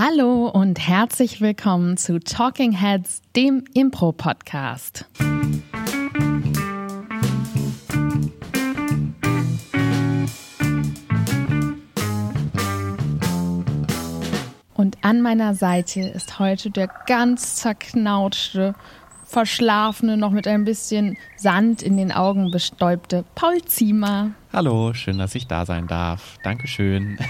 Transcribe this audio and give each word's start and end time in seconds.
Hallo 0.00 0.46
und 0.46 0.78
herzlich 0.78 1.40
willkommen 1.40 1.96
zu 1.96 2.20
Talking 2.20 2.70
Heads, 2.70 3.20
dem 3.34 3.64
Impro-Podcast. 3.74 5.06
Und 14.76 14.98
an 15.02 15.20
meiner 15.20 15.56
Seite 15.56 16.02
ist 16.02 16.38
heute 16.38 16.70
der 16.70 16.88
ganz 17.08 17.56
zerknautschte, 17.56 18.76
verschlafene, 19.24 20.16
noch 20.16 20.30
mit 20.30 20.46
ein 20.46 20.62
bisschen 20.62 21.18
Sand 21.36 21.82
in 21.82 21.96
den 21.96 22.12
Augen 22.12 22.52
bestäubte 22.52 23.24
Paul 23.34 23.62
Ziemer. 23.62 24.30
Hallo, 24.52 24.94
schön, 24.94 25.18
dass 25.18 25.34
ich 25.34 25.48
da 25.48 25.66
sein 25.66 25.88
darf. 25.88 26.38
Dankeschön. 26.44 27.18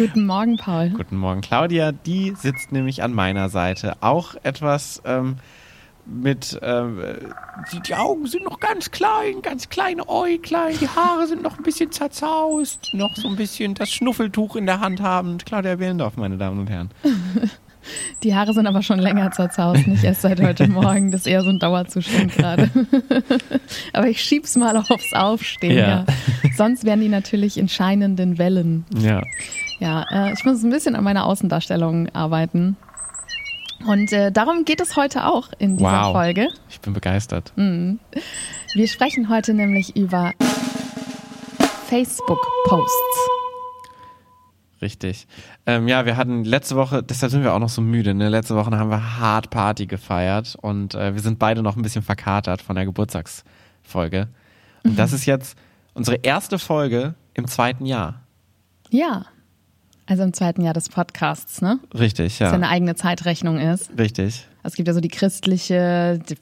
Guten 0.00 0.24
Morgen, 0.24 0.56
Paul. 0.56 0.88
Guten 0.96 1.18
Morgen, 1.18 1.42
Claudia. 1.42 1.92
Die 1.92 2.32
sitzt 2.34 2.72
nämlich 2.72 3.02
an 3.02 3.12
meiner 3.12 3.50
Seite. 3.50 3.98
Auch 4.00 4.34
etwas 4.44 5.02
ähm, 5.04 5.36
mit, 6.06 6.58
ähm, 6.62 7.02
die, 7.70 7.80
die, 7.80 7.94
Augen 7.94 8.26
sind 8.26 8.44
noch 8.44 8.60
ganz 8.60 8.90
klein, 8.90 9.42
ganz 9.42 9.68
kleine 9.68 10.08
Äuglein, 10.08 10.74
die 10.80 10.88
Haare 10.88 11.26
sind 11.26 11.42
noch 11.42 11.58
ein 11.58 11.62
bisschen 11.62 11.92
zerzaust, 11.92 12.94
noch 12.94 13.14
so 13.14 13.28
ein 13.28 13.36
bisschen 13.36 13.74
das 13.74 13.90
Schnuffeltuch 13.90 14.56
in 14.56 14.64
der 14.64 14.80
Hand 14.80 15.02
habend. 15.02 15.44
Claudia 15.44 15.78
Willendorf, 15.78 16.16
meine 16.16 16.38
Damen 16.38 16.60
und 16.60 16.70
Herren. 16.70 16.88
Die 18.22 18.34
Haare 18.34 18.54
sind 18.54 18.66
aber 18.66 18.82
schon 18.82 19.00
länger 19.00 19.30
zerzaust, 19.32 19.86
nicht 19.86 20.04
erst 20.04 20.22
seit 20.22 20.40
heute 20.40 20.66
Morgen. 20.68 21.10
Das 21.10 21.22
ist 21.22 21.26
eher 21.26 21.42
so 21.42 21.50
ein 21.50 21.58
Dauerzustand 21.58 22.32
gerade. 22.32 22.70
aber 23.92 24.08
ich 24.08 24.22
schieb's 24.22 24.56
mal 24.56 24.78
aufs 24.78 25.12
Aufstehen. 25.12 25.76
Ja. 25.76 25.88
ja. 25.88 26.06
Sonst 26.56 26.84
wären 26.84 27.00
die 27.00 27.08
natürlich 27.08 27.58
in 27.58 27.68
scheinenden 27.68 28.38
Wellen. 28.38 28.86
Ja. 28.98 29.22
Ja, 29.80 30.04
äh, 30.10 30.32
ich 30.32 30.44
muss 30.44 30.62
ein 30.62 30.70
bisschen 30.70 30.94
an 30.94 31.02
meiner 31.02 31.24
Außendarstellung 31.24 32.08
arbeiten. 32.10 32.76
Und 33.86 34.12
äh, 34.12 34.30
darum 34.30 34.66
geht 34.66 34.80
es 34.80 34.94
heute 34.96 35.26
auch 35.26 35.48
in 35.58 35.78
dieser 35.78 36.04
wow. 36.04 36.12
Folge. 36.12 36.48
Ich 36.68 36.80
bin 36.80 36.92
begeistert. 36.92 37.52
Mhm. 37.56 37.98
Wir 38.74 38.86
sprechen 38.88 39.30
heute 39.30 39.54
nämlich 39.54 39.96
über 39.96 40.32
Facebook-Posts. 41.88 43.30
Richtig. 44.82 45.26
Ähm, 45.66 45.88
ja, 45.88 46.04
wir 46.04 46.16
hatten 46.16 46.44
letzte 46.44 46.76
Woche, 46.76 47.02
deshalb 47.02 47.32
sind 47.32 47.42
wir 47.42 47.54
auch 47.54 47.58
noch 47.58 47.68
so 47.68 47.82
müde, 47.82 48.14
ne? 48.14 48.28
Letzte 48.28 48.56
Woche 48.56 48.70
haben 48.70 48.90
wir 48.90 49.18
hart 49.18 49.50
Party 49.50 49.86
gefeiert 49.86 50.56
und 50.60 50.94
äh, 50.94 51.14
wir 51.14 51.20
sind 51.20 51.38
beide 51.38 51.62
noch 51.62 51.76
ein 51.76 51.82
bisschen 51.82 52.02
verkatert 52.02 52.62
von 52.62 52.76
der 52.76 52.84
Geburtstagsfolge. 52.84 54.28
Und 54.84 54.92
mhm. 54.92 54.96
das 54.96 55.12
ist 55.12 55.26
jetzt 55.26 55.56
unsere 55.94 56.18
erste 56.18 56.58
Folge 56.58 57.14
im 57.34 57.46
zweiten 57.46 57.86
Jahr. 57.86 58.20
Ja. 58.90 59.24
Also 60.10 60.24
im 60.24 60.32
zweiten 60.32 60.62
Jahr 60.62 60.74
des 60.74 60.88
Podcasts, 60.88 61.62
ne? 61.62 61.78
Richtig, 61.94 62.40
ja. 62.40 62.46
Dass 62.46 62.52
ja 62.52 62.56
eine 62.56 62.68
eigene 62.68 62.96
Zeitrechnung 62.96 63.60
ist. 63.60 63.96
Richtig. 63.96 64.44
Es 64.64 64.74
gibt 64.74 64.88
ja 64.88 64.92
so 64.92 64.98
die 64.98 65.08
christliche, 65.08 66.18
die 66.28 66.36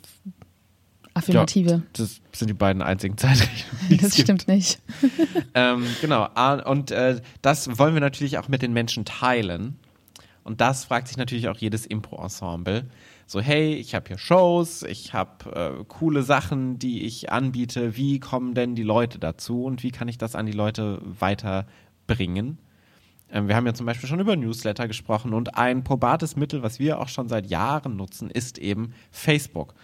Affirmative. 1.13 1.71
Ja, 1.71 1.83
das 1.93 2.23
sind 2.33 2.49
die 2.49 2.55
beiden 2.55 2.81
einzigen 2.81 3.19
Zeitrechnungen. 3.19 3.99
das 4.01 4.19
stimmt 4.19 4.47
gibt. 4.47 4.49
nicht. 4.49 4.81
ähm, 5.53 5.85
genau. 6.01 6.31
Und 6.65 6.93
äh, 6.93 7.21
das 7.43 7.79
wollen 7.79 7.93
wir 7.93 8.01
natürlich 8.01 8.39
auch 8.39 8.49
mit 8.49 8.63
den 8.63 8.73
Menschen 8.73 9.05
teilen. 9.05 9.79
Und 10.45 10.63
das 10.63 10.87
fragt 10.87 11.09
sich 11.09 11.19
natürlich 11.19 11.49
auch 11.49 11.59
jedes 11.59 11.85
Impro-Ensemble. 11.85 12.87
So, 13.27 13.39
hey, 13.43 13.75
ich 13.75 13.95
habe 13.95 14.09
hier 14.09 14.17
Shows, 14.17 14.83
ich 14.83 15.13
habe 15.13 15.81
äh, 15.81 15.85
coole 15.89 16.23
Sachen, 16.23 16.79
die 16.79 17.05
ich 17.05 17.31
anbiete. 17.31 17.99
Wie 17.99 18.19
kommen 18.19 18.55
denn 18.55 18.75
die 18.75 18.83
Leute 18.83 19.19
dazu 19.19 19.65
und 19.65 19.83
wie 19.83 19.91
kann 19.91 20.09
ich 20.09 20.17
das 20.17 20.35
an 20.35 20.47
die 20.47 20.53
Leute 20.53 21.03
weiterbringen? 21.05 22.57
Ähm, 23.31 23.49
wir 23.49 23.57
haben 23.57 23.67
ja 23.67 23.75
zum 23.75 23.87
Beispiel 23.87 24.09
schon 24.09 24.21
über 24.21 24.37
Newsletter 24.37 24.89
gesprochen 24.89 25.35
und 25.35 25.57
ein 25.57 25.85
probates 25.85 26.37
Mittel, 26.37 26.63
was 26.63 26.79
wir 26.79 27.01
auch 27.01 27.09
schon 27.09 27.29
seit 27.29 27.47
Jahren 27.47 27.97
nutzen, 27.97 28.31
ist 28.31 28.59
eben 28.59 28.95
Facebook. 29.11 29.75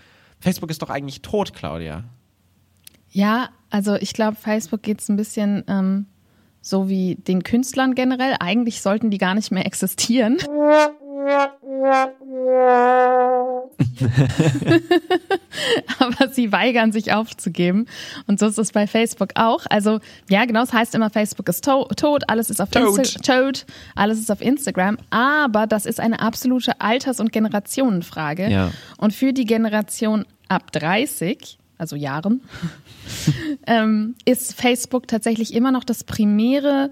Facebook 0.40 0.70
ist 0.70 0.82
doch 0.82 0.90
eigentlich 0.90 1.22
tot, 1.22 1.52
Claudia. 1.54 2.04
Ja, 3.10 3.50
also 3.70 3.94
ich 3.94 4.12
glaube, 4.12 4.36
Facebook 4.36 4.82
geht 4.82 5.00
es 5.00 5.08
ein 5.08 5.16
bisschen 5.16 5.64
ähm, 5.68 6.06
so 6.60 6.88
wie 6.88 7.14
den 7.16 7.42
Künstlern 7.42 7.94
generell. 7.94 8.36
Eigentlich 8.40 8.82
sollten 8.82 9.10
die 9.10 9.18
gar 9.18 9.34
nicht 9.34 9.50
mehr 9.50 9.66
existieren. 9.66 10.38
Aber 15.98 16.28
sie 16.32 16.52
weigern 16.52 16.92
sich 16.92 17.12
aufzugeben. 17.12 17.86
Und 18.26 18.38
so 18.38 18.46
ist 18.46 18.58
es 18.58 18.72
bei 18.72 18.86
Facebook 18.86 19.30
auch. 19.34 19.64
Also, 19.70 20.00
ja, 20.28 20.44
genau, 20.44 20.62
es 20.62 20.72
heißt 20.72 20.94
immer, 20.94 21.10
Facebook 21.10 21.48
ist 21.48 21.64
to 21.64 21.84
tot, 21.96 22.24
alles 22.28 22.50
ist 22.50 22.60
auf 22.60 22.68
Instagram. 22.74 23.52
alles 23.94 24.18
ist 24.18 24.30
auf 24.30 24.40
Instagram. 24.40 24.98
Aber 25.10 25.66
das 25.66 25.86
ist 25.86 26.00
eine 26.00 26.20
absolute 26.20 26.80
Alters- 26.80 27.20
und 27.20 27.32
Generationenfrage. 27.32 28.48
Ja. 28.48 28.70
Und 28.98 29.12
für 29.12 29.32
die 29.32 29.44
Generation 29.44 30.24
ab 30.48 30.72
30, 30.72 31.58
also 31.78 31.96
Jahren, 31.96 32.42
ähm, 33.66 34.14
ist 34.24 34.54
Facebook 34.54 35.08
tatsächlich 35.08 35.54
immer 35.54 35.72
noch 35.72 35.84
das 35.84 36.04
primäre 36.04 36.90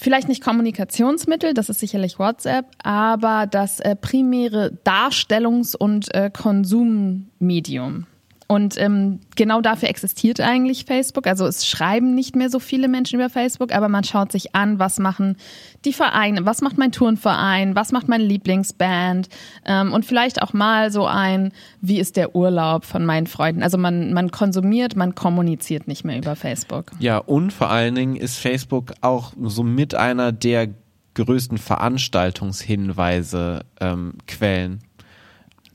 vielleicht 0.00 0.28
nicht 0.28 0.42
Kommunikationsmittel, 0.42 1.54
das 1.54 1.68
ist 1.68 1.80
sicherlich 1.80 2.18
WhatsApp, 2.18 2.66
aber 2.82 3.46
das 3.46 3.80
äh, 3.80 3.94
primäre 3.94 4.72
Darstellungs- 4.84 5.76
und 5.76 6.12
äh, 6.14 6.30
Konsummedium. 6.30 8.06
Und 8.50 8.76
ähm, 8.80 9.20
genau 9.36 9.60
dafür 9.60 9.88
existiert 9.88 10.40
eigentlich 10.40 10.84
Facebook. 10.84 11.28
Also 11.28 11.46
es 11.46 11.68
schreiben 11.68 12.16
nicht 12.16 12.34
mehr 12.34 12.50
so 12.50 12.58
viele 12.58 12.88
Menschen 12.88 13.14
über 13.14 13.30
Facebook, 13.30 13.72
aber 13.72 13.88
man 13.88 14.02
schaut 14.02 14.32
sich 14.32 14.56
an, 14.56 14.80
was 14.80 14.98
machen 14.98 15.36
die 15.84 15.92
Vereine, 15.92 16.44
was 16.46 16.60
macht 16.60 16.76
mein 16.76 16.90
Turnverein, 16.90 17.76
was 17.76 17.92
macht 17.92 18.08
meine 18.08 18.24
Lieblingsband 18.24 19.28
ähm, 19.64 19.92
und 19.92 20.04
vielleicht 20.04 20.42
auch 20.42 20.52
mal 20.52 20.90
so 20.90 21.06
ein, 21.06 21.52
wie 21.80 22.00
ist 22.00 22.16
der 22.16 22.34
Urlaub 22.34 22.86
von 22.86 23.06
meinen 23.06 23.28
Freunden. 23.28 23.62
Also 23.62 23.78
man, 23.78 24.12
man 24.12 24.32
konsumiert, 24.32 24.96
man 24.96 25.14
kommuniziert 25.14 25.86
nicht 25.86 26.04
mehr 26.04 26.18
über 26.18 26.34
Facebook. 26.34 26.86
Ja, 26.98 27.18
und 27.18 27.52
vor 27.52 27.70
allen 27.70 27.94
Dingen 27.94 28.16
ist 28.16 28.36
Facebook 28.36 28.94
auch 29.00 29.32
so 29.40 29.62
mit 29.62 29.94
einer 29.94 30.32
der 30.32 30.70
größten 31.14 31.58
Veranstaltungshinweise 31.58 33.60
ähm, 33.80 34.14
Quellen 34.26 34.80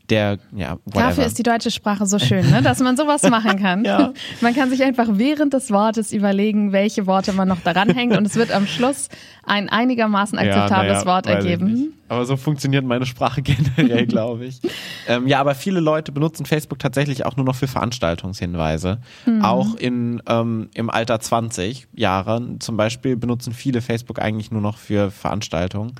der, 0.09 0.37
ja, 0.55 0.77
whatever. 0.85 1.07
Dafür 1.07 1.25
ist 1.25 1.37
die 1.39 1.43
deutsche 1.43 1.71
Sprache 1.71 2.05
so 2.05 2.19
schön, 2.19 2.49
ne? 2.49 2.61
dass 2.61 2.79
man 2.79 2.97
sowas 2.97 3.23
machen 3.29 3.59
kann. 3.59 3.83
ja. 3.85 4.13
Man 4.41 4.53
kann 4.53 4.69
sich 4.69 4.83
einfach 4.83 5.07
während 5.11 5.53
des 5.53 5.71
Wortes 5.71 6.11
überlegen, 6.11 6.71
welche 6.71 7.07
Worte 7.07 7.33
man 7.33 7.47
noch 7.47 7.61
daran 7.61 7.89
hängt 7.89 8.15
und 8.15 8.25
es 8.25 8.35
wird 8.35 8.51
am 8.51 8.67
Schluss 8.67 9.09
ein 9.43 9.69
einigermaßen 9.69 10.37
akzeptables 10.37 10.93
ja, 10.93 10.99
ja, 10.99 11.05
Wort 11.05 11.27
ergeben. 11.27 11.93
Aber 12.07 12.25
so 12.25 12.37
funktioniert 12.37 12.85
meine 12.85 13.05
Sprache 13.05 13.41
generell, 13.77 14.05
glaube 14.07 14.45
ich. 14.45 14.61
ähm, 15.07 15.27
ja, 15.27 15.39
aber 15.39 15.55
viele 15.55 15.79
Leute 15.79 16.11
benutzen 16.11 16.45
Facebook 16.45 16.79
tatsächlich 16.79 17.25
auch 17.25 17.35
nur 17.35 17.45
noch 17.45 17.55
für 17.55 17.67
Veranstaltungshinweise. 17.67 18.99
Mhm. 19.25 19.43
Auch 19.43 19.75
in, 19.75 20.21
ähm, 20.27 20.69
im 20.73 20.89
Alter 20.89 21.19
20 21.19 21.87
Jahre 21.93 22.57
zum 22.59 22.77
Beispiel 22.77 23.15
benutzen 23.15 23.53
viele 23.53 23.81
Facebook 23.81 24.19
eigentlich 24.19 24.51
nur 24.51 24.61
noch 24.61 24.77
für 24.77 25.11
Veranstaltungen. 25.11 25.93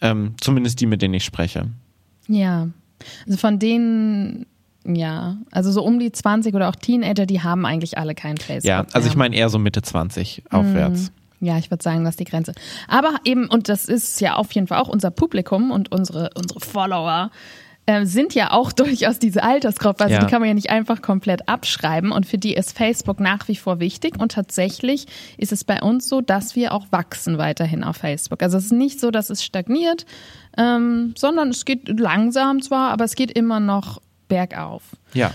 Ähm, 0.00 0.34
zumindest 0.40 0.80
die, 0.80 0.86
mit 0.86 1.02
denen 1.02 1.14
ich 1.14 1.24
spreche. 1.24 1.66
Ja, 2.28 2.68
also 3.26 3.38
von 3.38 3.58
denen, 3.58 4.46
ja, 4.84 5.36
also 5.50 5.70
so 5.70 5.82
um 5.82 5.98
die 5.98 6.12
20 6.12 6.54
oder 6.54 6.68
auch 6.68 6.76
Teenager, 6.76 7.26
die 7.26 7.42
haben 7.42 7.66
eigentlich 7.66 7.98
alle 7.98 8.14
kein 8.14 8.36
Facebook. 8.36 8.68
Ja, 8.68 8.86
also 8.92 9.08
ich 9.08 9.16
meine 9.16 9.36
eher 9.36 9.48
so 9.48 9.58
Mitte 9.58 9.82
20 9.82 10.44
aufwärts. 10.50 11.12
Mm, 11.40 11.46
ja, 11.46 11.58
ich 11.58 11.70
würde 11.70 11.82
sagen, 11.82 12.04
das 12.04 12.12
ist 12.12 12.20
die 12.20 12.24
Grenze. 12.24 12.54
Aber 12.88 13.16
eben, 13.24 13.48
und 13.48 13.68
das 13.68 13.86
ist 13.86 14.20
ja 14.20 14.34
auf 14.34 14.52
jeden 14.52 14.66
Fall 14.66 14.78
auch 14.78 14.88
unser 14.88 15.10
Publikum 15.10 15.70
und 15.70 15.90
unsere, 15.90 16.30
unsere 16.34 16.60
Follower, 16.60 17.30
äh, 17.86 18.06
sind 18.06 18.34
ja 18.34 18.52
auch 18.52 18.72
durchaus 18.72 19.18
diese 19.18 19.42
Altersgruppe. 19.42 20.04
Also 20.04 20.14
ja. 20.14 20.20
die 20.20 20.26
kann 20.26 20.40
man 20.40 20.48
ja 20.48 20.54
nicht 20.54 20.70
einfach 20.70 21.02
komplett 21.02 21.48
abschreiben. 21.48 22.12
Und 22.12 22.26
für 22.26 22.38
die 22.38 22.54
ist 22.54 22.76
Facebook 22.76 23.20
nach 23.20 23.48
wie 23.48 23.56
vor 23.56 23.80
wichtig. 23.80 24.18
Und 24.18 24.32
tatsächlich 24.32 25.06
ist 25.36 25.52
es 25.52 25.64
bei 25.64 25.82
uns 25.82 26.08
so, 26.08 26.20
dass 26.20 26.56
wir 26.56 26.72
auch 26.72 26.86
wachsen 26.90 27.38
weiterhin 27.38 27.84
auf 27.84 27.96
Facebook. 27.96 28.42
Also 28.42 28.58
es 28.58 28.66
ist 28.66 28.72
nicht 28.72 29.00
so, 29.00 29.10
dass 29.10 29.30
es 29.30 29.44
stagniert, 29.44 30.06
ähm, 30.56 31.14
sondern 31.16 31.48
es 31.48 31.64
geht 31.64 31.88
langsam 31.88 32.62
zwar, 32.62 32.90
aber 32.90 33.04
es 33.04 33.14
geht 33.14 33.30
immer 33.32 33.60
noch 33.60 34.00
bergauf. 34.28 34.82
Ja. 35.12 35.32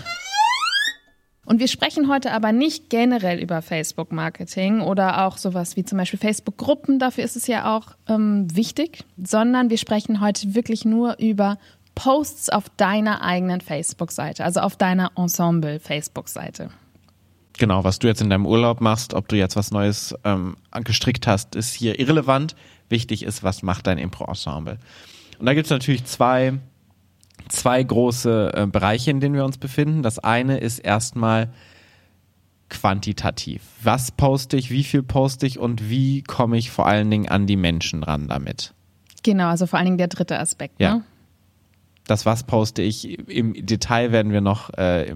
Und 1.48 1.60
wir 1.60 1.68
sprechen 1.68 2.08
heute 2.08 2.32
aber 2.32 2.52
nicht 2.52 2.90
generell 2.90 3.40
über 3.40 3.62
Facebook-Marketing 3.62 4.82
oder 4.82 5.24
auch 5.24 5.38
sowas 5.38 5.76
wie 5.76 5.84
zum 5.84 5.96
Beispiel 5.96 6.18
Facebook-Gruppen, 6.18 6.98
dafür 6.98 7.24
ist 7.24 7.36
es 7.36 7.46
ja 7.46 7.74
auch 7.74 7.92
ähm, 8.06 8.54
wichtig, 8.54 9.04
sondern 9.16 9.70
wir 9.70 9.78
sprechen 9.78 10.20
heute 10.20 10.54
wirklich 10.54 10.84
nur 10.84 11.18
über 11.18 11.56
Posts 11.98 12.50
auf 12.50 12.68
deiner 12.76 13.22
eigenen 13.22 13.60
Facebook-Seite, 13.60 14.44
also 14.44 14.60
auf 14.60 14.76
deiner 14.76 15.12
Ensemble-Facebook-Seite. 15.16 16.70
Genau, 17.58 17.82
was 17.82 17.98
du 17.98 18.06
jetzt 18.06 18.20
in 18.20 18.30
deinem 18.30 18.46
Urlaub 18.46 18.80
machst, 18.80 19.14
ob 19.14 19.28
du 19.28 19.36
jetzt 19.36 19.56
was 19.56 19.72
Neues 19.72 20.14
ähm, 20.24 20.56
gestrickt 20.84 21.26
hast, 21.26 21.56
ist 21.56 21.74
hier 21.74 21.98
irrelevant. 21.98 22.54
Wichtig 22.88 23.24
ist, 23.24 23.42
was 23.42 23.62
macht 23.62 23.88
dein 23.88 23.98
Impro-Ensemble. 23.98 24.78
Und 25.38 25.46
da 25.46 25.54
gibt 25.54 25.66
es 25.66 25.70
natürlich 25.70 26.04
zwei, 26.04 26.58
zwei 27.48 27.82
große 27.82 28.52
äh, 28.54 28.66
Bereiche, 28.66 29.10
in 29.10 29.20
denen 29.20 29.34
wir 29.34 29.44
uns 29.44 29.58
befinden. 29.58 30.02
Das 30.02 30.20
eine 30.20 30.58
ist 30.58 30.78
erstmal 30.78 31.50
quantitativ. 32.68 33.62
Was 33.82 34.12
poste 34.12 34.56
ich, 34.56 34.70
wie 34.70 34.84
viel 34.84 35.02
poste 35.02 35.46
ich 35.46 35.58
und 35.58 35.90
wie 35.90 36.22
komme 36.22 36.58
ich 36.58 36.70
vor 36.70 36.86
allen 36.86 37.10
Dingen 37.10 37.28
an 37.28 37.46
die 37.46 37.56
Menschen 37.56 38.04
ran 38.04 38.28
damit? 38.28 38.72
Genau, 39.22 39.48
also 39.48 39.66
vor 39.66 39.78
allen 39.78 39.86
Dingen 39.86 39.98
der 39.98 40.08
dritte 40.08 40.38
Aspekt. 40.38 40.80
Ja. 40.80 40.96
Ne? 40.96 41.04
Das 42.08 42.26
was 42.26 42.42
poste 42.42 42.82
ich 42.82 43.18
im 43.28 43.54
Detail 43.66 44.10
werden 44.12 44.32
wir 44.32 44.40
noch 44.40 44.70
äh, 44.70 45.14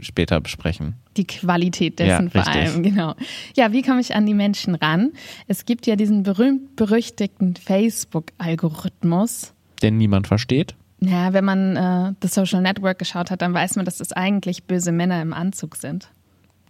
später 0.00 0.40
besprechen. 0.40 0.94
Die 1.16 1.26
Qualität 1.26 2.00
dessen 2.00 2.30
Ja, 2.34 2.42
vor 2.42 2.52
allem, 2.52 2.82
genau. 2.82 3.14
Ja, 3.56 3.72
wie 3.72 3.82
komme 3.82 4.00
ich 4.00 4.16
an 4.16 4.26
die 4.26 4.34
Menschen 4.34 4.74
ran? 4.74 5.12
Es 5.46 5.64
gibt 5.64 5.86
ja 5.86 5.94
diesen 5.94 6.24
berühmt-berüchtigten 6.24 7.54
Facebook-Algorithmus. 7.54 9.52
Den 9.80 9.96
niemand 9.96 10.26
versteht. 10.26 10.74
Ja, 11.00 11.32
wenn 11.32 11.44
man 11.44 11.76
äh, 11.76 12.14
The 12.20 12.26
Social 12.26 12.62
Network 12.62 12.98
geschaut 12.98 13.30
hat, 13.30 13.40
dann 13.40 13.54
weiß 13.54 13.76
man, 13.76 13.84
dass 13.84 13.98
das 13.98 14.10
eigentlich 14.12 14.64
böse 14.64 14.90
Männer 14.90 15.22
im 15.22 15.32
Anzug 15.32 15.76
sind. 15.76 16.08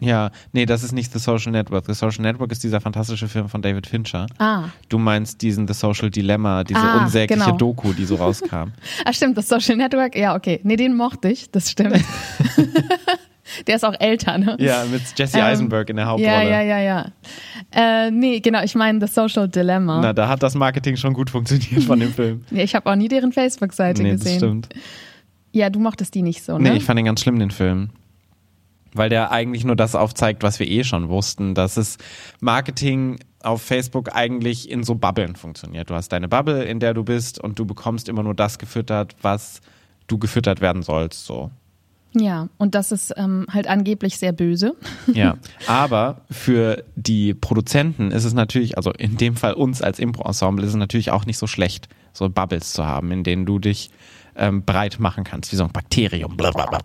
Ja, 0.00 0.30
nee, 0.52 0.66
das 0.66 0.82
ist 0.82 0.92
nicht 0.92 1.12
The 1.12 1.18
Social 1.18 1.52
Network. 1.52 1.86
The 1.86 1.94
Social 1.94 2.22
Network 2.22 2.50
ist 2.52 2.62
dieser 2.64 2.80
fantastische 2.80 3.28
Film 3.28 3.48
von 3.48 3.62
David 3.62 3.86
Fincher. 3.86 4.26
Ah. 4.38 4.64
Du 4.88 4.98
meinst 4.98 5.40
diesen 5.40 5.66
The 5.68 5.74
Social 5.74 6.10
Dilemma, 6.10 6.64
diese 6.64 6.80
Ah, 6.80 7.04
unsägliche 7.04 7.44
genau. 7.44 7.56
Doku, 7.56 7.92
die 7.92 8.04
so 8.04 8.16
rauskam. 8.16 8.72
Ah, 9.04 9.12
stimmt, 9.12 9.38
das 9.38 9.48
Social 9.48 9.76
Network, 9.76 10.16
ja, 10.16 10.34
okay. 10.34 10.60
Nee, 10.62 10.76
den 10.76 10.96
mochte 10.96 11.28
ich, 11.28 11.50
das 11.50 11.70
stimmt. 11.70 12.00
Der 13.66 13.76
ist 13.76 13.84
auch 13.84 13.94
älter, 14.00 14.38
ne? 14.38 14.56
ja, 14.58 14.84
mit 14.90 15.02
Jesse 15.16 15.38
Ähm, 15.38 15.44
Eisenberg 15.44 15.90
in 15.90 15.96
der 15.96 16.06
Hauptrolle. 16.06 16.32
Ja, 16.32 16.42
ja, 16.42 16.62
ja, 16.62 16.78
ja. 16.80 17.06
Äh, 18.06 18.10
nee, 18.10 18.40
genau, 18.40 18.62
ich 18.62 18.74
meine 18.74 19.06
The 19.06 19.12
Social 19.12 19.48
Dilemma. 19.48 20.00
Na, 20.00 20.12
da 20.14 20.28
hat 20.28 20.42
das 20.42 20.54
Marketing 20.54 20.96
schon 20.96 21.12
gut 21.12 21.28
funktioniert 21.30 21.84
von 21.84 22.00
dem 22.00 22.12
Film. 22.14 22.44
Ja, 22.50 22.62
ich 22.64 22.74
habe 22.74 22.90
auch 22.90 22.96
nie 22.96 23.08
deren 23.08 23.32
Facebook-Seite 23.32 24.02
nee, 24.02 24.12
das 24.12 24.20
gesehen. 24.22 24.38
stimmt. 24.38 24.68
Ja, 25.52 25.68
du 25.70 25.78
mochtest 25.78 26.14
die 26.14 26.22
nicht 26.22 26.42
so, 26.42 26.58
ne? 26.58 26.70
Nee, 26.70 26.76
ich 26.78 26.84
fand 26.84 26.98
den 26.98 27.04
ganz 27.04 27.20
schlimm, 27.20 27.38
den 27.38 27.50
Film. 27.50 27.90
Weil 28.94 29.10
der 29.10 29.32
eigentlich 29.32 29.64
nur 29.64 29.76
das 29.76 29.94
aufzeigt, 29.94 30.42
was 30.42 30.58
wir 30.60 30.68
eh 30.68 30.84
schon 30.84 31.08
wussten, 31.08 31.54
dass 31.54 31.76
es 31.76 31.98
Marketing 32.40 33.18
auf 33.42 33.60
Facebook 33.60 34.14
eigentlich 34.14 34.70
in 34.70 34.82
so 34.84 34.94
Bubblen 34.94 35.36
funktioniert. 35.36 35.90
Du 35.90 35.94
hast 35.94 36.08
deine 36.10 36.28
Bubble, 36.28 36.64
in 36.64 36.80
der 36.80 36.94
du 36.94 37.04
bist 37.04 37.38
und 37.38 37.58
du 37.58 37.66
bekommst 37.66 38.08
immer 38.08 38.22
nur 38.22 38.34
das 38.34 38.58
gefüttert, 38.58 39.14
was 39.20 39.60
du 40.06 40.18
gefüttert 40.18 40.60
werden 40.60 40.82
sollst, 40.82 41.26
so. 41.26 41.50
ja, 42.14 42.48
und 42.58 42.74
das 42.74 42.92
ist 42.92 43.12
ähm, 43.16 43.46
halt 43.50 43.66
angeblich 43.66 44.18
sehr 44.18 44.32
böse. 44.32 44.74
Ja, 45.12 45.36
aber 45.66 46.22
für 46.30 46.84
die 46.96 47.34
Produzenten 47.34 48.10
ist 48.10 48.24
es 48.24 48.32
natürlich, 48.32 48.76
also 48.76 48.92
in 48.92 49.16
dem 49.16 49.36
Fall 49.36 49.54
uns 49.54 49.82
als 49.82 49.98
Impro-Ensemble, 49.98 50.64
ist 50.64 50.70
es 50.70 50.76
natürlich 50.76 51.10
auch 51.10 51.26
nicht 51.26 51.38
so 51.38 51.46
schlecht, 51.46 51.88
so 52.12 52.28
Bubbles 52.28 52.72
zu 52.72 52.86
haben, 52.86 53.10
in 53.12 53.24
denen 53.24 53.46
du 53.46 53.58
dich 53.58 53.90
ähm, 54.36 54.64
breit 54.64 54.98
machen 54.98 55.24
kannst, 55.24 55.52
wie 55.52 55.56
so 55.56 55.64
ein 55.64 55.72
Bakterium. 55.72 56.36
Blablabla. 56.36 56.82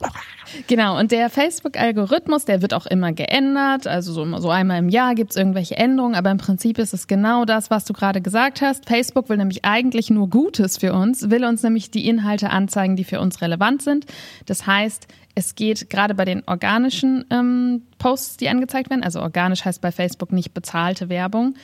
Genau, 0.68 0.98
und 0.98 1.12
der 1.12 1.30
Facebook-Algorithmus, 1.30 2.46
der 2.46 2.62
wird 2.62 2.74
auch 2.74 2.86
immer 2.86 3.12
geändert. 3.14 3.88
Also 3.88 4.14
so, 4.14 4.38
so 4.38 4.50
einmal 4.50 4.80
im 4.80 4.90
Jahr 4.90 5.16
gibt's 5.16 5.36
irgendwelche 5.36 5.78
Änderungen, 5.78 6.16
aber 6.16 6.32
im 6.32 6.38
Prinzip 6.38 6.80
ist 6.80 6.94
es 6.94 7.08
genau 7.08 7.46
das, 7.46 7.70
was 7.70 7.86
du 7.86 7.94
gerade 7.94 8.22
gesagt 8.22 8.62
hast. 8.62 8.88
Facebook 8.88 9.30
will 9.30 9.38
nämlich 9.38 9.66
eigentlich 9.66 10.10
nur 10.10 10.30
Gutes 10.30 10.78
für 10.78 10.94
uns, 10.94 11.30
will 11.30 11.46
uns 11.46 11.64
nämlich 11.64 11.92
die 11.92 12.08
Inhalte 12.08 12.50
anzeigen, 12.50 12.96
die 12.96 13.04
für 13.04 13.20
uns 13.20 13.42
relevant 13.42 13.82
sind. 13.82 14.06
Das 14.46 14.66
heißt, 14.66 15.08
es 15.36 15.56
geht 15.56 15.90
gerade 15.90 16.16
bei 16.16 16.26
den 16.26 16.44
organischen 16.48 17.26
ähm, 17.30 17.84
Posts, 17.98 18.38
die 18.38 18.50
angezeigt 18.50 18.90
werden, 18.90 19.04
also 19.04 19.22
organisch 19.22 19.64
heißt 19.66 19.82
bei 19.82 19.92
Facebook 19.92 20.32
nicht 20.32 20.54
bezahlte 20.54 21.10
Werbung, 21.10 21.56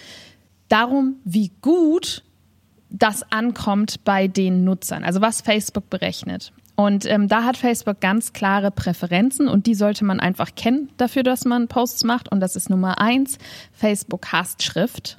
darum, 0.70 1.16
wie 1.24 1.52
gut 1.62 2.24
das 2.90 3.30
ankommt 3.32 4.04
bei 4.04 4.28
den 4.28 4.64
Nutzern, 4.64 5.04
also 5.04 5.22
was 5.22 5.42
Facebook 5.42 5.90
berechnet. 5.90 6.52
Und 6.76 7.06
ähm, 7.06 7.28
da 7.28 7.44
hat 7.44 7.56
Facebook 7.56 8.02
ganz 8.02 8.34
klare 8.34 8.70
Präferenzen 8.70 9.48
und 9.48 9.66
die 9.66 9.76
sollte 9.76 10.04
man 10.04 10.20
einfach 10.20 10.56
kennen 10.56 10.90
dafür, 10.98 11.24
dass 11.24 11.46
man 11.46 11.68
Posts 11.68 12.04
macht. 12.04 12.30
Und 12.32 12.42
das 12.42 12.56
ist 12.56 12.70
Nummer 12.70 13.00
eins, 13.00 13.38
Facebook 13.72 14.32
hasst 14.32 14.62
Schrift. 14.62 15.18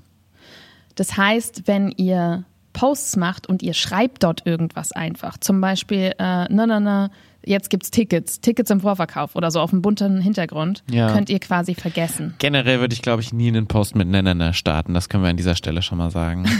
Das 0.96 1.16
heißt, 1.16 1.62
wenn 1.66 1.90
ihr 1.92 2.44
Posts 2.74 3.16
macht 3.16 3.48
und 3.48 3.62
ihr 3.62 3.72
schreibt 3.72 4.22
dort 4.22 4.46
irgendwas 4.46 4.92
einfach, 4.92 5.38
zum 5.38 5.62
Beispiel, 5.62 6.12
äh, 6.18 6.46
na, 6.50 6.66
na, 6.66 6.78
na, 6.78 7.10
jetzt 7.46 7.70
gibt's 7.70 7.90
Tickets, 7.90 8.40
Tickets 8.40 8.70
im 8.70 8.80
Vorverkauf 8.80 9.34
oder 9.36 9.50
so 9.50 9.60
auf 9.60 9.72
einem 9.72 9.80
bunten 9.80 10.20
Hintergrund, 10.20 10.82
Ja. 10.90 11.12
könnt 11.12 11.30
ihr 11.30 11.38
quasi 11.40 11.74
vergessen. 11.74 12.34
Generell 12.38 12.80
würde 12.80 12.92
ich, 12.92 13.00
glaube 13.00 13.22
ich, 13.22 13.32
nie 13.32 13.48
einen 13.48 13.66
Post 13.66 13.94
mit 13.96 14.08
Nenner 14.08 14.52
starten. 14.52 14.92
Das 14.92 15.08
können 15.08 15.22
wir 15.22 15.30
an 15.30 15.36
dieser 15.38 15.54
Stelle 15.56 15.80
schon 15.82 15.96
mal 15.98 16.10
sagen. 16.10 16.44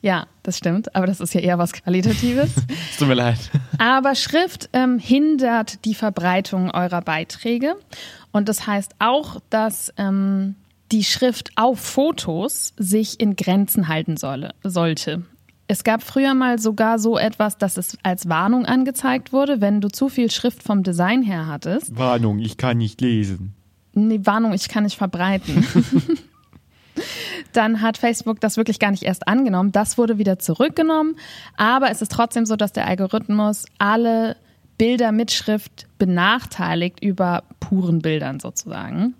Ja, 0.00 0.28
das 0.44 0.56
stimmt, 0.56 0.94
aber 0.94 1.06
das 1.08 1.20
ist 1.20 1.34
ja 1.34 1.40
eher 1.40 1.58
was 1.58 1.72
Qualitatives. 1.72 2.50
Es 2.90 2.96
tut 2.98 3.08
mir 3.08 3.14
leid. 3.14 3.50
Aber 3.78 4.14
Schrift 4.14 4.68
ähm, 4.72 5.00
hindert 5.00 5.84
die 5.84 5.94
Verbreitung 5.94 6.70
eurer 6.70 7.02
Beiträge. 7.02 7.74
Und 8.30 8.48
das 8.48 8.68
heißt 8.68 8.94
auch, 9.00 9.40
dass 9.50 9.92
ähm, 9.96 10.54
die 10.92 11.02
Schrift 11.02 11.50
auf 11.56 11.80
Fotos 11.80 12.74
sich 12.76 13.18
in 13.18 13.34
Grenzen 13.34 13.88
halten 13.88 14.16
solle, 14.16 14.54
sollte. 14.62 15.24
Es 15.70 15.84
gab 15.84 16.02
früher 16.02 16.34
mal 16.34 16.58
sogar 16.58 16.98
so 16.98 17.16
etwas, 17.16 17.56
dass 17.56 17.76
es 17.76 17.96
als 18.02 18.28
Warnung 18.28 18.66
angezeigt 18.66 19.32
wurde, 19.32 19.60
wenn 19.60 19.80
du 19.80 19.86
zu 19.86 20.08
viel 20.08 20.28
Schrift 20.28 20.64
vom 20.64 20.82
Design 20.82 21.22
her 21.22 21.46
hattest. 21.46 21.96
Warnung, 21.96 22.40
ich 22.40 22.56
kann 22.56 22.78
nicht 22.78 23.00
lesen. 23.00 23.54
Nee, 23.92 24.18
Warnung, 24.24 24.52
ich 24.52 24.68
kann 24.68 24.82
nicht 24.82 24.96
verbreiten. 24.96 25.64
Dann 27.52 27.82
hat 27.82 27.98
Facebook 27.98 28.40
das 28.40 28.56
wirklich 28.56 28.80
gar 28.80 28.90
nicht 28.90 29.04
erst 29.04 29.28
angenommen. 29.28 29.70
Das 29.70 29.96
wurde 29.96 30.18
wieder 30.18 30.40
zurückgenommen. 30.40 31.14
Aber 31.56 31.88
es 31.92 32.02
ist 32.02 32.10
trotzdem 32.10 32.46
so, 32.46 32.56
dass 32.56 32.72
der 32.72 32.88
Algorithmus 32.88 33.66
alle 33.78 34.36
Bilder 34.76 35.12
mit 35.12 35.30
Schrift 35.30 35.86
benachteiligt 35.98 37.00
über 37.00 37.44
puren 37.60 38.00
Bildern 38.00 38.40
sozusagen. 38.40 39.14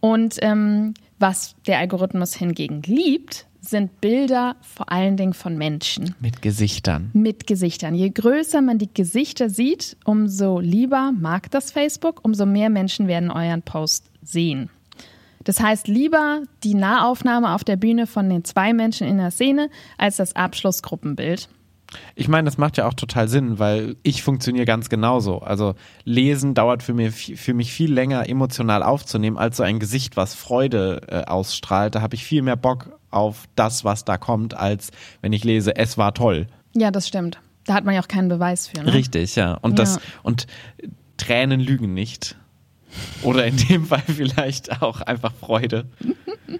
Und 0.00 0.36
ähm, 0.42 0.92
was 1.18 1.54
der 1.66 1.78
Algorithmus 1.78 2.34
hingegen 2.34 2.82
liebt, 2.82 3.47
sind 3.70 4.00
Bilder 4.00 4.56
vor 4.60 4.90
allen 4.90 5.16
Dingen 5.16 5.34
von 5.34 5.56
Menschen 5.56 6.14
Mit 6.20 6.42
Gesichtern. 6.42 7.10
mit 7.12 7.46
Gesichtern. 7.46 7.94
Je 7.94 8.10
größer 8.10 8.60
man 8.60 8.78
die 8.78 8.92
Gesichter 8.92 9.50
sieht, 9.50 9.96
umso 10.04 10.60
lieber 10.60 11.12
mag 11.18 11.50
das 11.50 11.70
Facebook, 11.70 12.20
umso 12.24 12.46
mehr 12.46 12.70
Menschen 12.70 13.08
werden 13.08 13.30
euren 13.30 13.62
Post 13.62 14.10
sehen. 14.22 14.70
Das 15.44 15.60
heißt, 15.60 15.88
lieber 15.88 16.42
die 16.62 16.74
Nahaufnahme 16.74 17.54
auf 17.54 17.64
der 17.64 17.76
Bühne 17.76 18.06
von 18.06 18.28
den 18.28 18.44
zwei 18.44 18.72
Menschen 18.72 19.06
in 19.06 19.16
der 19.18 19.30
Szene 19.30 19.70
als 19.96 20.16
das 20.16 20.36
Abschlussgruppenbild. 20.36 21.48
Ich 22.14 22.28
meine, 22.28 22.44
das 22.44 22.58
macht 22.58 22.76
ja 22.76 22.86
auch 22.86 22.92
total 22.92 23.28
Sinn, 23.28 23.58
weil 23.58 23.96
ich 24.02 24.22
funktioniere 24.22 24.66
ganz 24.66 24.90
genauso. 24.90 25.38
Also 25.38 25.74
lesen 26.04 26.52
dauert 26.52 26.82
für, 26.82 26.92
mir, 26.92 27.12
für 27.12 27.54
mich 27.54 27.72
viel 27.72 27.90
länger 27.90 28.28
emotional 28.28 28.82
aufzunehmen 28.82 29.38
als 29.38 29.56
so 29.56 29.62
ein 29.62 29.78
Gesicht, 29.78 30.16
was 30.16 30.34
Freude 30.34 31.00
äh, 31.08 31.24
ausstrahlt. 31.24 31.94
Da 31.94 32.02
habe 32.02 32.14
ich 32.14 32.24
viel 32.24 32.42
mehr 32.42 32.56
Bock 32.56 32.97
auf 33.10 33.48
das, 33.56 33.84
was 33.84 34.04
da 34.04 34.16
kommt, 34.18 34.54
als 34.54 34.90
wenn 35.22 35.32
ich 35.32 35.44
lese, 35.44 35.74
es 35.76 35.96
war 35.98 36.14
toll. 36.14 36.46
Ja, 36.76 36.90
das 36.90 37.08
stimmt. 37.08 37.38
Da 37.64 37.74
hat 37.74 37.84
man 37.84 37.94
ja 37.94 38.00
auch 38.02 38.08
keinen 38.08 38.28
Beweis 38.28 38.68
für. 38.68 38.82
Ne? 38.82 38.92
Richtig, 38.92 39.36
ja. 39.36 39.54
Und 39.54 39.72
Ja. 39.72 39.84
das 39.84 40.00
und 40.22 40.46
Tränen 41.16 41.60
lügen 41.60 41.94
nicht. 41.94 42.36
Oder 43.22 43.46
in 43.46 43.56
dem 43.56 43.84
Fall 43.86 44.02
vielleicht 44.06 44.80
auch 44.82 45.00
einfach 45.02 45.32
Freude. 45.34 45.86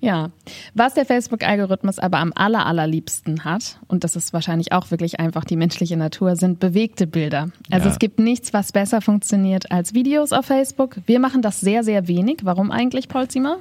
Ja, 0.00 0.30
was 0.74 0.94
der 0.94 1.06
Facebook-Algorithmus 1.06 2.00
aber 2.00 2.18
am 2.18 2.32
aller, 2.34 2.66
allerliebsten 2.66 3.44
hat, 3.44 3.78
und 3.86 4.02
das 4.02 4.16
ist 4.16 4.32
wahrscheinlich 4.32 4.72
auch 4.72 4.90
wirklich 4.90 5.20
einfach 5.20 5.44
die 5.44 5.54
menschliche 5.56 5.96
Natur, 5.96 6.34
sind 6.34 6.58
bewegte 6.58 7.06
Bilder. 7.06 7.48
Also 7.70 7.86
Ja. 7.86 7.92
es 7.92 7.98
gibt 8.00 8.18
nichts, 8.18 8.52
was 8.52 8.72
besser 8.72 9.00
funktioniert 9.00 9.70
als 9.70 9.94
Videos 9.94 10.32
auf 10.32 10.46
Facebook. 10.46 10.96
Wir 11.06 11.20
machen 11.20 11.42
das 11.42 11.60
sehr, 11.60 11.84
sehr 11.84 12.08
wenig. 12.08 12.38
Warum 12.42 12.72
eigentlich, 12.72 13.08
Paul 13.08 13.28
Ziemer? 13.28 13.58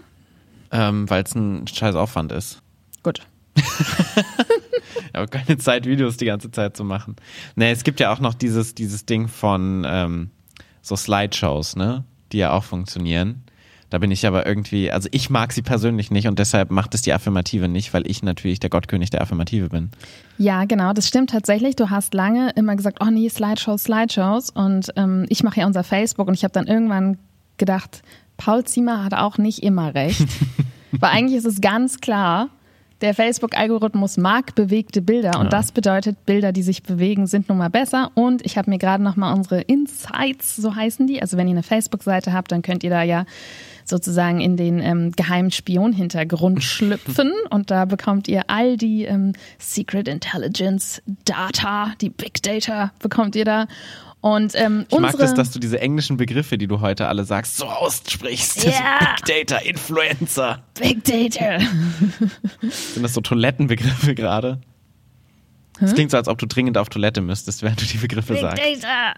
Ähm, 0.75 1.10
Weil 1.10 1.24
es 1.24 1.34
ein 1.36 1.65
scheiß 1.67 1.96
Aufwand 1.96 2.32
ist. 2.32 2.62
Gut. 3.03 3.22
Ich 5.15 5.17
habe 5.17 5.27
keine 5.29 5.58
Zeit, 5.58 5.86
Videos 5.86 6.17
die 6.17 6.25
ganze 6.25 6.51
Zeit 6.51 6.75
zu 6.75 6.84
machen. 6.84 7.15
Nee, 7.55 7.72
es 7.72 7.86
gibt 7.86 8.01
ja 8.01 8.12
auch 8.12 8.20
noch 8.20 8.34
dieses, 8.34 8.75
dieses 8.75 9.05
Ding 9.05 9.29
von 9.29 9.86
ähm, 9.88 10.29
so 10.82 10.98
Slideshows, 10.98 11.77
ne? 11.77 12.03
Die 12.34 12.38
ja 12.39 12.51
auch 12.51 12.65
funktionieren. 12.65 13.46
Da 13.89 14.00
bin 14.00 14.12
ich 14.12 14.27
aber 14.27 14.46
irgendwie, 14.46 14.91
also 14.91 15.08
ich 15.12 15.29
mag 15.29 15.53
sie 15.53 15.62
persönlich 15.62 16.12
nicht 16.12 16.27
und 16.27 16.38
deshalb 16.38 16.70
macht 16.70 16.94
es 16.96 17.01
die 17.01 17.13
Affirmative 17.13 17.70
nicht, 17.70 17.94
weil 17.94 18.10
ich 18.10 18.24
natürlich 18.24 18.60
der 18.60 18.70
Gottkönig 18.70 19.10
der 19.10 19.22
Affirmative 19.22 19.70
bin. 19.70 19.91
Ja, 20.38 20.65
genau, 20.65 20.91
das 20.91 21.08
stimmt 21.08 21.29
tatsächlich. 21.29 21.77
Du 21.77 21.89
hast 21.89 22.13
lange 22.13 22.50
immer 22.55 22.75
gesagt, 22.75 22.98
oh 23.01 23.10
nee, 23.10 23.29
Slideshows, 23.29 23.84
Slideshows. 23.84 24.50
Und 24.50 24.91
ähm, 24.98 25.25
ich 25.29 25.44
mache 25.44 25.62
ja 25.62 25.65
unser 25.65 25.86
Facebook 25.86 26.27
und 26.27 26.34
ich 26.34 26.44
habe 26.44 26.51
dann 26.51 26.67
irgendwann 26.67 27.20
gedacht, 27.58 28.01
Paul 28.38 28.63
Ziemer 28.63 29.04
hat 29.04 29.13
auch 29.13 29.38
nicht 29.38 29.63
immer 29.63 29.94
recht. 29.96 30.25
Weil 30.92 31.12
eigentlich 31.12 31.38
ist 31.38 31.46
es 31.46 31.62
ganz 31.62 32.00
klar, 32.00 32.50
der 33.01 33.13
Facebook-Algorithmus 33.13 34.15
mag 34.18 34.56
bewegte 34.56 35.01
Bilder 35.01 35.38
und 35.39 35.46
Ja. 35.46 35.50
das 35.50 35.74
bedeutet, 35.74 36.25
Bilder, 36.25 36.54
die 36.54 36.63
sich 36.63 36.82
bewegen, 36.82 37.27
sind 37.27 37.50
nun 37.50 37.58
mal 37.58 37.70
besser. 37.70 38.12
Und 38.15 38.46
ich 38.46 38.58
habe 38.58 38.70
mir 38.70 38.77
gerade 38.77 39.04
noch 39.04 39.18
mal 39.18 39.34
unsere 39.34 39.60
Insights, 39.62 40.56
so 40.56 40.75
heißen 40.75 41.06
die. 41.06 41.22
Also 41.22 41.36
wenn 41.36 41.48
ihr 41.48 41.54
eine 41.54 41.63
Facebook-Seite 41.63 42.32
habt, 42.32 42.51
dann 42.54 42.62
könnt 42.62 42.84
ihr 42.86 42.89
da 42.89 43.04
ja 43.04 43.25
sozusagen 43.84 44.39
in 44.39 44.56
den 44.58 44.80
ähm, 44.80 45.12
geheimen 45.12 45.51
Spion-Hintergrund 45.51 46.63
schlüpfen 46.63 47.32
und 47.50 47.70
da 47.70 47.84
bekommt 47.86 48.27
ihr 48.30 48.44
all 48.48 48.77
die 48.77 49.04
ähm, 49.04 49.34
Secret 49.60 50.08
Intelligence 50.08 51.01
Data, 51.25 51.92
die 52.01 52.10
Big 52.10 52.42
Data 52.42 52.92
bekommt 53.00 53.36
ihr 53.36 53.46
da. 53.46 53.68
Und 54.25 54.53
ähm, 54.55 54.88
Ich 54.89 54.98
mag 54.98 55.15
das, 55.20 55.36
dass 55.36 55.51
du 55.51 55.60
diese 55.60 55.79
englischen 55.79 56.17
Begriffe, 56.17 56.58
die 56.58 56.65
du 56.65 56.82
heute 56.82 57.08
alle 57.08 57.25
sagst, 57.25 57.58
so 57.58 57.65
aussprichst. 57.65 58.65
Ja. 58.65 59.13
Big 59.24 59.46
Data, 59.46 59.58
Influencer. 59.58 60.63
Big 60.74 61.03
Data. 61.03 61.60
Sind 62.62 63.03
das 63.03 63.13
so 63.13 63.22
Toilettenbegriffe 63.22 64.15
gerade? 64.15 64.62
Es 65.79 65.94
klingt 65.94 66.10
so, 66.10 66.17
als 66.17 66.27
ob 66.27 66.39
du 66.39 66.48
dringend 66.48 66.79
auf 66.79 66.89
Toilette 66.89 67.22
müsstest, 67.22 67.62
während 67.62 67.79
du 67.79 67.86
die 67.86 68.00
Begriffe 68.00 68.34
Big 68.34 68.41
sagst. 68.41 68.63
Data. 68.84 69.13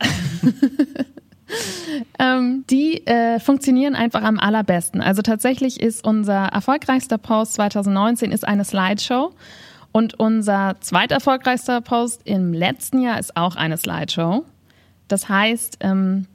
ähm, 2.20 2.66
die 2.70 3.08
äh, 3.08 3.40
funktionieren 3.40 3.96
einfach 3.96 4.24
am 4.24 4.38
allerbesten. 4.38 5.00
Also 5.00 5.22
tatsächlich 5.22 5.80
ist 5.80 6.04
unser 6.04 6.48
erfolgreichster 6.48 7.18
Post 7.18 7.54
2019 7.54 8.34
ist 8.34 8.46
eine 8.46 8.66
Slideshow 8.66 9.34
und 9.94 10.20
unser 10.20 10.76
zweiterfolgreichster 10.82 11.80
Post 11.80 12.24
im 12.26 12.52
letzten 12.52 13.02
Jahr 13.02 13.18
ist 13.18 13.38
auch 13.38 13.56
eine 13.56 13.78
Slideshow. 13.78 14.44
Das 15.08 15.30
heißt, 15.30 15.78
ähm, 15.82 16.26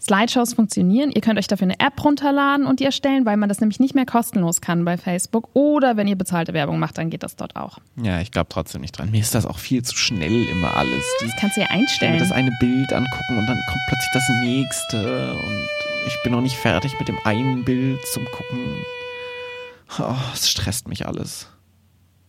Slideshows 0.00 0.54
funktionieren. 0.54 1.10
Ihr 1.10 1.20
könnt 1.20 1.38
euch 1.38 1.48
dafür 1.48 1.66
eine 1.66 1.80
App 1.80 2.02
runterladen 2.02 2.66
und 2.66 2.80
die 2.80 2.84
erstellen, 2.84 3.26
weil 3.26 3.36
man 3.36 3.48
das 3.48 3.60
nämlich 3.60 3.80
nicht 3.80 3.94
mehr 3.94 4.06
kostenlos 4.06 4.60
kann 4.60 4.84
bei 4.84 4.96
Facebook. 4.96 5.48
Oder 5.54 5.96
wenn 5.96 6.06
ihr 6.06 6.16
bezahlte 6.16 6.54
Werbung 6.54 6.78
macht, 6.78 6.98
dann 6.98 7.10
geht 7.10 7.24
das 7.24 7.34
dort 7.34 7.56
auch. 7.56 7.78
Ja, 8.00 8.20
ich 8.20 8.30
glaube 8.30 8.46
trotzdem 8.48 8.80
nicht 8.80 8.92
dran. 8.96 9.10
Mir 9.10 9.20
ist 9.20 9.34
das 9.34 9.44
auch 9.44 9.58
viel 9.58 9.82
zu 9.82 9.96
schnell 9.96 10.44
immer 10.48 10.76
alles. 10.76 11.04
Die, 11.20 11.30
Kannst 11.40 11.56
du 11.56 11.60
ja 11.62 11.66
ich 11.70 11.74
einstellen. 11.74 12.18
das 12.18 12.30
eine 12.30 12.52
Bild 12.60 12.92
angucken 12.92 13.38
und 13.38 13.46
dann 13.46 13.58
kommt 13.68 13.82
plötzlich 13.88 14.10
das 14.14 14.28
nächste 14.44 15.32
und 15.32 15.68
ich 16.06 16.14
bin 16.22 16.32
noch 16.32 16.40
nicht 16.40 16.56
fertig 16.56 16.92
mit 16.98 17.08
dem 17.08 17.18
einen 17.24 17.64
Bild 17.64 17.98
zum 18.06 18.24
Gucken. 18.26 18.76
Oh, 19.98 20.14
es 20.32 20.48
stresst 20.48 20.86
mich 20.86 21.06
alles. 21.06 21.48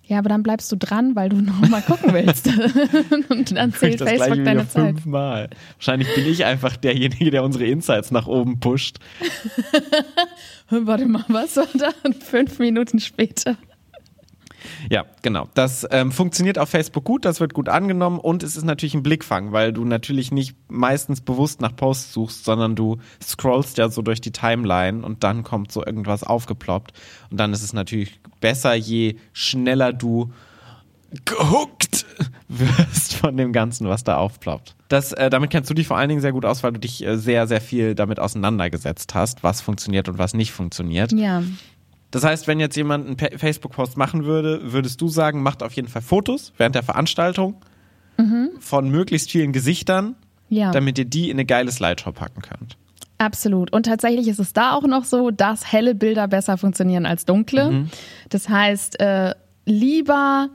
Ja, 0.10 0.18
aber 0.18 0.30
dann 0.30 0.42
bleibst 0.42 0.72
du 0.72 0.76
dran, 0.76 1.16
weil 1.16 1.30
du 1.30 1.36
noch 1.42 1.70
mal 1.70 1.84
gucken 1.84 2.14
willst. 2.14 2.48
und 3.30 3.56
dann 3.56 3.72
zählt 3.72 4.02
das 4.02 4.10
Facebook 4.10 4.44
deine 4.44 4.68
Zeit. 4.68 4.96
fünfmal. 4.96 5.50
Wahrscheinlich 5.78 6.14
bin 6.16 6.26
ich 6.26 6.46
einfach 6.46 6.76
derjenige, 6.76 7.30
der 7.30 7.44
unsere 7.44 7.66
Insights 7.66 8.10
nach 8.10 8.26
oben 8.26 8.60
pusht. 8.60 8.98
Warte 10.72 11.06
mal, 11.06 11.24
was 11.28 11.58
war 11.58 11.68
da? 11.76 11.92
Fünf 12.20 12.58
Minuten 12.58 13.00
später. 13.00 13.56
Ja, 14.90 15.06
genau. 15.22 15.48
Das 15.54 15.88
ähm, 15.92 16.12
funktioniert 16.12 16.60
auf 16.60 16.70
Facebook 16.70 17.04
gut, 17.04 17.26
das 17.26 17.40
wird 17.40 17.54
gut 17.54 17.70
angenommen 17.70 18.20
und 18.20 18.44
es 18.44 18.58
ist 18.58 18.64
natürlich 18.64 18.94
ein 18.94 19.04
Blickfang, 19.04 19.52
weil 19.52 19.74
du 19.74 19.86
natürlich 19.86 20.32
nicht 20.32 20.56
meistens 20.68 21.22
bewusst 21.22 21.62
nach 21.62 21.76
Posts 21.76 22.14
suchst, 22.14 22.46
sondern 22.46 22.76
du 22.76 22.98
scrollst 23.22 23.78
ja 23.78 23.90
so 23.90 24.02
durch 24.02 24.22
die 24.22 24.32
Timeline 24.32 25.06
und 25.06 25.24
dann 25.24 25.44
kommt 25.44 25.72
so 25.72 25.86
irgendwas 25.86 26.24
aufgeploppt. 26.24 26.94
Und 27.30 27.40
dann 27.40 27.54
ist 27.54 27.64
es 27.64 27.74
natürlich 27.74 28.20
besser, 28.40 28.74
je 28.76 29.18
schneller 29.34 29.94
du 29.94 30.32
gehuckt 31.26 32.06
wirst 32.48 33.16
von 33.16 33.36
dem 33.38 33.54
Ganzen, 33.54 33.88
was 33.88 34.04
da 34.04 34.18
aufploppt. 34.18 34.76
Das, 34.90 35.12
äh, 35.14 35.30
damit 35.30 35.50
kennst 35.52 35.70
du 35.70 35.74
dich 35.74 35.88
vor 35.88 35.98
allen 35.98 36.10
Dingen 36.10 36.22
sehr 36.22 36.32
gut 36.32 36.46
aus, 36.46 36.64
weil 36.64 36.74
du 36.74 36.80
dich 36.80 37.06
äh, 37.06 37.18
sehr, 37.18 37.48
sehr 37.48 37.62
viel 37.62 37.96
damit 37.96 38.20
auseinandergesetzt 38.20 39.14
hast, 39.16 39.44
was 39.44 39.62
funktioniert 39.62 40.10
und 40.10 40.18
was 40.18 40.34
nicht 40.34 40.52
funktioniert. 40.52 41.12
Ja. 41.12 41.44
Das 42.12 42.24
heißt, 42.24 42.48
wenn 42.48 42.60
jetzt 42.60 42.76
jemand 42.76 43.06
einen 43.22 43.40
Facebook-Post 43.40 43.98
machen 43.98 44.26
würde, 44.26 44.74
würdest 44.74 45.00
du 45.02 45.10
sagen, 45.10 45.44
macht 45.44 45.62
auf 45.62 45.74
jeden 45.74 45.88
Fall 45.88 46.02
Fotos 46.02 46.54
während 46.58 46.76
der 46.76 46.84
Veranstaltung 46.84 47.56
von 48.60 48.90
möglichst 48.90 49.32
vielen 49.32 49.54
Gesichtern, 49.54 50.16
Ja. 50.50 50.72
damit 50.72 50.98
ihr 50.98 51.06
die 51.06 51.30
in 51.30 51.36
eine 51.38 51.46
geile 51.46 51.72
Slideshow 51.72 52.12
packen 52.12 52.42
könnt. 52.42 52.76
Absolut. 53.18 53.72
Und 53.72 53.86
tatsächlich 53.86 54.28
ist 54.28 54.40
es 54.40 54.52
da 54.54 54.74
auch 54.74 54.84
noch 54.84 55.06
so, 55.06 55.30
dass 55.32 55.72
helle 55.72 55.94
Bilder 55.96 56.28
besser 56.28 56.58
funktionieren 56.58 57.06
als 57.06 57.26
dunkle. 57.26 57.86
Das 58.30 58.50
heißt, 58.50 59.00
äh, 59.00 59.36
lieber 59.66 60.50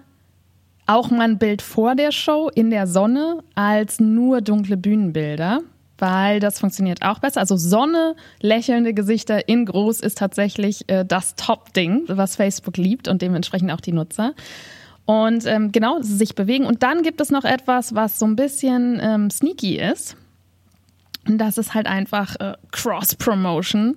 auch 0.87 1.11
mal 1.11 1.23
ein 1.23 1.39
Bild 1.39 1.63
vor 1.63 1.95
der 1.95 2.13
Show 2.13 2.51
in 2.55 2.69
der 2.71 2.87
Sonne 2.87 3.39
als 3.55 3.99
nur 4.01 4.43
dunkle 4.43 4.77
Bühnenbilder, 4.77 5.61
weil 5.99 6.41
das 6.41 6.59
funktioniert 6.59 7.03
auch 7.03 7.19
besser. 7.19 7.41
Also 7.41 7.57
Sonne, 7.57 8.17
lächelnde 8.41 8.95
Gesichter 8.95 9.49
in 9.49 9.65
groß 9.67 10.01
ist 10.01 10.19
tatsächlich 10.19 10.89
äh, 10.89 11.05
das 11.05 11.35
Top-Ding, 11.37 12.05
was 12.09 12.37
Facebook 12.37 12.77
liebt 12.77 13.09
und 13.09 13.23
dementsprechend 13.23 13.71
auch 13.71 13.81
die 13.81 13.93
Nutzer. 13.93 14.35
Und 15.07 15.47
ähm, 15.47 15.71
genau, 15.71 16.01
sich 16.01 16.35
bewegen. 16.35 16.65
Und 16.65 16.83
dann 16.83 17.03
gibt 17.03 17.21
es 17.21 17.31
noch 17.31 17.45
etwas, 17.45 17.95
was 17.95 18.19
so 18.19 18.27
ein 18.27 18.37
bisschen 18.37 18.99
ähm, 19.03 19.31
sneaky 19.31 19.79
ist. 19.79 20.17
Und 21.27 21.39
das 21.39 21.59
ist 21.59 21.75
halt 21.75 21.87
einfach 21.87 22.37
äh, 22.37 22.55
Cross-Promotion. 22.73 23.97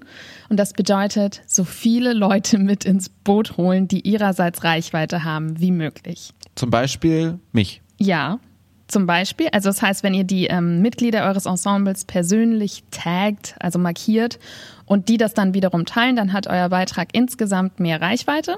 Und 0.50 0.58
das 0.58 0.74
bedeutet, 0.74 1.42
so 1.46 1.64
viele 1.64 2.14
Leute 2.14 2.58
mit 2.58 2.86
ins 2.86 3.10
Boot 3.10 3.58
holen, 3.58 3.88
die 3.88 4.02
ihrerseits 4.08 4.64
Reichweite 4.64 5.24
haben, 5.24 5.60
wie 5.60 5.72
möglich. 5.72 6.34
Zum 6.56 6.70
Beispiel 6.70 7.40
mich. 7.52 7.82
Ja, 8.00 8.40
zum 8.88 9.06
Beispiel. 9.06 9.48
Also 9.52 9.70
das 9.70 9.82
heißt, 9.82 10.04
wenn 10.04 10.14
ihr 10.14 10.24
die 10.24 10.48
ähm, 10.48 10.82
Mitglieder 10.82 11.26
eures 11.26 11.46
Ensembles 11.46 12.06
persönlich 12.06 12.84
taggt, 12.92 13.56
also 13.60 13.80
markiert, 13.80 14.40
und 14.86 15.10
die 15.10 15.18
das 15.18 15.34
dann 15.34 15.54
wiederum 15.54 15.86
teilen, 15.86 16.16
dann 16.16 16.34
hat 16.34 16.48
euer 16.48 16.70
Beitrag 16.70 17.10
insgesamt 17.12 17.80
mehr 17.80 18.02
Reichweite. 18.02 18.56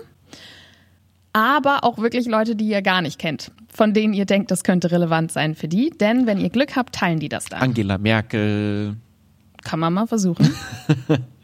Aber 1.34 1.84
auch 1.84 1.98
wirklich 1.98 2.28
Leute, 2.28 2.56
die 2.56 2.68
ihr 2.68 2.82
gar 2.82 3.02
nicht 3.02 3.20
kennt, 3.20 3.52
von 3.72 3.94
denen 3.94 4.14
ihr 4.14 4.26
denkt, 4.26 4.52
das 4.52 4.64
könnte 4.64 4.92
relevant 4.92 5.32
sein 5.32 5.56
für 5.56 5.68
die. 5.68 5.92
Denn 5.92 6.28
wenn 6.28 6.40
ihr 6.40 6.50
Glück 6.50 6.76
habt, 6.76 6.96
teilen 6.96 7.20
die 7.20 7.30
das 7.30 7.46
dann. 7.46 7.62
Angela 7.62 7.98
Merkel. 7.98 8.96
Kann 9.64 9.80
man 9.80 9.94
mal 9.94 10.08
versuchen. 10.08 10.54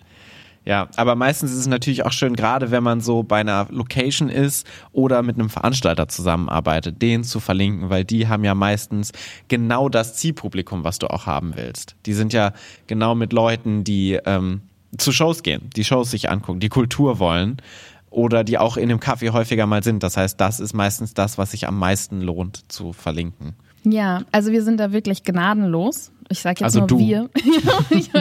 Ja, 0.66 0.90
aber 0.96 1.16
meistens 1.16 1.52
ist 1.52 1.60
es 1.60 1.68
natürlich 1.68 2.06
auch 2.06 2.12
schön, 2.12 2.36
gerade 2.36 2.72
wenn 2.72 2.82
man 2.82 3.00
so 3.00 3.22
bei 3.22 3.40
einer 3.40 3.68
Location 3.70 4.30
ist 4.30 4.66
oder 4.92 5.22
mit 5.22 5.38
einem 5.38 5.52
Veranstalter 5.52 6.08
zusammenarbeitet, 6.08 7.02
den 7.04 7.24
zu 7.24 7.40
verlinken, 7.40 7.92
weil 7.92 8.04
die 8.04 8.28
haben 8.28 8.44
ja 8.44 8.56
meistens 8.56 9.12
genau 9.48 9.90
das 9.90 10.16
Zielpublikum, 10.16 10.84
was 10.84 10.98
du 10.98 11.08
auch 11.08 11.28
haben 11.28 11.56
willst. 11.56 11.96
Die 12.08 12.14
sind 12.14 12.34
ja 12.34 12.52
genau 12.88 13.14
mit 13.14 13.32
Leuten, 13.32 13.84
die 13.84 14.20
ähm, 14.26 14.62
zu 14.98 15.12
Shows 15.12 15.44
gehen, 15.44 15.70
die 15.76 15.84
Shows 15.84 16.10
sich 16.10 16.32
angucken, 16.32 16.60
die 16.60 16.70
Kultur 16.70 17.20
wollen 17.20 17.58
oder 18.10 18.44
die 18.44 18.58
auch 18.58 18.78
in 18.78 18.90
einem 18.90 19.00
Café 19.00 19.34
häufiger 19.34 19.68
mal 19.68 19.84
sind. 19.84 20.02
Das 20.02 20.18
heißt, 20.18 20.42
das 20.42 20.60
ist 20.60 20.74
meistens 20.74 21.14
das, 21.14 21.38
was 21.38 21.52
sich 21.52 21.68
am 21.68 21.78
meisten 21.78 22.22
lohnt 22.22 22.72
zu 22.72 22.92
verlinken. 22.92 23.54
Ja, 23.84 24.24
also 24.32 24.52
wir 24.52 24.64
sind 24.64 24.80
da 24.80 24.92
wirklich 24.92 25.24
gnadenlos. 25.24 26.12
Ich 26.30 26.40
sage 26.40 26.62
jetzt 26.62 26.64
Also 26.64 26.80
nur 26.80 26.88
du. 26.88 27.00
wir. 27.00 27.30
Ich 27.90 28.12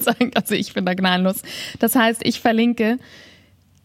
sagen, 0.00 0.30
also 0.34 0.54
ich 0.54 0.72
bin 0.74 0.84
da 0.84 0.94
gnadenlos. 0.94 1.42
Das 1.78 1.94
heißt, 1.94 2.20
ich 2.24 2.40
verlinke 2.40 2.98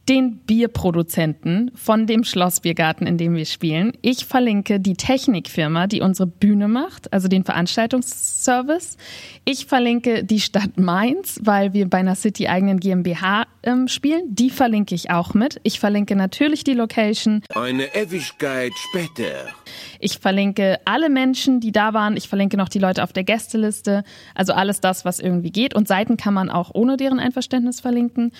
den 0.10 0.38
Bierproduzenten 0.38 1.72
von 1.75 2.08
dem 2.08 2.24
Schlossbiergarten, 2.24 3.05
in 3.05 3.17
dem 3.17 3.36
wir 3.36 3.46
spielen. 3.46 3.93
Ich 4.01 4.25
verlinke 4.25 4.79
die 4.79 4.96
Technikfirma, 4.96 5.88
die 5.88 6.01
unsere 6.01 6.27
Bühne 6.27 6.67
macht, 6.67 7.13
also 7.13 7.27
den 7.27 7.43
Veranstaltungsservice. 7.43 8.98
Ich 9.46 9.67
verlinke 9.67 10.24
die 10.24 10.39
Stadt 10.39 10.77
Mainz, 10.77 11.39
weil 11.43 11.74
wir 11.74 11.89
bei 11.89 12.00
einer 12.00 12.15
City 12.15 12.48
eigenen 12.48 12.79
GmbH 12.79 13.46
ähm, 13.63 13.88
spielen. 13.88 14.24
Die 14.29 14.50
verlinke 14.50 14.96
ich 14.96 15.12
auch 15.12 15.34
mit. 15.34 15.60
Ich 15.63 15.79
verlinke 15.79 16.15
natürlich 16.15 16.63
die 16.63 16.74
Location. 16.74 17.43
Eine 17.53 17.93
Ewigkeit 17.96 18.74
später. 18.89 19.50
Ich 20.00 20.17
verlinke 20.17 20.79
alle 20.86 21.10
Menschen, 21.10 21.60
die 21.60 21.72
da 21.72 21.93
waren. 21.93 22.17
Ich 22.17 22.27
verlinke 22.27 22.58
noch 22.58 22.70
die 22.70 22.79
Leute 22.79 23.03
auf 23.03 23.13
der 23.13 23.24
Gästeliste. 23.24 24.03
Also 24.34 24.53
alles 24.53 24.81
das, 24.81 25.05
was 25.05 25.20
irgendwie 25.20 25.51
geht. 25.51 25.75
Und 25.75 25.88
Seiten 25.88 26.17
kann 26.17 26.34
man 26.34 26.50
auch 26.50 26.72
ohne 26.74 26.98
deren 26.98 27.20
Einverständnis 27.20 27.79
verlinken. 27.79 28.31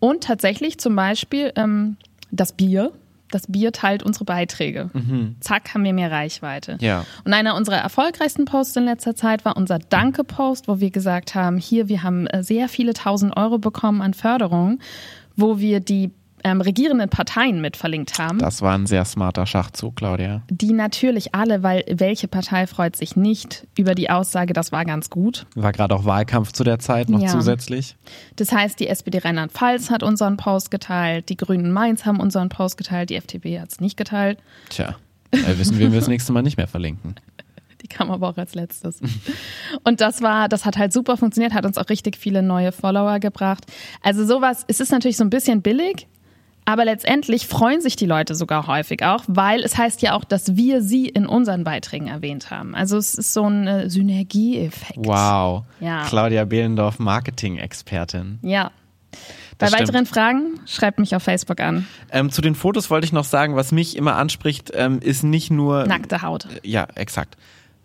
Und 0.00 0.24
tatsächlich 0.24 0.78
zum 0.78 0.96
Beispiel 0.96 1.52
ähm, 1.56 1.96
das 2.30 2.52
Bier. 2.52 2.92
Das 3.30 3.46
Bier 3.46 3.70
teilt 3.70 4.02
unsere 4.02 4.24
Beiträge. 4.24 4.90
Zack, 5.38 5.72
haben 5.72 5.84
wir 5.84 5.92
mehr 5.92 6.10
Reichweite. 6.10 6.78
Ja. 6.80 7.06
Und 7.24 7.32
einer 7.32 7.54
unserer 7.54 7.76
erfolgreichsten 7.76 8.44
Posts 8.44 8.78
in 8.78 8.84
letzter 8.86 9.14
Zeit 9.14 9.44
war 9.44 9.56
unser 9.56 9.78
Danke-Post, 9.78 10.66
wo 10.66 10.80
wir 10.80 10.90
gesagt 10.90 11.36
haben, 11.36 11.56
hier, 11.56 11.88
wir 11.88 12.02
haben 12.02 12.26
äh, 12.26 12.42
sehr 12.42 12.68
viele 12.68 12.92
tausend 12.92 13.36
Euro 13.36 13.58
bekommen 13.58 14.02
an 14.02 14.14
Förderung, 14.14 14.80
wo 15.36 15.60
wir 15.60 15.78
die 15.78 16.10
ähm, 16.44 16.60
regierenden 16.60 17.08
Parteien 17.08 17.60
mit 17.60 17.76
verlinkt 17.76 18.18
haben 18.18 18.38
Das 18.38 18.62
war 18.62 18.74
ein 18.74 18.86
sehr 18.86 19.04
smarter 19.04 19.46
Schachzug, 19.46 19.96
Claudia. 19.96 20.42
die 20.50 20.72
natürlich 20.72 21.34
alle, 21.34 21.62
weil 21.62 21.84
welche 21.90 22.28
Partei 22.28 22.66
freut 22.66 22.96
sich 22.96 23.16
nicht 23.16 23.66
über 23.76 23.94
die 23.94 24.10
Aussage, 24.10 24.52
das 24.52 24.72
war 24.72 24.84
ganz 24.84 25.10
gut. 25.10 25.46
War 25.54 25.72
gerade 25.72 25.94
auch 25.94 26.04
Wahlkampf 26.04 26.52
zu 26.52 26.64
der 26.64 26.78
Zeit 26.78 27.08
noch 27.10 27.20
Ja. 27.20 27.28
zusätzlich. 27.28 27.96
Das 28.36 28.52
heißt, 28.52 28.80
die 28.80 28.88
SPD 28.88 29.18
Rheinland-Pfalz 29.18 29.90
hat 29.90 30.02
unseren 30.02 30.36
Post 30.36 30.70
geteilt, 30.70 31.28
die 31.28 31.36
Grünen 31.36 31.72
Mainz 31.72 32.04
haben 32.06 32.20
unseren 32.20 32.48
Post 32.48 32.76
geteilt, 32.76 33.10
die 33.10 33.16
FDP 33.16 33.60
hat 33.60 33.70
es 33.70 33.80
nicht 33.80 33.96
geteilt. 33.96 34.38
Tja, 34.70 34.96
wir 35.32 35.58
wissen, 35.58 35.78
wen 35.78 35.92
wir 35.92 36.00
das 36.00 36.08
nächste 36.08 36.32
Mal 36.32 36.42
nicht 36.42 36.56
mehr 36.56 36.66
verlinken. 36.68 37.14
Die 37.82 37.88
kam 37.88 38.10
aber 38.10 38.28
auch 38.28 38.36
als 38.36 38.54
letztes. 38.54 39.00
Und 39.84 40.02
das 40.02 40.20
war, 40.20 40.50
das 40.50 40.66
hat 40.66 40.76
halt 40.76 40.92
super 40.92 41.16
funktioniert, 41.16 41.54
hat 41.54 41.64
uns 41.64 41.78
auch 41.78 41.88
richtig 41.88 42.18
viele 42.18 42.42
neue 42.42 42.72
Follower 42.72 43.18
gebracht. 43.20 43.64
Also 44.02 44.26
sowas, 44.26 44.66
es 44.68 44.80
ist 44.80 44.92
natürlich 44.92 45.16
so 45.16 45.24
ein 45.24 45.30
bisschen 45.30 45.62
billig, 45.62 46.06
aber 46.72 46.84
letztendlich 46.84 47.46
freuen 47.46 47.80
sich 47.80 47.96
die 47.96 48.06
Leute 48.06 48.34
sogar 48.34 48.66
häufig 48.66 49.04
auch, 49.04 49.22
weil 49.26 49.60
es 49.62 49.76
heißt 49.76 50.02
ja 50.02 50.14
auch, 50.14 50.24
dass 50.24 50.56
wir 50.56 50.82
sie 50.82 51.06
in 51.06 51.26
unseren 51.26 51.64
Beiträgen 51.64 52.06
erwähnt 52.08 52.50
haben. 52.50 52.74
Also 52.74 52.96
es 52.96 53.14
ist 53.14 53.32
so 53.32 53.44
ein 53.44 53.66
äh, 53.66 53.90
Synergieeffekt. 53.90 54.98
Wow. 55.04 55.64
Ja. 55.80 56.04
Claudia 56.04 56.44
Behlendorf, 56.44 56.98
Marketing-Expertin. 56.98 58.38
Ja. 58.42 58.70
Bei 59.58 59.66
Das 59.66 59.70
stimmt. 59.70 59.88
weiteren 59.88 60.06
Fragen 60.06 60.60
schreibt 60.66 60.98
mich 60.98 61.14
auf 61.14 61.22
Facebook 61.22 61.60
an. 61.60 61.86
Ähm, 62.10 62.30
zu 62.30 62.40
den 62.40 62.54
Fotos 62.54 62.90
wollte 62.90 63.04
ich 63.04 63.12
noch 63.12 63.24
sagen, 63.24 63.56
was 63.56 63.72
mich 63.72 63.96
immer 63.96 64.16
anspricht, 64.16 64.70
ähm, 64.74 65.00
ist 65.00 65.22
nicht 65.22 65.50
nur. 65.50 65.86
Nackte 65.86 66.22
Haut. 66.22 66.46
Ja, 66.62 66.86
exakt. 66.94 67.36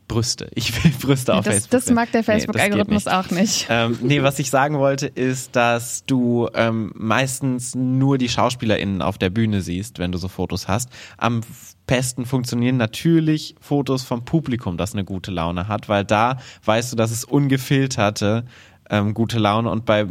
Brüste. 0.07 0.49
Ich 0.53 0.83
will 0.83 0.91
Brüste 1.01 1.33
auf 1.33 1.45
das, 1.45 1.53
Facebook. 1.53 1.71
das 1.71 1.89
mag 1.91 2.11
der 2.11 2.21
Nee, 2.21 2.25
Facebook-Algorithmus 2.25 3.05
nicht. 3.05 3.13
auch 3.13 3.29
nicht. 3.31 3.67
Ähm, 3.69 3.97
nee, 4.01 4.21
was 4.21 4.39
ich 4.39 4.49
sagen 4.49 4.77
wollte, 4.77 5.07
ist, 5.07 5.55
dass 5.55 6.05
du 6.05 6.47
ähm, 6.53 6.91
meistens 6.95 7.75
nur 7.75 8.17
die 8.17 8.29
SchauspielerInnen 8.29 9.01
auf 9.01 9.17
der 9.17 9.29
Bühne 9.31 9.61
siehst, 9.61 9.99
wenn 9.99 10.11
du 10.11 10.17
so 10.17 10.27
Fotos 10.27 10.67
hast. 10.67 10.89
Am 11.17 11.41
besten 11.87 12.25
funktionieren 12.25 12.77
natürlich 12.77 13.55
Fotos 13.59 14.03
vom 14.03 14.25
Publikum, 14.25 14.77
das 14.77 14.93
eine 14.93 15.03
gute 15.03 15.31
Laune 15.31 15.67
hat, 15.67 15.89
weil 15.89 16.05
da 16.05 16.37
weißt 16.63 16.91
du, 16.91 16.95
dass 16.95 17.11
es 17.11 17.23
ungefilterte 17.23 18.45
ähm, 18.89 19.13
gute 19.13 19.39
Laune 19.39 19.69
und 19.69 19.85
bei 19.85 20.05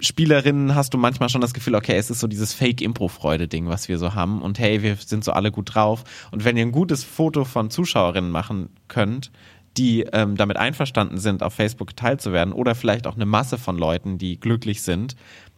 Spielerinnen 0.00 0.74
hast 0.74 0.94
du 0.94 0.98
manchmal 0.98 1.28
schon 1.28 1.40
das 1.40 1.54
Gefühl, 1.54 1.74
okay, 1.74 1.96
es 1.96 2.10
ist 2.10 2.20
so 2.20 2.26
dieses 2.26 2.54
Fake-Impro-Freude-Ding, 2.54 3.66
was 3.68 3.88
wir 3.88 3.98
so 3.98 4.14
haben. 4.14 4.42
Und 4.42 4.58
hey, 4.58 4.82
wir 4.82 4.96
sind 4.96 5.24
so 5.24 5.32
alle 5.32 5.50
gut 5.50 5.74
drauf. 5.74 6.04
Und 6.30 6.44
wenn 6.44 6.56
ihr 6.56 6.64
ein 6.64 6.72
gutes 6.72 7.02
Foto 7.04 7.44
von 7.44 7.70
Zuschauerinnen 7.70 8.30
machen 8.30 8.70
könnt, 8.86 9.30
die 9.76 10.02
ähm, 10.12 10.36
damit 10.36 10.56
einverstanden 10.56 11.18
sind, 11.18 11.42
auf 11.42 11.54
Facebook 11.54 11.88
geteilt 11.88 12.20
zu 12.20 12.32
werden, 12.32 12.52
oder 12.52 12.74
vielleicht 12.74 13.06
auch 13.06 13.16
eine 13.16 13.26
Masse 13.26 13.58
von 13.58 13.76
Leuten, 13.76 14.18
die 14.18 14.38
glücklich 14.38 14.82
sind, 14.82 15.16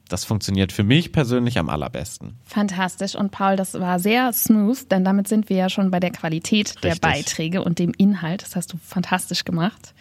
das 0.09 0.25
funktioniert 0.25 0.73
für 0.73 0.83
mich 0.83 1.13
persönlich 1.13 1.59
am 1.59 1.69
allerbesten. 1.69 2.37
Fantastisch. 2.45 3.15
Und 3.15 3.31
Paul, 3.31 3.57
das 3.57 3.75
war 3.75 4.01
sehr 4.01 4.33
smooth, 4.33 4.91
denn 4.91 5.05
damit 5.05 5.29
sind 5.29 5.49
wir 5.49 5.57
ja 5.57 5.69
schon 5.69 5.91
bei 5.91 6.01
der 6.01 6.11
Qualität 6.11 6.83
der 6.83 6.93
Richtig. 6.93 7.01
Beiträge 7.01 7.63
und 7.63 7.79
dem 7.79 7.93
Inhalt. 7.97 8.43
Das 8.43 8.57
hast 8.57 8.73
du 8.73 8.79
fantastisch 8.79 9.45
gemacht. 9.45 9.95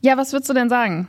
Ja, 0.00 0.16
was 0.16 0.32
würdest 0.32 0.50
du 0.50 0.54
denn 0.54 0.68
sagen? 0.68 1.08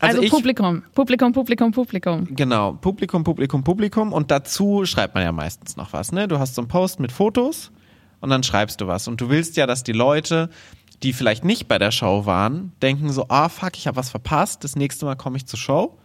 Also, 0.00 0.22
ich- 0.22 0.30
Publikum, 0.30 0.82
Publikum, 0.94 1.32
Publikum, 1.32 1.72
Publikum. 1.72 2.26
Genau, 2.30 2.72
Publikum, 2.74 3.24
Publikum, 3.24 3.64
Publikum 3.64 4.12
und 4.12 4.30
dazu 4.30 4.84
schreibt 4.86 5.14
man 5.14 5.24
ja 5.24 5.32
meistens 5.32 5.76
noch 5.76 5.92
was, 5.92 6.12
ne? 6.12 6.28
Du 6.28 6.38
hast 6.38 6.54
so 6.54 6.62
einen 6.62 6.68
Post 6.68 7.00
mit 7.00 7.10
Fotos 7.12 7.72
und 8.20 8.30
dann 8.30 8.42
schreibst 8.42 8.80
du 8.80 8.86
was 8.86 9.08
und 9.08 9.20
du 9.20 9.28
willst 9.28 9.56
ja, 9.56 9.66
dass 9.66 9.82
die 9.82 9.92
Leute, 9.92 10.50
die 11.02 11.12
vielleicht 11.12 11.44
nicht 11.44 11.68
bei 11.68 11.78
der 11.78 11.90
Show 11.90 12.26
waren, 12.26 12.72
denken 12.80 13.10
so, 13.12 13.26
ah 13.28 13.48
fuck, 13.48 13.76
ich 13.76 13.86
habe 13.86 13.96
was 13.96 14.10
verpasst, 14.10 14.62
das 14.64 14.76
nächste 14.76 15.04
Mal 15.04 15.16
komme 15.16 15.36
ich 15.36 15.46
zur 15.46 15.58
Show. 15.58 15.98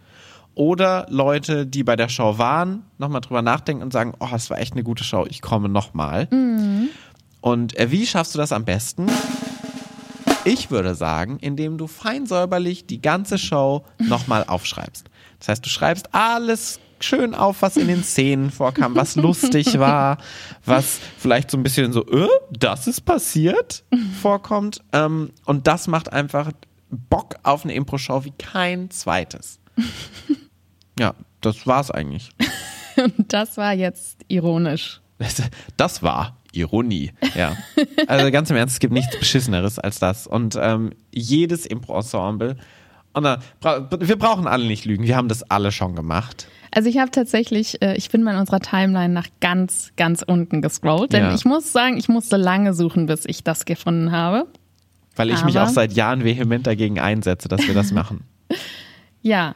Oder 0.54 1.06
Leute, 1.08 1.66
die 1.66 1.82
bei 1.82 1.96
der 1.96 2.10
Show 2.10 2.36
waren, 2.36 2.82
nochmal 2.98 3.22
drüber 3.22 3.40
nachdenken 3.40 3.82
und 3.82 3.90
sagen, 3.92 4.12
oh, 4.20 4.28
das 4.30 4.50
war 4.50 4.58
echt 4.58 4.74
eine 4.74 4.82
gute 4.82 5.02
Show, 5.02 5.24
ich 5.26 5.40
komme 5.40 5.70
nochmal. 5.70 6.28
Und 7.40 7.78
äh, 7.78 7.90
wie 7.90 8.04
schaffst 8.06 8.34
du 8.34 8.38
das 8.38 8.52
am 8.52 8.64
besten? 8.66 9.06
Ich 10.44 10.70
würde 10.72 10.94
sagen, 10.96 11.38
indem 11.40 11.78
du 11.78 11.86
fein 11.86 12.26
säuberlich 12.26 12.86
die 12.86 13.00
ganze 13.00 13.38
Show 13.38 13.84
nochmal 13.98 14.44
aufschreibst. 14.44 15.08
Das 15.38 15.48
heißt, 15.48 15.64
du 15.64 15.70
schreibst 15.70 16.12
alles 16.12 16.80
schön 17.00 17.34
auf, 17.34 17.62
was 17.62 17.76
in 17.76 17.86
den 17.86 18.02
Szenen 18.02 18.50
vorkam, 18.50 18.96
was 18.96 19.14
lustig 19.16 19.78
war, 19.78 20.18
was 20.64 20.98
vielleicht 21.18 21.50
so 21.50 21.56
ein 21.56 21.62
bisschen 21.62 21.92
so, 21.92 22.04
äh, 22.06 22.28
das 22.50 22.86
ist 22.86 23.02
passiert, 23.02 23.84
vorkommt. 24.20 24.82
Ähm, 24.92 25.30
und 25.44 25.66
das 25.66 25.86
macht 25.86 26.12
einfach 26.12 26.50
Bock 26.90 27.36
auf 27.44 27.64
eine 27.64 27.74
Impro-Show 27.74 28.24
wie 28.24 28.32
kein 28.32 28.90
zweites. 28.90 29.60
Ja, 30.98 31.14
das 31.40 31.66
war's 31.66 31.90
eigentlich. 31.90 32.30
Das 33.16 33.56
war 33.56 33.72
jetzt 33.72 34.18
ironisch. 34.28 35.00
Das, 35.18 35.42
das 35.78 36.02
war 36.02 36.36
Ironie, 36.52 37.12
ja. 37.34 37.56
Also 38.06 38.30
ganz 38.30 38.50
im 38.50 38.56
Ernst, 38.56 38.74
es 38.74 38.80
gibt 38.80 38.92
nichts 38.92 39.18
Beschisseneres 39.18 39.78
als 39.78 39.98
das. 39.98 40.26
Und 40.26 40.56
ähm, 40.60 40.90
jedes 41.12 41.66
Impro-Ensemble, 41.66 42.56
und 43.14 43.22
da, 43.24 43.40
bra 43.60 43.88
wir 44.00 44.16
brauchen 44.16 44.46
alle 44.46 44.66
nicht 44.66 44.84
lügen, 44.84 45.04
wir 45.04 45.16
haben 45.16 45.28
das 45.28 45.42
alle 45.50 45.72
schon 45.72 45.94
gemacht. 45.94 46.48
Also 46.74 46.88
ich 46.88 46.96
habe 46.98 47.10
tatsächlich, 47.10 47.82
äh, 47.82 47.94
ich 47.96 48.08
bin 48.10 48.22
mal 48.22 48.32
in 48.32 48.38
unserer 48.40 48.60
Timeline 48.60 49.12
nach 49.12 49.26
ganz, 49.40 49.92
ganz 49.96 50.22
unten 50.22 50.62
gescrollt, 50.62 51.12
denn 51.12 51.24
Ja. 51.24 51.34
ich 51.34 51.44
muss 51.44 51.72
sagen, 51.72 51.98
ich 51.98 52.08
musste 52.08 52.36
lange 52.38 52.72
suchen, 52.72 53.04
bis 53.06 53.24
ich 53.26 53.44
das 53.44 53.64
gefunden 53.66 54.12
habe. 54.12 54.46
Weil 55.16 55.28
ich 55.30 55.44
mich 55.44 55.58
Aber- 55.58 55.68
auch 55.68 55.72
seit 55.72 55.92
Jahren 55.92 56.24
vehement 56.24 56.66
dagegen 56.66 56.98
einsetze, 56.98 57.48
dass 57.48 57.66
wir 57.66 57.74
das 57.74 57.92
machen. 57.92 58.24
Ja. 59.20 59.54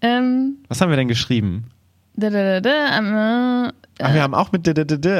Ähm, 0.00 0.56
Was 0.68 0.80
haben 0.80 0.88
wir 0.88 0.96
denn 0.96 1.08
geschrieben? 1.08 1.66
Ähm, 2.22 3.72
Ach, 4.02 4.14
wir 4.14 4.22
haben 4.22 4.34
auch 4.34 4.52
mit 4.52 4.66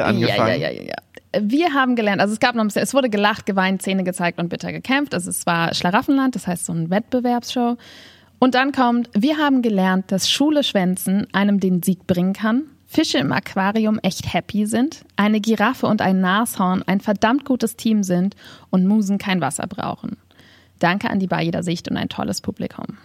angefangen. 0.05 0.21
Ja, 0.21 0.47
ja, 0.47 0.69
ja, 0.69 0.71
ja, 0.71 0.81
ja. 0.83 0.95
Wir 1.39 1.73
haben 1.73 1.95
gelernt, 1.95 2.19
also 2.19 2.33
es 2.33 2.41
gab 2.41 2.55
noch 2.55 2.63
ein 2.63 2.67
bisschen, 2.67 2.83
es 2.83 2.93
wurde 2.93 3.09
gelacht, 3.09 3.45
geweint, 3.45 3.81
Zähne 3.81 4.03
gezeigt 4.03 4.37
und 4.37 4.49
bitter 4.49 4.73
gekämpft. 4.73 5.13
Also 5.13 5.29
es 5.29 5.45
war 5.45 5.73
Schlaraffenland, 5.73 6.35
das 6.35 6.45
heißt 6.45 6.65
so 6.65 6.73
ein 6.73 6.89
Wettbewerbsshow. 6.89 7.77
Und 8.39 8.55
dann 8.55 8.71
kommt, 8.71 9.09
wir 9.13 9.37
haben 9.37 9.61
gelernt, 9.61 10.11
dass 10.11 10.29
Schule 10.29 10.63
schwänzen 10.63 11.27
einem 11.31 11.59
den 11.59 11.83
Sieg 11.83 12.05
bringen 12.07 12.33
kann, 12.33 12.63
Fische 12.87 13.19
im 13.19 13.31
Aquarium 13.31 13.99
echt 13.99 14.33
happy 14.33 14.65
sind, 14.65 15.05
eine 15.15 15.39
Giraffe 15.39 15.87
und 15.87 16.01
ein 16.01 16.19
Nashorn 16.19 16.83
ein 16.83 16.99
verdammt 16.99 17.45
gutes 17.45 17.77
Team 17.77 18.03
sind 18.03 18.35
und 18.69 18.85
Musen 18.85 19.17
kein 19.17 19.39
Wasser 19.39 19.67
brauchen. 19.67 20.17
Danke 20.79 21.09
an 21.09 21.19
die 21.19 21.27
Bar 21.27 21.41
jeder 21.41 21.63
Sicht 21.63 21.89
und 21.89 21.95
ein 21.95 22.09
tolles 22.09 22.41
Publikum. 22.41 22.97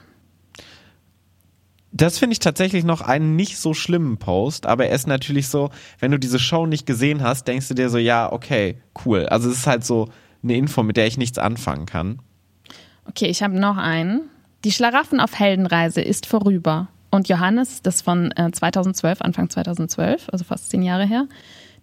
Das 1.97 2.19
finde 2.19 2.35
ich 2.35 2.41
tatsächlich 2.41 2.85
noch 2.85 3.01
einen 3.01 3.37
nicht 3.37 3.57
so 3.57 3.73
schlimmen 3.73 4.19
Post, 4.19 4.67
aber 4.67 4.87
er 4.87 4.95
ist 4.95 5.07
natürlich 5.07 5.49
so, 5.49 5.71
wenn 5.99 6.11
du 6.11 6.19
diese 6.19 6.39
Show 6.39 6.67
nicht 6.67 6.85
gesehen 6.85 7.23
hast, 7.23 7.49
denkst 7.49 7.69
du 7.69 7.75
dir 7.75 7.89
so, 7.89 7.97
ja, 7.97 8.31
okay, 8.31 8.77
cool. 9.07 9.25
Also 9.27 9.49
es 9.49 9.59
ist 9.59 9.67
halt 9.67 9.85
so 9.85 10.11
eine 10.43 10.57
Info, 10.57 10.83
mit 10.83 10.99
der 10.99 11.07
ich 11.07 11.17
nichts 11.17 11.39
anfangen 11.39 11.87
kann. 11.87 12.19
Okay, 13.09 13.27
ich 13.27 13.43
habe 13.43 13.59
noch 13.59 13.79
einen. 13.79 14.29
Die 14.65 14.73
Schlaraffen 14.73 15.21
auf 15.21 15.39
Heldenreise 15.39 16.03
ist 16.03 16.27
vorüber. 16.27 16.89
Und 17.11 17.29
Johannes, 17.29 17.81
das 17.81 18.03
von 18.03 18.31
äh, 18.33 18.51
2012, 18.51 19.23
Anfang 19.23 19.49
2012, 19.49 20.29
also 20.31 20.45
fast 20.45 20.69
zehn 20.69 20.83
Jahre 20.83 21.07
her. 21.07 21.27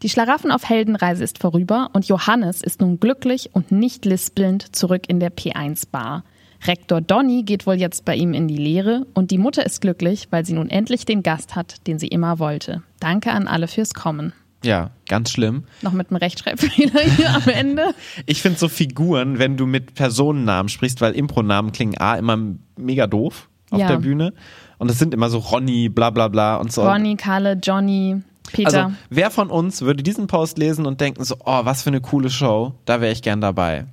Die 0.04 0.10
Schlaraffen 0.10 0.52
auf 0.52 0.70
Heldenreise 0.70 1.24
ist 1.24 1.40
vorüber 1.40 1.90
und 1.94 2.08
Johannes 2.08 2.62
ist 2.62 2.82
nun 2.82 3.00
glücklich 3.00 3.50
und 3.54 3.72
nicht 3.72 4.06
lispelnd 4.06 4.76
zurück 4.76 5.06
in 5.08 5.20
der 5.20 5.34
P1-Bar. 5.34 6.24
Rektor 6.66 7.02
Donny 7.02 7.44
geht 7.44 7.68
wohl 7.68 7.76
jetzt 7.76 8.06
bei 8.06 8.16
ihm 8.16 8.34
in 8.34 8.48
die 8.48 8.58
Lehre 8.58 9.06
und 9.14 9.32
die 9.32 9.38
Mutter 9.38 9.66
ist 9.66 9.82
glücklich, 9.82 10.28
weil 10.30 10.46
sie 10.46 10.54
nun 10.54 10.70
endlich 10.70 11.06
den 11.06 11.24
Gast 11.24 11.56
hat, 11.56 11.86
den 11.88 12.00
sie 12.00 12.08
immer 12.08 12.40
wollte. 12.40 12.84
Danke 13.00 13.32
an 13.32 13.48
alle 13.48 13.68
fürs 13.68 13.94
Kommen. 13.94 14.34
Ja, 14.64 14.92
ganz 15.10 15.30
schlimm. 15.32 15.66
Noch 15.82 15.92
mit 15.92 16.10
einem 16.10 16.18
Rechtschreibfehler 16.18 17.02
hier 17.18 17.36
am 17.36 17.48
Ende. 17.50 17.94
Ich 18.26 18.42
finde 18.42 18.58
so 18.60 18.70
Figuren, 18.70 19.38
wenn 19.40 19.58
du 19.58 19.66
mit 19.66 19.94
Personennamen 19.94 20.70
sprichst, 20.70 21.02
weil 21.02 21.14
Impronamen 21.14 21.74
klingen 21.74 21.98
A 22.00 22.16
immer 22.16 22.38
mega 22.78 23.08
doof 23.08 23.50
auf 23.72 23.80
Ja. 23.82 23.88
der 23.88 23.98
Bühne. 23.98 24.34
Und 24.78 24.90
es 24.90 25.00
sind 25.00 25.14
immer 25.14 25.30
so 25.30 25.40
Ronny, 25.40 25.90
bla 25.90 26.12
bla 26.12 26.30
bla 26.30 26.56
und 26.56 26.72
so. 26.72 26.84
Ronny, 26.88 27.18
Kalle, 27.18 27.60
Johnny, 27.62 28.22
Peter. 28.54 28.86
Also, 28.86 28.96
wer 29.10 29.32
von 29.32 29.50
uns 29.50 29.82
würde 29.82 30.02
diesen 30.02 30.28
Post 30.28 30.58
lesen 30.58 30.86
und 30.86 31.02
denken 31.02 31.26
so, 31.26 31.36
oh, 31.44 31.66
was 31.66 31.84
für 31.84 31.90
eine 31.90 32.00
coole 32.02 32.30
Show, 32.30 32.74
da 32.86 33.02
wäre 33.02 33.12
ich 33.12 33.22
gern 33.22 33.42
dabei. 33.42 33.86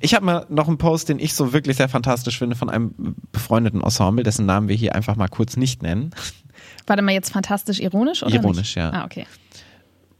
Ich 0.00 0.14
habe 0.14 0.24
mal 0.24 0.46
noch 0.48 0.68
einen 0.68 0.78
Post, 0.78 1.08
den 1.08 1.18
ich 1.18 1.34
so 1.34 1.52
wirklich 1.52 1.76
sehr 1.76 1.88
fantastisch 1.88 2.38
finde, 2.38 2.56
von 2.56 2.70
einem 2.70 2.94
befreundeten 3.32 3.82
Ensemble, 3.82 4.22
dessen 4.24 4.46
Namen 4.46 4.68
wir 4.68 4.76
hier 4.76 4.94
einfach 4.94 5.16
mal 5.16 5.28
kurz 5.28 5.56
nicht 5.56 5.82
nennen. 5.82 6.10
Warte 6.86 7.02
mal, 7.02 7.12
jetzt 7.12 7.32
fantastisch 7.32 7.80
ironisch 7.80 8.22
oder 8.22 8.34
Ironisch, 8.34 8.58
nicht? 8.58 8.74
ja. 8.76 8.90
Ah, 8.90 9.04
okay. 9.04 9.26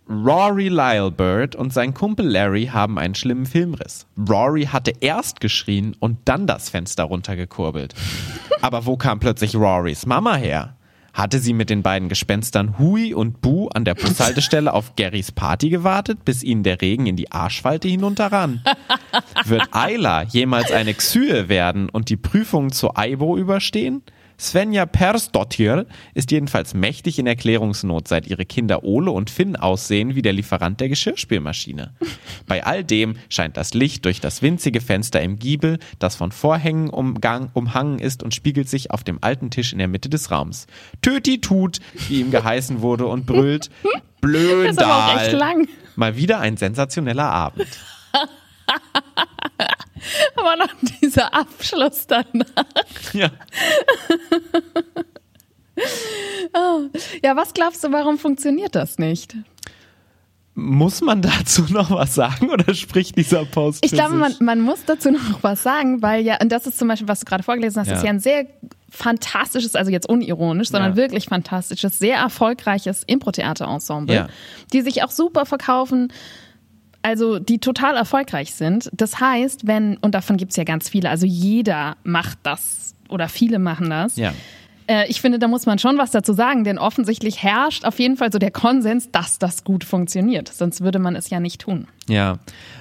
Rory 0.09 0.69
Lylebird 0.69 1.55
und 1.57 1.73
sein 1.73 1.95
Kumpel 1.95 2.27
Larry 2.27 2.67
haben 2.67 2.99
einen 2.99 3.15
schlimmen 3.15 3.47
Filmriss. 3.47 4.07
Rory 4.29 4.65
hatte 4.65 4.93
erst 5.01 5.41
geschrien 5.41 5.97
und 6.01 6.19
dann 6.25 6.47
das 6.47 6.69
Fenster 6.69 7.05
runtergekurbelt. 7.05 7.95
Aber 8.61 8.85
wo 8.85 8.97
kam 8.97 9.21
plötzlich 9.21 9.55
Rorys 9.55 10.05
Mama 10.07 10.35
her? 10.37 10.77
Hatte 11.13 11.41
sie 11.41 11.53
mit 11.53 11.69
den 11.69 11.83
beiden 11.83 12.09
Gespenstern 12.09 12.79
Hui 12.79 13.13
und 13.13 13.43
Bu 13.43 13.69
an 13.69 13.85
der 13.85 13.95
Bushaltestelle 13.95 14.73
auf 14.73 14.97
Garys 14.97 15.31
Party 15.31 15.69
gewartet, 15.69 16.25
bis 16.25 16.43
ihnen 16.43 16.63
der 16.63 16.81
Regen 16.81 17.07
in 17.07 17.17
die 17.17 17.31
Arschfalte 17.31 17.87
hinunterrann? 17.87 18.65
Wird 19.45 19.69
Ayla 19.73 20.23
jemals 20.23 20.73
eine 20.73 20.95
Xyhe 20.95 21.51
werden 21.51 21.91
und 21.91 22.09
die 22.09 22.17
Prüfung 22.17 22.73
zur 22.73 22.99
Aibo 22.99 23.37
überstehen? 23.37 24.03
Svenja 24.39 24.87
Persdottir 24.87 25.87
ist 26.15 26.31
jedenfalls 26.31 26.75
mächtig 26.75 27.19
in 27.19 27.27
Erklärungsnot, 27.27 28.09
seit 28.09 28.27
ihre 28.27 28.45
Kinder 28.45 28.85
Ole 28.85 29.11
und 29.11 29.31
Finn 29.31 29.57
aussehen 29.57 30.15
wie 30.15 30.23
der 30.23 30.33
Lieferant 30.33 30.81
der 30.81 30.89
Geschirrspülmaschine. 30.89 31.93
Bei 32.47 32.65
all 32.65 32.85
dem 32.85 33.17
scheint 33.29 33.57
das 33.57 33.75
Licht 33.75 34.05
durch 34.05 34.21
das 34.21 34.43
winzige 34.43 34.81
Fenster 34.81 35.21
im 35.21 35.39
Giebel, 35.39 35.79
das 35.99 36.17
von 36.17 36.33
Vorhängen 36.33 36.91
umgang, 36.91 37.51
umhangen 37.55 37.99
ist 37.99 38.23
und 38.23 38.35
spiegelt 38.35 38.69
sich 38.69 38.91
auf 38.91 39.05
dem 39.05 39.19
alten 39.21 39.51
Tisch 39.51 39.73
in 39.73 39.79
der 39.79 39.89
Mitte 39.89 40.09
des 40.09 40.31
Raums. 40.31 40.67
Töti 41.03 41.41
tut, 41.41 41.81
wie 42.09 42.21
ihm 42.21 42.31
geheißen 42.31 42.81
wurde 42.81 43.07
und 43.07 43.27
brüllt, 43.27 43.71
lang. 45.33 45.69
Mal 45.97 46.17
wieder 46.17 46.41
ein 46.41 46.57
sensationeller 46.57 47.31
Abend. 47.31 47.67
Aber 50.37 50.57
noch 50.57 50.73
dieser 51.15 51.35
Abschluss 51.35 52.07
danach. 52.07 52.45
Ja. 53.13 53.31
Ja, 57.25 57.35
was 57.35 57.55
glaubst 57.55 57.83
du, 57.83 57.91
warum 57.93 58.19
funktioniert 58.19 58.75
das 58.75 58.99
nicht? 58.99 59.35
Muss 60.55 61.01
man 61.01 61.23
dazu 61.23 61.63
noch 61.71 61.91
was 61.91 62.15
sagen 62.15 62.51
oder 62.51 62.75
spricht 62.75 63.17
dieser 63.17 63.47
Post 63.47 63.83
Ich 63.85 63.91
glaube, 63.93 64.15
man, 64.17 64.35
man 64.41 64.61
muss 64.61 64.85
dazu 64.85 65.11
noch 65.11 65.43
was 65.43 65.63
sagen, 65.63 66.03
weil 66.03 66.23
ja, 66.25 66.37
und 66.43 66.53
das 66.53 66.67
ist 66.67 66.79
zum 66.79 66.89
Beispiel, 66.89 67.09
was 67.09 67.21
du 67.21 67.25
gerade 67.25 67.43
vorgelesen 67.43 67.81
hast, 67.81 67.89
Ja. 67.89 67.97
ist 67.97 68.05
ja 68.05 68.11
ein 68.11 68.21
sehr 68.21 68.47
fantastisches, 68.91 69.75
also 69.75 69.91
jetzt 69.91 70.07
unironisch, 70.11 70.69
sondern 70.69 70.91
Ja. 70.93 70.97
wirklich 70.97 71.25
fantastisches, 71.25 71.99
sehr 71.99 72.19
erfolgreiches 72.19 73.03
Impro-Theater-Ensemble, 73.07 74.15
Ja. 74.15 74.29
die 74.75 74.83
sich 74.83 75.03
auch 75.03 75.11
super 75.11 75.47
verkaufen. 75.47 76.13
Also 77.03 77.39
die 77.39 77.59
total 77.59 77.97
erfolgreich 77.97 78.55
sind. 78.55 78.89
Das 78.93 79.21
heißt, 79.21 79.67
wenn, 79.67 79.97
und 79.99 80.15
davon 80.15 80.37
gibt 80.37 80.53
es 80.53 80.57
ja 80.57 80.65
ganz 80.65 80.89
viele, 80.89 81.11
also 81.11 81.27
jeder 81.27 81.97
macht 82.05 82.39
das 82.45 82.95
oder 83.09 83.29
viele 83.29 83.59
machen 83.59 83.91
das. 83.91 84.17
Ja. 84.17 84.33
Äh, 84.87 85.09
ich 85.09 85.21
finde, 85.21 85.39
da 85.39 85.49
muss 85.49 85.67
man 85.67 85.79
schon 85.79 85.99
was 85.99 86.11
dazu 86.11 86.33
sagen, 86.33 86.65
denn 86.65 86.79
offensichtlich 86.79 87.43
herrscht 87.43 87.85
auf 87.85 87.99
jeden 87.99 88.17
Fall 88.17 88.33
so 88.33 88.39
der 88.39 88.51
Konsens, 88.51 89.11
dass 89.11 89.39
das 89.39 89.65
gut 89.65 89.85
funktioniert. 89.85 90.49
Sonst 90.49 90.81
würde 90.81 90.99
man 90.99 91.17
es 91.17 91.31
ja 91.31 91.41
nicht 91.41 91.61
tun. 91.61 91.87
Ja, 92.09 92.39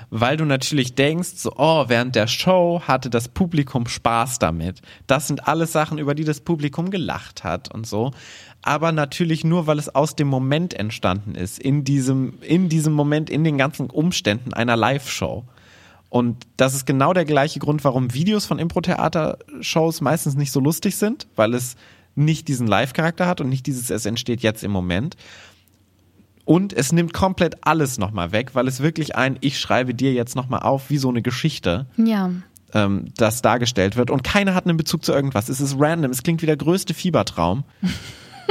weil 0.09 0.35
du 0.35 0.45
natürlich 0.45 0.95
denkst, 0.95 1.29
so, 1.35 1.53
oh, 1.57 1.85
während 1.87 2.15
der 2.15 2.27
Show 2.27 2.81
hatte 2.85 3.09
das 3.09 3.29
Publikum 3.29 3.87
Spaß 3.87 4.39
damit. 4.39 4.81
Das 5.07 5.27
sind 5.27 5.47
alles 5.47 5.71
Sachen, 5.71 5.99
über 5.99 6.15
die 6.15 6.25
das 6.25 6.41
Publikum 6.41 6.89
gelacht 6.89 7.43
hat 7.43 7.73
und 7.73 7.87
so. 7.87 8.11
Aber 8.63 8.91
natürlich 8.91 9.43
nur, 9.43 9.65
weil 9.67 9.79
es 9.79 9.93
aus 9.93 10.15
dem 10.15 10.27
Moment 10.27 10.73
entstanden 10.73 11.33
ist, 11.35 11.57
in 11.59 11.83
diesem, 11.83 12.33
in 12.41 12.69
diesem 12.69 12.93
Moment, 12.93 13.29
in 13.29 13.43
den 13.43 13.57
ganzen 13.57 13.89
Umständen 13.89 14.53
einer 14.53 14.75
Live-Show. 14.75 15.45
Und 16.09 16.45
das 16.57 16.75
ist 16.75 16.85
genau 16.85 17.13
der 17.13 17.25
gleiche 17.25 17.59
Grund, 17.59 17.83
warum 17.83 18.13
Videos 18.13 18.45
von 18.45 18.59
Impro-Theater-Shows 18.59 20.01
meistens 20.01 20.35
nicht 20.35 20.51
so 20.51 20.59
lustig 20.59 20.95
sind, 20.97 21.25
weil 21.35 21.53
es 21.53 21.75
nicht 22.15 22.47
diesen 22.49 22.67
Live-Charakter 22.67 23.25
hat 23.25 23.41
und 23.41 23.49
nicht 23.49 23.65
dieses, 23.65 23.89
es 23.89 24.05
entsteht 24.05 24.41
jetzt 24.41 24.63
im 24.63 24.71
Moment. 24.71 25.15
Und 26.43 26.73
es 26.73 26.91
nimmt 26.91 27.13
komplett 27.13 27.55
alles 27.65 27.97
nochmal 27.97 28.31
weg, 28.31 28.55
weil 28.55 28.67
es 28.67 28.81
wirklich 28.81 29.15
ein, 29.15 29.37
ich 29.41 29.59
schreibe 29.59 29.93
dir 29.95 30.11
jetzt 30.13 30.35
nochmal 30.35 30.61
auf, 30.63 30.89
wie 30.89 30.97
so 30.97 31.07
eine 31.09 31.21
Geschichte, 31.21 31.85
Ja. 31.97 32.31
ähm, 32.73 33.05
das 33.15 33.41
dargestellt 33.41 33.95
wird. 33.95 34.09
Und 34.11 34.23
keiner 34.23 34.53
hat 34.53 34.65
einen 34.65 34.75
Bezug 34.77 35.05
zu 35.05 35.13
irgendwas. 35.13 35.49
Es 35.49 35.61
ist 35.61 35.77
random. 35.79 36.11
Es 36.11 36.23
klingt 36.23 36.41
wie 36.41 36.47
der 36.47 36.57
größte 36.57 36.93
Fiebertraum. 36.93 37.63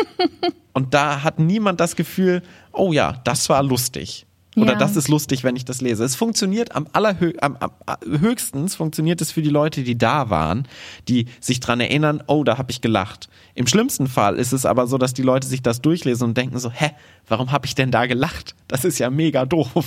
und 0.73 0.95
da 0.95 1.23
hat 1.23 1.39
niemand 1.39 1.81
das 1.81 1.97
Gefühl, 1.97 2.43
oh 2.73 2.93
ja, 2.93 3.21
das 3.25 3.49
war 3.49 3.63
lustig. 3.63 4.27
Oder 4.57 4.73
Ja. 4.73 4.79
das 4.79 4.97
ist 4.97 5.07
lustig, 5.09 5.45
wenn 5.45 5.55
ich 5.55 5.65
das 5.65 5.81
lese. 5.81 6.03
Es 6.03 6.17
funktioniert 6.17 6.75
am 6.75 6.89
allerhö 6.93 7.33
am, 7.41 7.57
am, 7.61 7.71
am 7.87 8.21
höchstens 8.21 8.75
funktioniert 8.75 9.21
es 9.21 9.31
für 9.31 9.43
die 9.43 9.49
Leute, 9.49 9.85
die 9.85 9.97
da 9.97 10.29
waren, 10.29 10.67
die 11.09 11.27
sich 11.39 11.61
dran 11.61 11.81
erinnern, 11.81 12.23
oh, 12.27 12.43
da 12.43 12.59
habe 12.59 12.73
ich 12.73 12.81
gelacht. 12.81 13.29
Im 13.55 13.69
schlimmsten 13.69 14.09
Fall 14.09 14.37
ist 14.37 14.53
es 14.53 14.67
aber 14.67 14.89
so, 14.89 14.99
dass 14.99 15.15
die 15.15 15.23
Leute 15.23 15.47
sich 15.47 15.63
das 15.63 15.81
durchlesen 15.83 16.29
und 16.29 16.37
denken 16.37 16.59
so, 16.59 16.71
hä, 16.71 16.91
warum 17.29 17.53
habe 17.53 17.67
ich 17.67 17.77
denn 17.77 17.93
da 17.93 18.07
gelacht? 18.07 18.57
Das 18.67 18.85
ist 18.85 18.99
ja 18.99 19.09
mega 19.09 19.47
doof. 19.47 19.87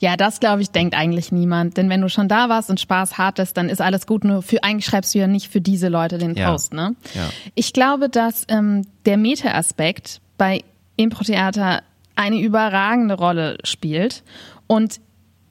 Ja, 0.00 0.16
das 0.16 0.40
glaube 0.40 0.62
ich, 0.62 0.70
denkt 0.70 0.94
eigentlich 0.94 1.32
niemand. 1.32 1.76
Denn 1.76 1.90
wenn 1.90 2.00
du 2.00 2.08
schon 2.08 2.28
da 2.28 2.48
warst 2.48 2.70
und 2.70 2.78
Spaß 2.80 3.18
hattest, 3.18 3.56
dann 3.56 3.68
ist 3.68 3.80
alles 3.80 4.06
gut. 4.06 4.24
Nur 4.24 4.42
für 4.42 4.62
eigentlich 4.62 4.86
schreibst 4.86 5.14
du 5.14 5.18
ja 5.18 5.26
nicht 5.26 5.48
für 5.50 5.60
diese 5.60 5.88
Leute 5.88 6.18
den 6.18 6.34
Ja. 6.34 6.50
Post, 6.50 6.72
ne? 6.72 6.94
Ja. 7.14 7.28
Ich 7.54 7.72
glaube, 7.72 8.08
dass 8.08 8.44
ähm, 8.48 8.86
der 9.06 9.16
Meta-Aspekt 9.16 10.20
bei 10.36 10.62
Impro-Theater 10.96 11.82
eine 12.14 12.40
überragende 12.40 13.14
Rolle 13.14 13.58
spielt 13.64 14.22
und 14.66 15.00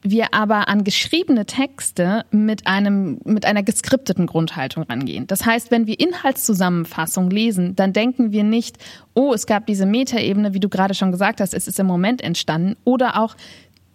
wir 0.04 0.34
aber 0.34 0.68
an 0.70 0.84
geschriebene 0.84 1.46
Texte 1.46 2.24
mit 2.32 2.68
einem 2.68 3.20
mit 3.26 3.46
einer 3.46 3.64
geskripteten 3.64 4.26
Grundhaltung 4.28 4.84
rangehen. 4.84 5.28
Das 5.28 5.46
heißt, 5.46 5.72
wenn 5.72 5.88
wir 5.88 6.00
Inhaltszusammenfassung 6.00 7.30
lesen, 7.30 7.76
dann 7.76 7.94
denken 7.94 8.32
wir 8.32 8.44
nicht, 8.44 8.78
oh, 9.14 9.34
es 9.34 9.48
gab 9.48 9.66
diese 9.66 9.86
Metaebene, 9.86 10.54
wie 10.54 10.60
du 10.60 10.70
gerade 10.70 10.94
schon 10.94 11.12
gesagt 11.12 11.42
hast, 11.42 11.54
es 11.54 11.68
ist 11.68 11.80
im 11.80 11.88
Moment 11.88 12.22
entstanden 12.22 12.78
oder 12.84 13.20
auch 13.20 13.36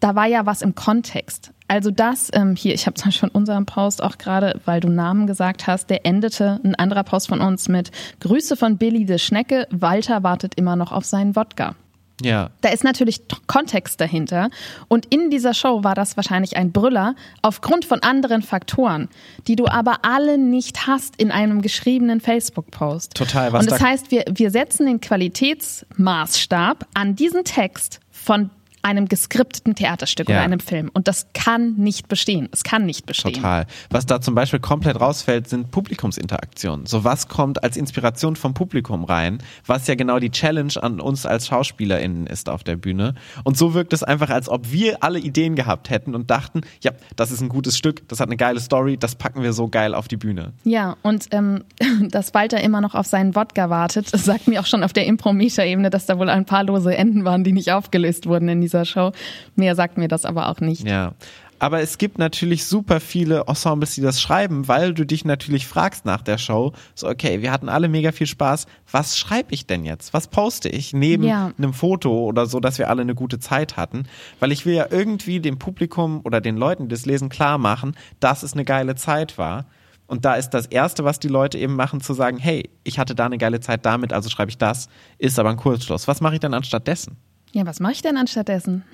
da 0.03 0.17
war 0.17 0.27
ja 0.27 0.47
was 0.47 0.63
im 0.63 0.75
Kontext. 0.75 1.53
Also 1.69 1.91
das 1.93 2.29
ähm, 2.33 2.57
hier, 2.57 2.75
ich 2.75 2.87
habe 2.87 2.95
zum 2.95 3.07
Beispiel 3.09 3.31
von 3.31 3.41
unserem 3.41 3.67
Post 3.67 4.03
auch 4.03 4.19
gerade, 4.19 4.61
weil 4.65 4.81
du 4.81 4.89
Namen 4.89 5.27
gesagt 5.27 5.67
hast, 5.69 5.89
der 5.91 6.05
endete 6.05 6.61
ein 6.65 6.75
anderer 6.75 7.05
Post 7.05 7.29
von 7.29 7.41
uns 7.41 7.69
mit 7.69 7.93
Grüße 8.21 8.57
von 8.57 8.79
Billy 8.79 9.05
de 9.05 9.19
Schnecke. 9.19 9.69
Walter 9.71 10.23
wartet 10.25 10.57
immer 10.57 10.75
noch 10.77 10.91
auf 10.91 11.05
seinen 11.05 11.37
Wodka. 11.37 11.77
Ja. 12.21 12.51
Da 12.63 12.69
ist 12.71 12.85
natürlich 12.85 13.23
Kontext 13.47 14.01
dahinter. 14.01 14.51
Und 14.89 15.07
in 15.07 15.31
dieser 15.31 15.55
Show 15.55 15.83
war 15.85 15.95
das 15.95 16.17
wahrscheinlich 16.17 16.57
ein 16.57 16.73
Brüller 16.73 17.15
aufgrund 17.41 17.85
von 17.85 18.03
anderen 18.03 18.43
Faktoren, 18.43 19.09
die 19.47 19.57
du 19.57 19.67
aber 19.67 19.99
alle 20.03 20.37
nicht 20.37 20.87
hast 20.87 21.17
in 21.17 21.31
einem 21.31 21.63
geschriebenen 21.63 22.21
Facebook-Post. 22.21 23.15
Total, 23.15 23.53
was 23.53 23.63
Und 23.65 23.71
das 23.71 23.79
da- 23.79 23.87
heißt, 23.87 24.11
wir, 24.11 24.25
wir 24.33 24.51
setzen 24.51 24.87
den 24.87 25.01
Qualitätsmaßstab 25.01 26.87
an 26.95 27.17
diesen 27.17 27.45
Text 27.45 28.01
von 28.11 28.51
einem 28.83 29.09
geskripteten 29.09 29.75
Theaterstück 29.75 30.29
Ja. 30.29 30.37
oder 30.37 30.45
einem 30.45 30.61
Film. 30.61 30.91
Und 30.93 31.09
das 31.09 31.27
kann 31.35 31.75
nicht 31.75 32.09
bestehen. 32.09 32.49
Es 32.53 32.65
kann 32.65 32.85
nicht 32.85 33.07
bestehen. 33.07 33.35
Total. 33.35 33.67
Was 33.91 34.07
da 34.07 34.21
zum 34.21 34.35
Beispiel 34.35 34.61
komplett 34.61 35.01
rausfällt, 35.01 35.49
sind 35.49 35.71
Publikumsinteraktionen. 35.71 36.87
So 36.87 37.05
was 37.05 37.29
kommt 37.29 37.63
als 37.63 37.77
Inspiration 37.77 38.37
vom 38.37 38.55
Publikum 38.55 39.05
rein, 39.05 39.39
was 39.67 39.87
ja 39.87 39.95
genau 39.95 40.19
die 40.19 40.31
Challenge 40.31 40.73
an 40.81 41.01
uns 41.01 41.27
als 41.27 41.47
SchauspielerInnen 41.47 42.27
ist 42.27 42.49
auf 42.49 42.65
der 42.65 42.77
Bühne. 42.77 43.15
Und 43.45 43.57
so 43.57 43.75
wirkt 43.75 43.93
es 43.93 44.03
einfach, 44.03 44.31
als 44.31 44.49
ob 44.49 44.73
wir 44.73 45.03
alle 45.03 45.19
Ideen 45.19 45.55
gehabt 45.55 45.91
hätten 45.91 46.15
und 46.15 46.31
dachten, 46.31 46.63
ja, 46.83 46.93
das 47.17 47.31
ist 47.31 47.41
ein 47.41 47.49
gutes 47.49 47.79
Stück, 47.79 48.07
das 48.09 48.21
hat 48.21 48.29
eine 48.29 48.37
geile 48.37 48.61
Story, 48.61 48.97
das 48.97 49.15
packen 49.15 49.43
wir 49.43 49.53
so 49.53 49.69
geil 49.69 49.95
auf 49.95 50.09
die 50.09 50.17
Bühne. 50.17 50.53
Ja, 50.65 50.97
und 51.03 51.29
ähm, 51.31 51.65
dass 52.11 52.35
Walter 52.35 52.61
immer 52.61 52.81
noch 52.81 52.95
auf 52.95 53.07
seinen 53.07 53.35
Wodka 53.37 53.71
wartet, 53.71 54.09
sagt 54.09 54.49
mir 54.49 54.61
auch 54.61 54.67
schon 54.67 54.83
auf 54.83 54.93
der 54.93 55.07
Imprometer-Ebene, 55.07 55.91
dass 55.91 56.07
da 56.07 56.19
wohl 56.19 56.29
ein 56.29 56.45
paar 56.45 56.65
lose 56.65 56.95
Enden 56.97 57.25
waren, 57.25 57.45
die 57.45 57.53
nicht 57.53 57.71
aufgelöst 57.73 58.27
wurden 58.27 58.49
in 58.49 58.61
dieser 58.73 58.85
Show. 58.85 59.13
Mehr 59.57 59.75
sagt 59.75 59.99
mir 59.99 60.09
das 60.09 60.25
aber 60.25 60.49
auch 60.49 60.61
nicht. 60.61 60.87
Ja. 60.87 61.13
Aber 61.59 61.81
es 61.81 61.97
gibt 61.97 62.19
natürlich 62.19 62.65
super 62.67 62.99
viele 62.99 63.45
Ensembles, 63.47 63.95
die 63.95 64.01
das 64.01 64.21
schreiben, 64.21 64.67
weil 64.67 64.95
du 64.95 65.07
dich 65.07 65.25
natürlich 65.25 65.69
fragst 65.69 66.05
nach 66.05 66.21
der 66.21 66.37
Show, 66.37 66.73
so 66.97 67.07
okay, 67.09 67.41
wir 67.41 67.53
hatten 67.53 67.69
alle 67.69 67.89
mega 67.89 68.11
viel 68.11 68.27
Spaß, 68.27 68.67
was 68.91 69.17
schreibe 69.17 69.55
ich 69.55 69.65
denn 69.65 69.85
jetzt? 69.85 70.13
Was 70.13 70.27
poste 70.27 70.69
ich 70.69 70.93
neben 70.93 71.23
Ja. 71.23 71.53
einem 71.57 71.73
Foto 71.73 72.25
oder 72.25 72.47
so, 72.47 72.59
dass 72.59 72.79
wir 72.79 72.91
alle 72.91 73.03
eine 73.03 73.15
gute 73.15 73.39
Zeit 73.39 73.77
hatten? 73.77 74.07
Weil 74.41 74.51
ich 74.51 74.67
will 74.67 74.75
ja 74.75 74.87
irgendwie 74.91 75.39
dem 75.39 75.61
Publikum 75.61 76.21
oder 76.25 76.41
den 76.41 76.57
Leuten, 76.57 76.89
die 76.89 76.95
das 76.97 77.07
lesen, 77.07 77.29
klar 77.29 77.59
machen, 77.59 77.95
dass 78.19 78.43
es 78.43 78.55
eine 78.55 78.65
geile 78.65 78.97
Zeit 78.97 79.39
war. 79.39 79.67
Und 80.09 80.25
da 80.25 80.35
ist 80.35 80.51
das 80.51 80.67
Erste, 80.67 81.05
was 81.05 81.21
die 81.21 81.29
Leute 81.29 81.59
eben 81.59 81.77
machen, 81.77 82.01
zu 82.01 82.13
sagen, 82.13 82.39
hey, 82.39 82.69
ich 82.83 82.99
hatte 82.99 83.15
da 83.15 83.27
eine 83.27 83.39
geile 83.39 83.61
Zeit 83.61 83.87
damit, 83.87 84.13
also 84.13 84.29
schreibe 84.31 84.51
ich 84.51 84.59
das, 84.59 84.89
ist 85.17 85.39
aber 85.39 85.51
ein 85.51 85.57
Kurzschluss. 85.57 86.09
Was 86.09 86.21
mache 86.21 86.35
ich 86.35 86.41
dann 86.41 86.55
anstattdessen? 86.55 87.19
Ja, 87.53 87.67
was 87.67 87.81
mache 87.81 87.93
ich 87.93 88.03
denn 88.03 88.17
anstattdessen? 88.17 88.85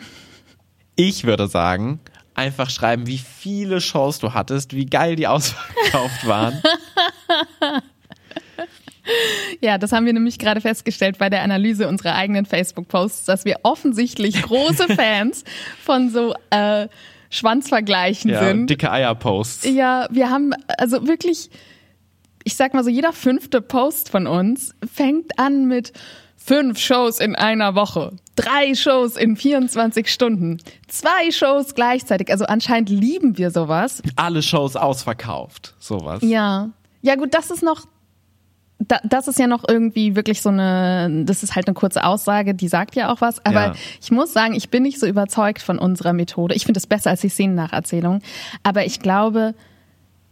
Ich 0.96 1.24
würde 1.24 1.46
sagen, 1.46 2.00
einfach 2.34 2.70
schreiben, 2.70 3.06
wie 3.06 3.18
viele 3.18 3.80
Shows 3.80 4.18
du 4.18 4.34
hattest, 4.34 4.74
wie 4.74 4.86
geil 4.86 5.16
die 5.16 5.26
ausverkauft 5.26 6.26
waren. 6.26 6.60
Ja, 9.60 9.78
das 9.78 9.92
haben 9.92 10.06
wir 10.06 10.12
nämlich 10.12 10.38
gerade 10.38 10.60
festgestellt 10.60 11.18
bei 11.18 11.30
der 11.30 11.42
Analyse 11.42 11.88
unserer 11.88 12.14
eigenen 12.14 12.44
Facebook-Posts, 12.44 13.24
dass 13.24 13.44
wir 13.44 13.60
offensichtlich 13.62 14.42
große 14.42 14.86
Fans 14.94 15.44
von 15.82 16.10
so 16.10 16.34
äh, 16.50 16.88
Schwanzvergleichen 17.30 18.30
ja, 18.30 18.44
sind. 18.44 18.68
dicke 18.68 18.90
Eierposts. 18.90 19.64
Ja, 19.64 20.08
wir 20.10 20.30
haben 20.30 20.52
also 20.78 21.06
wirklich, 21.06 21.50
ich 22.44 22.54
sag 22.54 22.74
mal 22.74 22.84
so, 22.84 22.90
jeder 22.90 23.12
fünfte 23.12 23.60
Post 23.60 24.10
von 24.10 24.26
uns 24.26 24.74
fängt 24.92 25.38
an 25.38 25.66
mit 25.66 25.92
fünf 26.48 26.78
Shows 26.78 27.20
in 27.20 27.34
einer 27.36 27.74
Woche, 27.74 28.12
drei 28.36 28.74
Shows 28.74 29.16
in 29.16 29.36
24 29.36 30.08
Stunden, 30.12 30.58
zwei 30.88 31.30
Shows 31.30 31.74
gleichzeitig. 31.74 32.30
Also 32.30 32.46
anscheinend 32.46 32.88
lieben 32.90 33.36
wir 33.38 33.50
sowas. 33.50 34.02
Alle 34.16 34.42
Shows 34.42 34.74
ausverkauft. 34.76 35.74
Sowas. 35.78 36.20
Ja. 36.22 36.70
Ja, 37.02 37.14
gut, 37.16 37.34
das 37.34 37.50
ist 37.50 37.62
noch. 37.62 37.82
Da, 38.80 38.98
das 39.04 39.26
ist 39.26 39.38
ja 39.40 39.48
noch 39.48 39.64
irgendwie 39.68 40.14
wirklich 40.14 40.40
so 40.40 40.48
eine, 40.50 41.24
das 41.24 41.42
ist 41.42 41.56
halt 41.56 41.66
eine 41.66 41.74
kurze 41.74 42.04
Aussage, 42.04 42.54
die 42.54 42.68
sagt 42.68 42.94
ja 42.94 43.12
auch 43.12 43.20
was. 43.20 43.44
Aber 43.44 43.66
Ja. 43.66 43.74
ich 44.00 44.10
muss 44.12 44.32
sagen, 44.32 44.54
ich 44.54 44.70
bin 44.70 44.84
nicht 44.84 45.00
so 45.00 45.06
überzeugt 45.06 45.60
von 45.62 45.78
unserer 45.80 46.12
Methode. 46.12 46.54
Ich 46.54 46.64
finde 46.64 46.78
es 46.78 46.86
besser 46.86 47.10
als 47.10 47.20
die 47.20 47.28
Szenennacherzählung. 47.28 48.20
Aber 48.62 48.86
ich 48.86 49.00
glaube, 49.00 49.54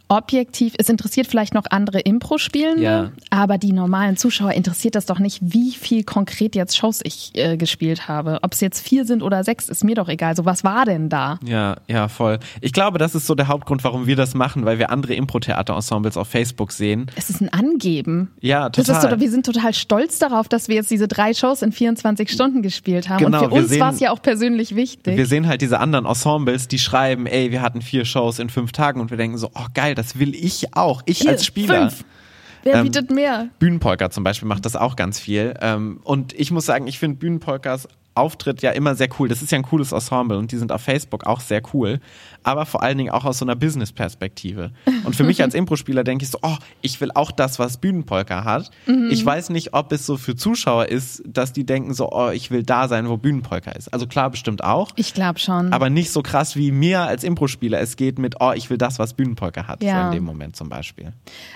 objektiv, 0.09 0.73
es 0.77 0.89
interessiert 0.89 1.27
vielleicht 1.27 1.53
noch 1.53 1.65
andere 1.69 1.99
Impro-Spielende, 1.99 2.81
Ja. 2.81 3.11
aber 3.29 3.57
die 3.57 3.73
normalen 3.73 4.17
Zuschauer 4.17 4.53
interessiert 4.53 4.95
das 4.95 5.05
doch 5.05 5.19
nicht, 5.19 5.39
wie 5.41 5.71
viel 5.73 6.03
konkret 6.03 6.55
jetzt 6.55 6.77
Shows 6.77 7.01
ich 7.03 7.31
äh, 7.35 7.57
gespielt 7.57 8.07
habe. 8.07 8.39
Ob 8.41 8.53
es 8.53 8.61
jetzt 8.61 8.79
vier 8.85 9.05
sind 9.05 9.21
oder 9.21 9.43
sechs, 9.43 9.69
ist 9.69 9.83
mir 9.83 9.95
doch 9.95 10.07
egal. 10.09 10.35
So, 10.35 10.45
was 10.45 10.63
war 10.63 10.85
denn 10.85 11.09
da? 11.09 11.39
Ja, 11.45 11.77
ja, 11.87 12.07
voll. 12.07 12.39
Ich 12.61 12.73
glaube, 12.73 12.97
das 12.99 13.15
ist 13.15 13.27
so 13.27 13.35
der 13.35 13.47
Hauptgrund, 13.47 13.83
warum 13.83 14.07
wir 14.07 14.15
das 14.15 14.33
machen, 14.33 14.65
weil 14.65 14.79
wir 14.79 14.89
andere 14.91 15.13
Impro-Theater-Ensembles 15.15 16.17
auf 16.17 16.27
Facebook 16.27 16.71
sehen. 16.71 17.07
Es 17.15 17.29
ist 17.29 17.41
ein 17.41 17.49
Angeben. 17.49 18.31
Ja, 18.41 18.69
total. 18.69 19.11
so, 19.11 19.19
wir 19.19 19.31
sind 19.31 19.45
total 19.45 19.73
stolz 19.73 20.19
darauf, 20.19 20.47
dass 20.47 20.67
wir 20.67 20.75
jetzt 20.75 20.91
diese 20.91 21.07
drei 21.07 21.33
Shows 21.33 21.61
in 21.61 21.71
24 21.71 22.29
Stunden 22.31 22.61
gespielt 22.61 23.09
haben. 23.09 23.23
Genau, 23.23 23.43
und 23.43 23.49
für 23.49 23.55
uns 23.55 23.79
war 23.79 23.91
es 23.93 23.99
ja 23.99 24.11
auch 24.11 24.21
persönlich 24.21 24.75
wichtig. 24.75 25.17
Wir 25.17 25.25
sehen 25.25 25.47
halt 25.47 25.61
diese 25.61 25.79
anderen 25.79 26.05
Ensembles, 26.05 26.67
die 26.67 26.79
schreiben, 26.79 27.25
ey, 27.25 27.51
wir 27.51 27.61
hatten 27.61 27.81
vier 27.81 28.05
Shows 28.05 28.39
in 28.39 28.49
fünf 28.49 28.71
Tagen 28.71 29.01
und 29.01 29.09
wir 29.09 29.17
denken 29.17 29.37
so, 29.37 29.49
oh 29.53 29.65
geil, 29.73 29.95
das 29.97 30.19
will 30.19 30.35
ich 30.35 30.75
auch. 30.75 31.01
Ich 31.05 31.19
Vier, 31.19 31.31
als 31.31 31.45
Spieler. 31.45 31.89
Fünf. 31.89 32.05
Wer 32.63 32.75
Ähm, 32.75 32.83
bietet 32.83 33.11
mehr? 33.11 33.49
Bühnenpolka 33.59 34.09
zum 34.09 34.23
Beispiel 34.23 34.47
macht 34.47 34.65
das 34.65 34.75
auch 34.75 34.95
ganz 34.95 35.19
viel. 35.19 35.53
Ähm, 35.61 35.99
und 36.03 36.33
ich 36.33 36.51
muss 36.51 36.65
sagen, 36.65 36.87
ich 36.87 36.99
finde 36.99 37.17
Bühnenpolkas 37.17 37.87
auftritt, 38.17 38.61
ja 38.61 38.71
immer 38.71 38.95
sehr 38.95 39.09
cool. 39.19 39.29
Das 39.29 39.41
ist 39.41 39.51
ja 39.51 39.59
ein 39.59 39.63
cooles 39.63 39.91
Ensemble 39.91 40.37
und 40.37 40.51
die 40.51 40.57
sind 40.57 40.71
auf 40.71 40.81
Facebook 40.81 41.25
auch 41.25 41.39
sehr 41.39 41.61
cool. 41.73 41.99
Aber 42.47 42.65
vor 42.65 42.81
allen 42.81 42.97
Dingen 42.97 43.09
auch 43.09 43.25
aus 43.25 43.39
so 43.39 43.45
einer 43.45 43.55
Business-Perspektive. 43.57 44.71
Und 45.03 45.15
für 45.15 45.23
mich 45.23 45.41
als 45.43 45.53
Impro-Spieler 45.55 46.03
denke 46.03 46.23
ich 46.23 46.31
so, 46.31 46.39
oh, 46.41 46.55
ich 46.81 47.01
will 47.01 47.11
auch 47.13 47.31
das, 47.31 47.59
was 47.59 47.77
Bühnenpolka 47.77 48.43
hat. 48.45 48.69
Mhm. 48.85 49.09
Ich 49.11 49.25
weiß 49.25 49.49
nicht, 49.49 49.73
ob 49.73 49.91
es 49.91 50.05
so 50.05 50.15
für 50.17 50.35
Zuschauer 50.35 50.85
ist, 50.87 51.23
dass 51.27 51.51
die 51.51 51.65
denken 51.65 51.93
so, 51.93 52.09
oh, 52.11 52.29
ich 52.29 52.49
will 52.49 52.63
da 52.63 52.87
sein, 52.87 53.09
wo 53.09 53.17
Bühnenpolka 53.17 53.71
ist. 53.71 53.91
Also 53.93 54.07
klar, 54.07 54.29
bestimmt 54.29 54.63
auch. 54.63 54.91
Ich 54.95 55.13
glaube 55.13 55.39
schon. 55.39 55.73
Aber 55.73 55.89
nicht 55.89 56.11
so 56.11 56.21
krass 56.21 56.55
wie 56.55 56.71
mir 56.71 57.01
als 57.01 57.23
Impro-Spieler. 57.23 57.79
Es 57.79 57.97
geht 57.97 58.17
mit, 58.17 58.35
oh, 58.39 58.53
ich 58.55 58.69
will 58.69 58.77
das, 58.77 58.97
was 58.97 59.13
Bühnenpolka 59.13 59.67
hat. 59.67 59.83
Ja. 59.83 60.03
So 60.03 60.07
in 60.07 60.11
dem 60.13 60.23
Moment 60.23 60.55
zum 60.55 60.69
Beispiel. 60.69 61.11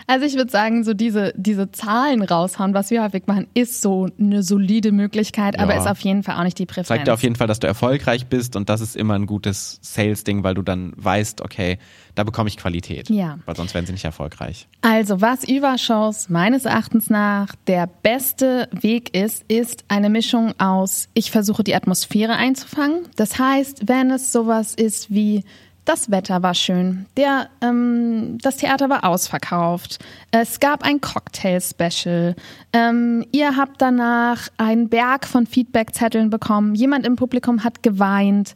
Also 0.07 0.25
ich 0.25 0.35
würde 0.35 0.51
sagen, 0.51 0.83
so 0.83 0.93
diese, 0.93 1.33
diese 1.37 1.71
Zahlen 1.71 2.21
raushauen, 2.21 2.73
was 2.73 2.91
wir 2.91 3.01
häufig 3.03 3.27
machen, 3.27 3.47
ist 3.53 3.81
so 3.81 4.09
eine 4.19 4.43
solide 4.43 4.91
Möglichkeit, 4.91 5.57
aber 5.57 5.73
Ja. 5.73 5.79
ist 5.81 5.87
auf 5.87 5.99
jeden 6.01 6.23
Fall 6.23 6.35
auch 6.37 6.43
nicht 6.43 6.59
die 6.59 6.65
Präferenz. 6.65 6.87
Zeigt 6.89 7.07
dir 7.07 7.13
auf 7.13 7.23
jeden 7.23 7.35
Fall, 7.35 7.47
dass 7.47 7.59
du 7.59 7.67
erfolgreich 7.67 8.27
bist 8.27 8.55
und 8.55 8.67
das 8.67 8.81
ist 8.81 8.97
immer 8.97 9.13
ein 9.13 9.25
gutes 9.25 9.79
Sales-Ding, 9.81 10.43
weil 10.43 10.53
du 10.55 10.61
dann 10.61 10.80
weißt, 10.95 11.41
okay, 11.41 11.77
da 12.15 12.23
bekomme 12.23 12.49
ich 12.49 12.57
Qualität. 12.57 13.09
Ja. 13.09 13.39
Weil 13.45 13.55
sonst 13.55 13.73
wären 13.73 13.85
sie 13.85 13.93
nicht 13.93 14.05
erfolgreich. 14.05 14.67
Also, 14.81 15.21
was 15.21 15.47
über 15.47 15.77
Shows 15.77 16.29
meines 16.29 16.65
Erachtens 16.65 17.09
nach 17.09 17.55
der 17.67 17.87
beste 17.87 18.67
Weg 18.71 19.15
ist, 19.15 19.43
ist 19.47 19.85
eine 19.87 20.09
Mischung 20.09 20.53
aus, 20.59 21.07
ich 21.13 21.31
versuche 21.31 21.63
die 21.63 21.75
Atmosphäre 21.75 22.35
einzufangen. 22.35 23.07
Das 23.15 23.39
heißt, 23.39 23.87
wenn 23.87 24.11
es 24.11 24.31
sowas 24.31 24.73
ist 24.73 25.11
wie 25.13 25.43
das 25.85 26.11
Wetter 26.11 26.43
war 26.43 26.53
schön, 26.53 27.07
der, 27.17 27.49
ähm, 27.61 28.37
das 28.41 28.57
Theater 28.57 28.89
war 28.89 29.03
ausverkauft, 29.03 29.99
es 30.31 30.59
gab 30.59 30.83
ein 30.83 31.01
Cocktail-Special, 31.01 32.35
ähm, 32.73 33.25
ihr 33.31 33.57
habt 33.57 33.81
danach 33.81 34.49
einen 34.57 34.89
Berg 34.89 35.25
von 35.25 35.47
Feedbackzetteln 35.47 36.29
bekommen, 36.29 36.75
jemand 36.75 37.05
im 37.05 37.15
Publikum 37.15 37.63
hat 37.63 37.81
geweint, 37.81 38.53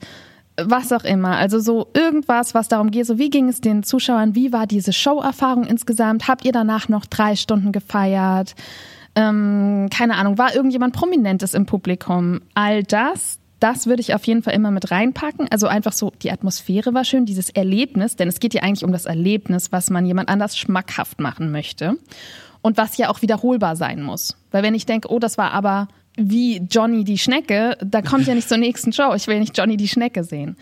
was 0.57 0.91
auch 0.91 1.03
immer. 1.03 1.37
Also 1.37 1.59
so 1.59 1.87
irgendwas, 1.93 2.53
was 2.53 2.67
darum 2.67 2.91
geht, 2.91 3.05
so 3.05 3.17
wie 3.17 3.29
ging 3.29 3.49
es 3.49 3.61
den 3.61 3.83
Zuschauern, 3.83 4.35
wie 4.35 4.53
war 4.53 4.67
diese 4.67 4.93
Showerfahrung 4.93 5.65
insgesamt? 5.65 6.27
Habt 6.27 6.45
ihr 6.45 6.51
danach 6.51 6.89
noch 6.89 7.05
drei 7.05 7.35
Stunden 7.35 7.71
gefeiert? 7.71 8.55
Ähm, 9.15 9.87
keine 9.91 10.15
Ahnung, 10.15 10.37
war 10.37 10.55
irgendjemand 10.55 10.93
Prominentes 10.93 11.53
im 11.53 11.65
Publikum? 11.65 12.41
All 12.53 12.83
das, 12.83 13.39
das 13.59 13.87
würde 13.87 14.01
ich 14.01 14.13
auf 14.13 14.25
jeden 14.25 14.43
Fall 14.43 14.53
immer 14.53 14.71
mit 14.71 14.91
reinpacken. 14.91 15.47
Also 15.49 15.67
einfach 15.67 15.93
so, 15.93 16.11
die 16.21 16.31
Atmosphäre 16.31 16.93
war 16.93 17.05
schön, 17.05 17.25
dieses 17.25 17.49
Erlebnis, 17.49 18.15
denn 18.15 18.27
es 18.27 18.39
geht 18.39 18.53
ja 18.53 18.63
eigentlich 18.63 18.83
um 18.83 18.91
das 18.91 19.05
Erlebnis, 19.05 19.71
was 19.71 19.89
man 19.89 20.05
jemand 20.05 20.29
anders 20.29 20.57
schmackhaft 20.57 21.19
machen 21.19 21.51
möchte. 21.51 21.97
Und 22.61 22.77
was 22.77 22.97
ja 22.97 23.09
auch 23.09 23.21
wiederholbar 23.21 23.75
sein 23.75 24.01
muss. 24.01 24.35
Weil 24.49 24.63
wenn 24.63 24.73
ich 24.73 24.87
denke, 24.87 25.11
oh, 25.11 25.19
das 25.19 25.37
war 25.37 25.51
aber 25.51 25.87
wie 26.17 26.61
Johnny 26.69 27.03
die 27.03 27.17
Schnecke, 27.17 27.77
da 27.83 28.01
kommt 28.01 28.27
ja 28.27 28.35
nicht 28.35 28.47
zur 28.47 28.57
nächsten 28.57 28.93
Show. 28.93 29.13
Ich 29.15 29.27
will 29.27 29.39
nicht 29.39 29.57
Johnny 29.57 29.77
die 29.77 29.87
Schnecke 29.87 30.23
sehen. 30.23 30.55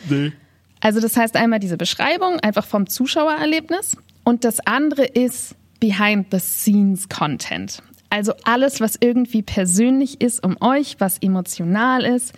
Also 0.79 0.99
das 0.99 1.15
heißt 1.15 1.37
einmal 1.37 1.59
diese 1.59 1.77
Beschreibung 1.77 2.39
einfach 2.39 2.65
vom 2.65 2.87
Zuschauererlebnis 2.87 3.97
und 4.23 4.43
das 4.43 4.59
andere 4.61 5.05
ist 5.05 5.55
Behind-the-Scenes-Content. 5.79 7.81
Also 8.09 8.33
alles, 8.43 8.79
was 8.79 8.97
irgendwie 8.99 9.41
persönlich 9.41 10.21
ist 10.21 10.43
um 10.43 10.57
euch, 10.61 10.95
was 10.99 11.17
emotional 11.17 12.05
ist. 12.05 12.33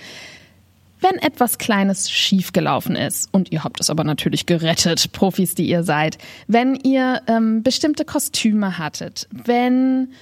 Wenn 1.01 1.19
etwas 1.19 1.57
Kleines 1.57 2.09
schiefgelaufen 2.09 2.95
ist 2.95 3.27
und 3.33 3.51
ihr 3.51 3.63
habt 3.63 3.81
es 3.81 3.89
aber 3.89 4.03
natürlich 4.03 4.45
gerettet, 4.45 5.11
Profis, 5.11 5.53
die 5.53 5.67
ihr 5.67 5.83
seid, 5.83 6.17
wenn 6.47 6.75
ihr 6.75 7.21
ähm, 7.27 7.61
bestimmte 7.61 8.05
Kostüme 8.05 8.77
hattet, 8.77 9.27
wenn, 9.31 10.13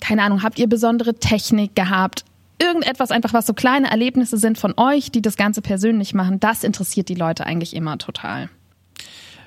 keine 0.00 0.22
Ahnung, 0.22 0.42
habt 0.42 0.58
ihr 0.58 0.68
besondere 0.68 1.14
Technik 1.14 1.74
gehabt, 1.74 2.24
irgendetwas 2.58 3.10
einfach, 3.10 3.32
was 3.32 3.46
so 3.46 3.54
kleine 3.54 3.90
Erlebnisse 3.90 4.38
sind 4.38 4.58
von 4.58 4.74
euch, 4.76 5.10
die 5.10 5.22
das 5.22 5.36
Ganze 5.36 5.62
persönlich 5.62 6.14
machen, 6.14 6.40
das 6.40 6.64
interessiert 6.64 7.08
die 7.08 7.14
Leute 7.14 7.46
eigentlich 7.46 7.74
immer 7.74 7.98
total. 7.98 8.48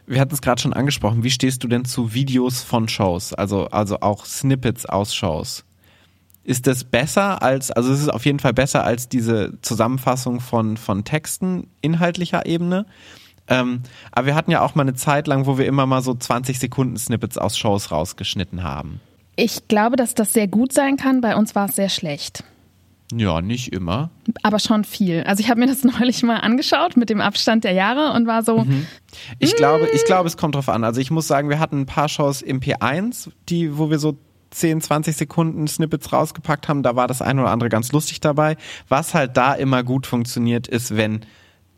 Wir 0.06 0.22
hatten 0.22 0.34
es 0.34 0.42
gerade 0.42 0.62
schon 0.62 0.74
angesprochen. 0.74 1.24
Wie 1.24 1.32
stehst 1.32 1.64
du 1.64 1.68
denn 1.68 1.84
zu 1.84 2.14
Videos 2.14 2.64
von 2.64 2.88
Shows? 2.88 3.34
Also, 3.34 3.68
also 3.68 4.00
auch 4.00 4.26
Snippets 4.26 4.86
aus 4.86 5.14
Shows? 5.14 5.66
Ist 6.46 6.66
das 6.66 6.86
besser 6.86 7.42
als, 7.42 7.72
also 7.72 7.92
es 7.92 8.00
ist 8.00 8.10
auf 8.10 8.26
jeden 8.26 8.40
Fall 8.40 8.54
besser 8.54 8.86
als 8.86 9.10
diese 9.10 9.60
Zusammenfassung 9.62 10.40
von, 10.40 10.78
von 10.78 11.04
Texten 11.04 11.68
inhaltlicher 11.82 12.46
Ebene. 12.46 12.86
Ähm, 13.50 13.82
aber 14.14 14.28
wir 14.28 14.36
hatten 14.36 14.52
ja 14.52 14.62
auch 14.62 14.76
mal 14.76 14.84
eine 14.84 14.94
Zeit 14.94 15.28
lang, 15.28 15.46
wo 15.46 15.58
wir 15.58 15.66
immer 15.66 15.86
mal 15.86 16.02
so 16.02 16.14
20 16.14 16.58
Sekunden 16.58 16.96
Snippets 16.96 17.38
aus 17.38 17.58
Shows 17.58 17.92
rausgeschnitten 17.92 18.64
haben. 18.64 19.02
Ich 19.38 19.68
glaube, 19.68 19.96
dass 19.96 20.16
das 20.16 20.34
sehr 20.34 20.48
gut 20.48 20.74
sein 20.74 20.98
kann. 20.98 21.22
Bei 21.22 21.36
uns 21.36 21.56
war 21.56 21.70
es 21.70 21.76
sehr 21.76 21.90
schlecht. 21.90 22.44
Ja, 23.14 23.40
nicht 23.40 23.72
immer. 23.72 24.10
Aber 24.44 24.60
schon 24.60 24.84
viel. 24.84 25.24
Also 25.24 25.42
ich 25.42 25.50
habe 25.50 25.60
mir 25.60 25.68
das 25.68 25.84
neulich 26.00 26.24
mal 26.24 26.38
angeschaut 26.38 26.98
mit 26.98 27.10
dem 27.10 27.22
Abstand 27.22 27.64
der 27.64 27.72
Jahre 27.72 28.14
und 28.14 28.28
war 28.28 28.44
so, 28.44 28.66
Ich 29.40 29.56
glaube, 29.56 29.88
ich 29.94 30.04
glaube, 30.06 30.28
es 30.28 30.38
kommt 30.38 30.56
drauf 30.56 30.68
an. 30.70 30.84
Also 30.84 31.00
ich 31.00 31.12
muss 31.12 31.28
sagen, 31.28 31.50
wir 31.50 31.60
hatten 31.60 31.82
ein 31.82 31.86
paar 31.86 32.10
Shows 32.10 32.42
im 32.42 32.60
P1, 32.60 33.30
die, 33.48 33.78
wo 33.78 33.90
wir 33.90 34.00
so 34.00 34.18
10, 34.50 34.82
20 34.82 35.16
Sekunden 35.16 35.68
Snippets 35.68 36.12
rausgepackt 36.12 36.68
haben. 36.68 36.82
Da 36.82 36.96
war 36.96 37.08
das 37.08 37.22
ein 37.22 37.40
oder 37.40 37.52
andere 37.52 37.70
ganz 37.70 37.92
lustig 37.92 38.20
dabei. 38.20 38.58
Was 38.90 39.14
halt 39.14 39.38
da 39.38 39.54
immer 39.54 39.84
gut 39.84 40.08
funktioniert, 40.08 40.68
ist, 40.68 40.98
wenn 40.98 41.22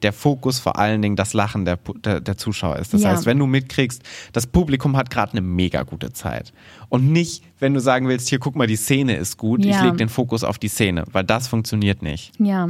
der 0.01 0.13
Fokus 0.13 0.59
vor 0.59 0.77
allen 0.79 1.01
Dingen 1.01 1.15
das 1.15 1.33
Lachen 1.33 1.65
der, 1.65 1.77
der, 2.03 2.21
der 2.21 2.37
Zuschauer 2.37 2.77
ist. 2.77 2.93
Das 2.93 3.01
Ja. 3.01 3.09
heißt, 3.11 3.25
wenn 3.25 3.37
du 3.39 3.45
mitkriegst, 3.45 4.01
das 4.33 4.47
Publikum 4.47 4.95
hat 4.95 5.09
gerade 5.09 5.33
eine 5.33 5.41
mega 5.41 5.83
gute 5.83 6.13
Zeit. 6.13 6.53
Und 6.87 7.11
nicht, 7.11 7.43
wenn 7.59 7.73
du 7.73 7.79
sagen 7.81 8.07
willst, 8.07 8.29
hier 8.29 8.39
guck 8.39 8.55
mal, 8.55 8.65
die 8.67 8.77
Szene 8.77 9.15
ist 9.17 9.37
gut, 9.37 9.59
ich 9.65 9.71
Ja. 9.71 9.83
leg 9.85 9.97
den 9.97 10.09
Fokus 10.09 10.43
auf 10.43 10.57
die 10.57 10.69
Szene, 10.69 11.03
weil 11.11 11.23
das 11.23 11.47
funktioniert 11.47 12.01
nicht. 12.01 12.31
ja. 12.39 12.67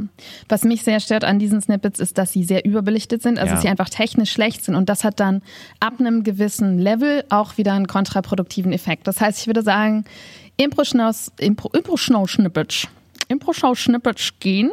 Was 0.50 0.64
mich 0.64 0.84
sehr 0.84 1.00
stört 1.00 1.24
an 1.24 1.38
diesen 1.40 1.62
Snippets 1.62 2.00
ist, 2.00 2.18
dass 2.18 2.34
sie 2.34 2.44
sehr 2.44 2.66
überbelichtet 2.66 3.22
sind, 3.22 3.38
also 3.38 3.50
Ja. 3.50 3.54
dass 3.54 3.62
sie 3.62 3.70
einfach 3.70 3.90
technisch 3.90 4.32
schlecht 4.32 4.64
sind 4.66 4.76
und 4.76 4.90
das 4.90 5.04
hat 5.04 5.20
dann 5.20 5.42
ab 5.80 5.94
einem 6.00 6.24
gewissen 6.24 6.80
Level 6.80 7.24
auch 7.30 7.58
wieder 7.58 7.74
einen 7.74 7.88
kontraproduktiven 7.88 8.74
Effekt. 8.74 9.08
Das 9.08 9.22
heißt, 9.22 9.40
ich 9.40 9.48
würde 9.48 9.62
sagen, 9.62 10.06
Impro-Schnaus- 10.58 11.32
Impro- 11.40 11.74
Impro-Schnau-Schnippetsch. 11.76 12.88
Impro-Schau-Schnippetsch 13.30 14.34
gehen, 14.40 14.72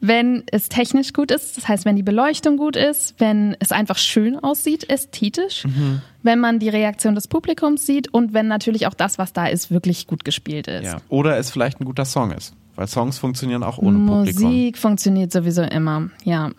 wenn 0.00 0.44
es 0.50 0.68
technisch 0.68 1.12
gut 1.12 1.30
ist, 1.30 1.56
das 1.56 1.68
heißt, 1.68 1.84
wenn 1.84 1.96
die 1.96 2.02
Beleuchtung 2.02 2.56
gut 2.56 2.76
ist, 2.76 3.14
wenn 3.18 3.56
es 3.60 3.70
einfach 3.70 3.98
schön 3.98 4.38
aussieht, 4.38 4.88
ästhetisch, 4.88 5.64
Mhm. 5.64 6.00
wenn 6.22 6.38
man 6.40 6.58
die 6.58 6.68
Reaktion 6.70 7.14
des 7.14 7.28
Publikums 7.28 7.84
sieht 7.86 8.12
und 8.12 8.32
wenn 8.32 8.48
natürlich 8.48 8.86
auch 8.86 8.94
das, 8.94 9.18
was 9.18 9.32
da 9.32 9.46
ist, 9.46 9.70
wirklich 9.70 10.06
gut 10.06 10.24
gespielt 10.24 10.68
ist. 10.68 10.84
Ja. 10.84 10.98
Oder 11.08 11.36
es 11.38 11.50
vielleicht 11.50 11.80
ein 11.80 11.84
guter 11.84 12.04
Song 12.06 12.32
ist. 12.32 12.54
Weil 12.76 12.86
Songs 12.86 13.18
funktionieren 13.18 13.62
auch 13.62 13.78
ohne 13.78 13.98
Publikum. 14.06 14.44
Musik 14.44 14.78
funktioniert 14.78 15.32
sowieso 15.32 15.62
immer, 15.62 16.08
ja. 16.24 16.50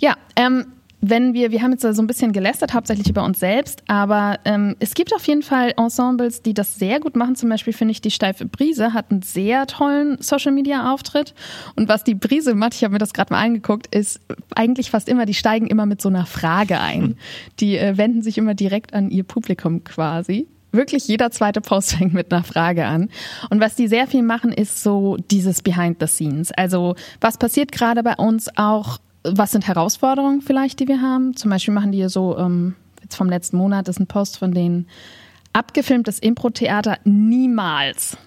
Ja, 0.00 0.14
ähm, 0.36 0.66
wenn 1.10 1.34
wir, 1.34 1.50
wir 1.50 1.62
haben 1.62 1.72
jetzt 1.72 1.82
so 1.82 2.02
ein 2.02 2.06
bisschen 2.06 2.32
gelästert, 2.32 2.74
hauptsächlich 2.74 3.08
über 3.08 3.24
uns 3.24 3.38
selbst, 3.38 3.82
aber 3.86 4.38
ähm, 4.44 4.76
es 4.80 4.94
gibt 4.94 5.14
auf 5.14 5.26
jeden 5.26 5.42
Fall 5.42 5.72
Ensembles, 5.76 6.42
die 6.42 6.54
das 6.54 6.76
sehr 6.76 7.00
gut 7.00 7.16
machen. 7.16 7.36
Zum 7.36 7.48
Beispiel 7.48 7.72
finde 7.72 7.92
ich, 7.92 8.00
die 8.00 8.10
Steife 8.10 8.46
Brise 8.46 8.92
hat 8.92 9.10
einen 9.10 9.22
sehr 9.22 9.66
tollen 9.66 10.20
Social-Media-Auftritt. 10.20 11.34
Und 11.76 11.88
was 11.88 12.04
die 12.04 12.14
Brise 12.14 12.54
macht, 12.54 12.74
ich 12.74 12.84
habe 12.84 12.92
mir 12.92 12.98
das 12.98 13.12
gerade 13.12 13.32
mal 13.32 13.42
angeguckt, 13.42 13.94
ist 13.94 14.20
eigentlich 14.54 14.90
fast 14.90 15.08
immer, 15.08 15.26
die 15.26 15.34
steigen 15.34 15.66
immer 15.66 15.86
mit 15.86 16.00
so 16.00 16.08
einer 16.08 16.26
Frage 16.26 16.80
ein. 16.80 17.16
Die 17.60 17.76
äh, 17.76 17.96
wenden 17.96 18.22
sich 18.22 18.38
immer 18.38 18.54
direkt 18.54 18.94
an 18.94 19.10
ihr 19.10 19.24
Publikum 19.24 19.84
quasi 19.84 20.48
wirklich 20.76 21.08
jeder 21.08 21.30
zweite 21.30 21.60
Post 21.60 21.94
fängt 21.96 22.14
mit 22.14 22.32
einer 22.32 22.44
Frage 22.44 22.86
an. 22.86 23.08
Und 23.50 23.60
was 23.60 23.74
die 23.74 23.88
sehr 23.88 24.06
viel 24.06 24.22
machen, 24.22 24.52
ist 24.52 24.82
so 24.82 25.16
dieses 25.30 25.62
Behind 25.62 25.96
the 25.98 26.06
Scenes. 26.06 26.52
Also 26.52 26.94
was 27.20 27.38
passiert 27.38 27.72
gerade 27.72 28.02
bei 28.02 28.14
uns 28.14 28.48
auch, 28.56 28.98
was 29.32 29.52
sind 29.52 29.66
Herausforderungen 29.66 30.42
vielleicht, 30.42 30.80
die 30.80 30.88
wir 30.88 31.00
haben? 31.00 31.36
Zum 31.36 31.50
Beispiel 31.50 31.74
machen 31.74 31.92
die 31.92 32.08
so, 32.08 32.36
ähm, 32.38 32.74
jetzt 33.02 33.16
vom 33.16 33.28
letzten 33.28 33.56
Monat 33.56 33.88
ist 33.88 34.00
ein 34.00 34.06
Post 34.06 34.38
von 34.38 34.52
denen, 34.52 34.88
abgefilmtes 35.52 36.18
Impro-Theater 36.18 36.98
niemals 37.04 38.18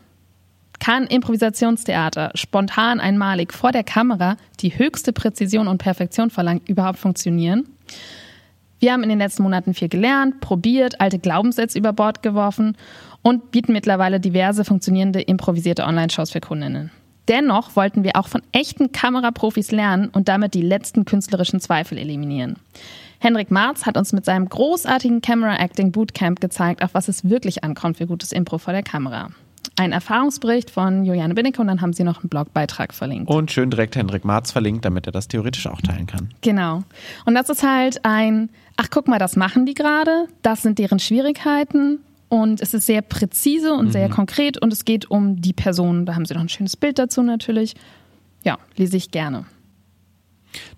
kann 0.79 1.05
Improvisationstheater 1.07 2.31
spontan 2.35 2.99
einmalig 2.99 3.53
vor 3.53 3.71
der 3.71 3.83
Kamera, 3.83 4.37
die 4.61 4.77
höchste 4.77 5.13
Präzision 5.13 5.67
und 5.67 5.77
Perfektion 5.77 6.29
verlangt, 6.29 6.67
überhaupt 6.67 6.99
funktionieren? 6.99 7.67
Wir 8.79 8.93
haben 8.93 9.03
in 9.03 9.09
den 9.09 9.19
letzten 9.19 9.43
Monaten 9.43 9.73
viel 9.73 9.89
gelernt, 9.89 10.39
probiert, 10.39 11.01
alte 11.01 11.19
Glaubenssätze 11.19 11.77
über 11.77 11.91
Bord 11.91 12.23
geworfen 12.23 12.77
und 13.21 13.51
bieten 13.51 13.73
mittlerweile 13.73 14.21
diverse 14.21 14.63
funktionierende 14.63 15.21
improvisierte 15.21 15.83
Online-Shows 15.83 16.31
für 16.31 16.39
Kundinnen. 16.39 16.91
Dennoch 17.29 17.75
wollten 17.75 18.03
wir 18.03 18.15
auch 18.15 18.27
von 18.27 18.41
echten 18.51 18.91
Kameraprofis 18.91 19.71
lernen 19.71 20.09
und 20.09 20.27
damit 20.27 20.55
die 20.55 20.63
letzten 20.63 21.05
künstlerischen 21.05 21.59
Zweifel 21.59 21.97
eliminieren. 21.99 22.57
Henrik 23.19 23.51
Marz 23.51 23.85
hat 23.85 23.97
uns 23.97 24.13
mit 24.13 24.25
seinem 24.25 24.49
großartigen 24.49 25.21
Camera 25.21 25.57
Acting 25.57 25.91
Bootcamp 25.91 26.39
gezeigt, 26.39 26.83
auf 26.83 26.93
was 26.93 27.07
es 27.07 27.29
wirklich 27.29 27.63
ankommt 27.63 27.97
für 27.97 28.07
gutes 28.07 28.31
Impro 28.31 28.57
vor 28.57 28.73
der 28.73 28.81
Kamera. 28.81 29.29
Ein 29.75 29.91
Erfahrungsbericht 29.91 30.71
von 30.71 31.05
Juliane 31.05 31.35
Binnecke 31.35 31.61
und 31.61 31.67
dann 31.67 31.81
haben 31.81 31.93
sie 31.93 32.03
noch 32.03 32.21
einen 32.21 32.29
Blogbeitrag 32.29 32.93
verlinkt. 32.93 33.29
Und 33.29 33.51
schön 33.51 33.69
direkt 33.69 33.95
Hendrik 33.95 34.25
Marz 34.25 34.51
verlinkt, 34.51 34.83
damit 34.83 35.05
er 35.05 35.11
das 35.11 35.27
theoretisch 35.27 35.67
auch 35.67 35.81
teilen 35.81 36.07
kann. 36.07 36.29
Genau. 36.41 36.83
Und 37.25 37.35
das 37.35 37.49
ist 37.49 37.61
halt 37.61 38.03
ein, 38.03 38.49
ach 38.77 38.87
guck 38.89 39.07
mal, 39.07 39.19
das 39.19 39.35
machen 39.35 39.65
die 39.65 39.75
gerade, 39.75 40.27
das 40.41 40.63
sind 40.63 40.79
deren 40.79 40.99
Schwierigkeiten 40.99 41.99
und 42.29 42.61
es 42.61 42.73
ist 42.73 42.85
sehr 42.85 43.01
präzise 43.01 43.73
und 43.73 43.91
sehr 43.91 44.07
konkret 44.09 44.57
und 44.61 44.71
es 44.71 44.85
geht 44.85 45.09
um 45.09 45.41
die 45.41 45.53
Person. 45.53 46.05
Da 46.05 46.15
haben 46.15 46.25
sie 46.25 46.33
noch 46.33 46.41
ein 46.41 46.49
schönes 46.49 46.77
Bild 46.77 46.99
dazu 46.99 47.21
natürlich. 47.21 47.75
ja, 48.43 48.57
lese 48.77 48.97
ich 48.97 49.11
gerne. 49.11 49.45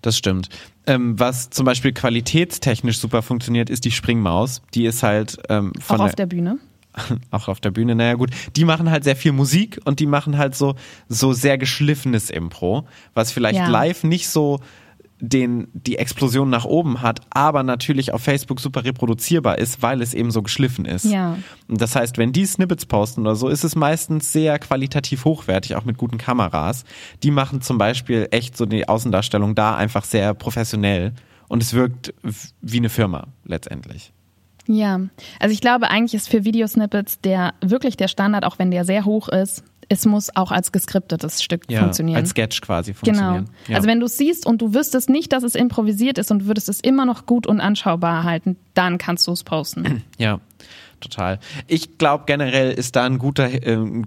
Das 0.02 0.16
stimmt. 0.18 0.48
Ähm, 0.86 1.18
was 1.18 1.48
zum 1.50 1.64
Beispiel 1.64 1.92
qualitätstechnisch 1.92 2.98
super 2.98 3.22
funktioniert, 3.22 3.70
ist 3.70 3.84
die 3.84 3.90
Springmaus. 3.90 4.60
Die 4.74 4.84
ist 4.84 5.02
halt 5.02 5.38
ähm, 5.48 5.72
von 5.78 6.00
Auch 6.00 6.06
auf 6.06 6.14
der 6.14 6.26
Bühne. 6.26 6.58
auch 7.30 7.48
auf 7.48 7.60
der 7.60 7.70
Bühne, 7.70 7.94
naja 7.94 8.14
gut, 8.14 8.30
die 8.56 8.66
machen 8.66 8.90
halt 8.90 9.04
sehr 9.04 9.16
viel 9.16 9.32
Musik 9.32 9.80
und 9.86 9.98
die 9.98 10.06
machen 10.06 10.36
halt 10.36 10.54
so, 10.54 10.74
so 11.08 11.32
sehr 11.32 11.56
geschliffenes 11.56 12.28
Impro, 12.28 12.86
was 13.14 13.32
vielleicht 13.32 13.60
Ja. 13.60 13.68
live 13.68 14.04
nicht 14.04 14.28
so 14.28 14.60
den, 15.24 15.68
die 15.72 15.98
Explosion 15.98 16.50
nach 16.50 16.64
oben 16.64 17.00
hat, 17.00 17.20
aber 17.30 17.62
natürlich 17.62 18.12
auf 18.12 18.22
Facebook 18.22 18.58
super 18.58 18.84
reproduzierbar 18.84 19.56
ist, 19.56 19.80
weil 19.80 20.02
es 20.02 20.14
eben 20.14 20.32
so 20.32 20.42
geschliffen 20.42 20.84
ist. 20.84 21.04
Ja. 21.04 21.38
Und 21.68 21.80
das 21.80 21.94
heißt, 21.94 22.18
wenn 22.18 22.32
die 22.32 22.44
Snippets 22.44 22.86
posten 22.86 23.20
oder 23.20 23.36
so, 23.36 23.48
ist 23.48 23.62
es 23.62 23.76
meistens 23.76 24.32
sehr 24.32 24.58
qualitativ 24.58 25.24
hochwertig, 25.24 25.76
auch 25.76 25.84
mit 25.84 25.96
guten 25.96 26.18
Kameras. 26.18 26.84
Die 27.22 27.30
machen 27.30 27.62
zum 27.62 27.78
Beispiel 27.78 28.26
echt 28.32 28.56
so 28.56 28.66
die 28.66 28.88
Außendarstellung 28.88 29.54
da 29.54 29.76
einfach 29.76 30.04
sehr 30.04 30.34
professionell 30.34 31.12
und 31.46 31.62
es 31.62 31.72
wirkt 31.72 32.12
wie 32.60 32.78
eine 32.78 32.88
Firma 32.88 33.28
letztendlich. 33.44 34.12
Ja, 34.66 35.00
also 35.38 35.52
ich 35.52 35.60
glaube, 35.60 35.88
eigentlich 35.88 36.14
ist 36.14 36.28
für 36.28 36.44
Videosnippets 36.44 37.20
der 37.20 37.54
wirklich 37.60 37.96
der 37.96 38.08
Standard, 38.08 38.44
auch 38.44 38.58
wenn 38.58 38.72
der 38.72 38.84
sehr 38.84 39.04
hoch 39.04 39.28
ist, 39.28 39.62
es 39.92 40.06
muss 40.06 40.34
auch 40.34 40.50
als 40.50 40.72
geskriptetes 40.72 41.42
Stück 41.42 41.64
Ja, 41.68 41.80
funktionieren. 41.80 42.16
als 42.18 42.30
Sketch 42.30 42.60
quasi 42.60 42.92
Genau. 42.92 43.18
funktionieren. 43.18 43.50
Ja. 43.68 43.76
Also 43.76 43.88
wenn 43.88 44.00
du 44.00 44.06
es 44.06 44.16
siehst 44.16 44.46
und 44.46 44.62
du 44.62 44.74
wüsstest 44.74 45.08
nicht, 45.10 45.32
dass 45.32 45.42
es 45.42 45.54
improvisiert 45.54 46.18
ist 46.18 46.30
und 46.30 46.46
würdest 46.46 46.68
es 46.68 46.80
immer 46.80 47.04
noch 47.04 47.26
gut 47.26 47.46
und 47.46 47.60
anschaubar 47.60 48.24
halten, 48.24 48.56
dann 48.74 48.98
kannst 48.98 49.26
du 49.26 49.32
es 49.32 49.44
posten. 49.44 50.02
Ja, 50.18 50.40
total. 51.00 51.38
Ich 51.66 51.98
glaube 51.98 52.24
generell 52.26 52.72
ist 52.72 52.96
da 52.96 53.04
ein 53.04 53.18
guter, 53.18 53.50
äh, 53.50 53.74
ein 53.76 54.06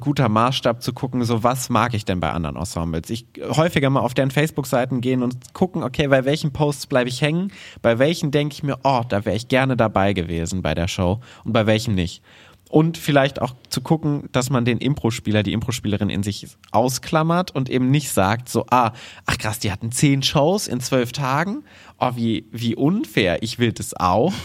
guter 0.00 0.28
Maßstab 0.28 0.82
zu 0.82 0.92
gucken, 0.92 1.24
so 1.24 1.42
was 1.42 1.70
mag 1.70 1.94
ich 1.94 2.04
denn 2.04 2.20
bei 2.20 2.30
anderen 2.30 2.56
Ensembles. 2.56 3.08
Ich 3.08 3.24
häufiger 3.40 3.88
mal 3.88 4.00
auf 4.00 4.12
deren 4.12 4.30
Facebook-Seiten 4.30 5.00
gehen 5.00 5.22
und 5.22 5.54
gucken, 5.54 5.82
okay, 5.82 6.08
bei 6.08 6.26
welchen 6.26 6.52
Posts 6.52 6.86
bleibe 6.88 7.08
ich 7.08 7.22
hängen, 7.22 7.50
bei 7.80 7.98
welchen 7.98 8.30
denke 8.30 8.52
ich 8.52 8.62
mir, 8.62 8.78
oh, 8.84 9.00
da 9.08 9.24
wäre 9.24 9.34
ich 9.36 9.48
gerne 9.48 9.76
dabei 9.78 10.12
gewesen 10.12 10.60
bei 10.60 10.74
der 10.74 10.88
Show 10.88 11.20
und 11.44 11.52
bei 11.54 11.66
welchen 11.66 11.94
nicht. 11.94 12.22
Und 12.70 12.98
vielleicht 12.98 13.40
auch 13.40 13.54
zu 13.70 13.80
gucken, 13.80 14.28
dass 14.32 14.50
man 14.50 14.64
den 14.64 14.78
Impro-Spieler, 14.78 15.42
die 15.42 15.52
Impro-Spielerin 15.52 16.10
in 16.10 16.22
sich 16.22 16.46
ausklammert 16.70 17.54
und 17.54 17.70
eben 17.70 17.90
nicht 17.90 18.10
sagt, 18.10 18.48
so, 18.48 18.66
ah, 18.70 18.92
ach 19.24 19.38
krass, 19.38 19.58
die 19.58 19.72
hatten 19.72 19.90
zehn 19.90 20.22
Shows 20.22 20.68
in 20.68 20.80
zwölf 20.80 21.12
Tagen. 21.12 21.64
Oh, 21.98 22.12
wie, 22.14 22.46
wie 22.52 22.76
unfair, 22.76 23.42
ich 23.42 23.58
will 23.58 23.72
das 23.72 23.94
auch 23.94 24.32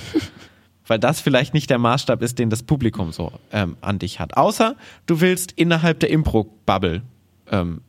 weil 0.88 1.00
das 1.00 1.22
vielleicht 1.22 1.54
nicht 1.54 1.70
der 1.70 1.78
Maßstab 1.78 2.22
ist, 2.22 2.40
den 2.40 2.50
das 2.50 2.64
Publikum 2.64 3.12
so 3.12 3.32
ähm, 3.52 3.78
an 3.82 4.00
dich 4.00 4.20
hat. 4.20 4.38
Außer 4.38 4.76
du 5.06 5.22
willst 5.22 5.54
innerhalb 5.54 6.00
der 6.00 6.10
Impro-Bubble 6.10 7.04
ähm, 7.52 7.82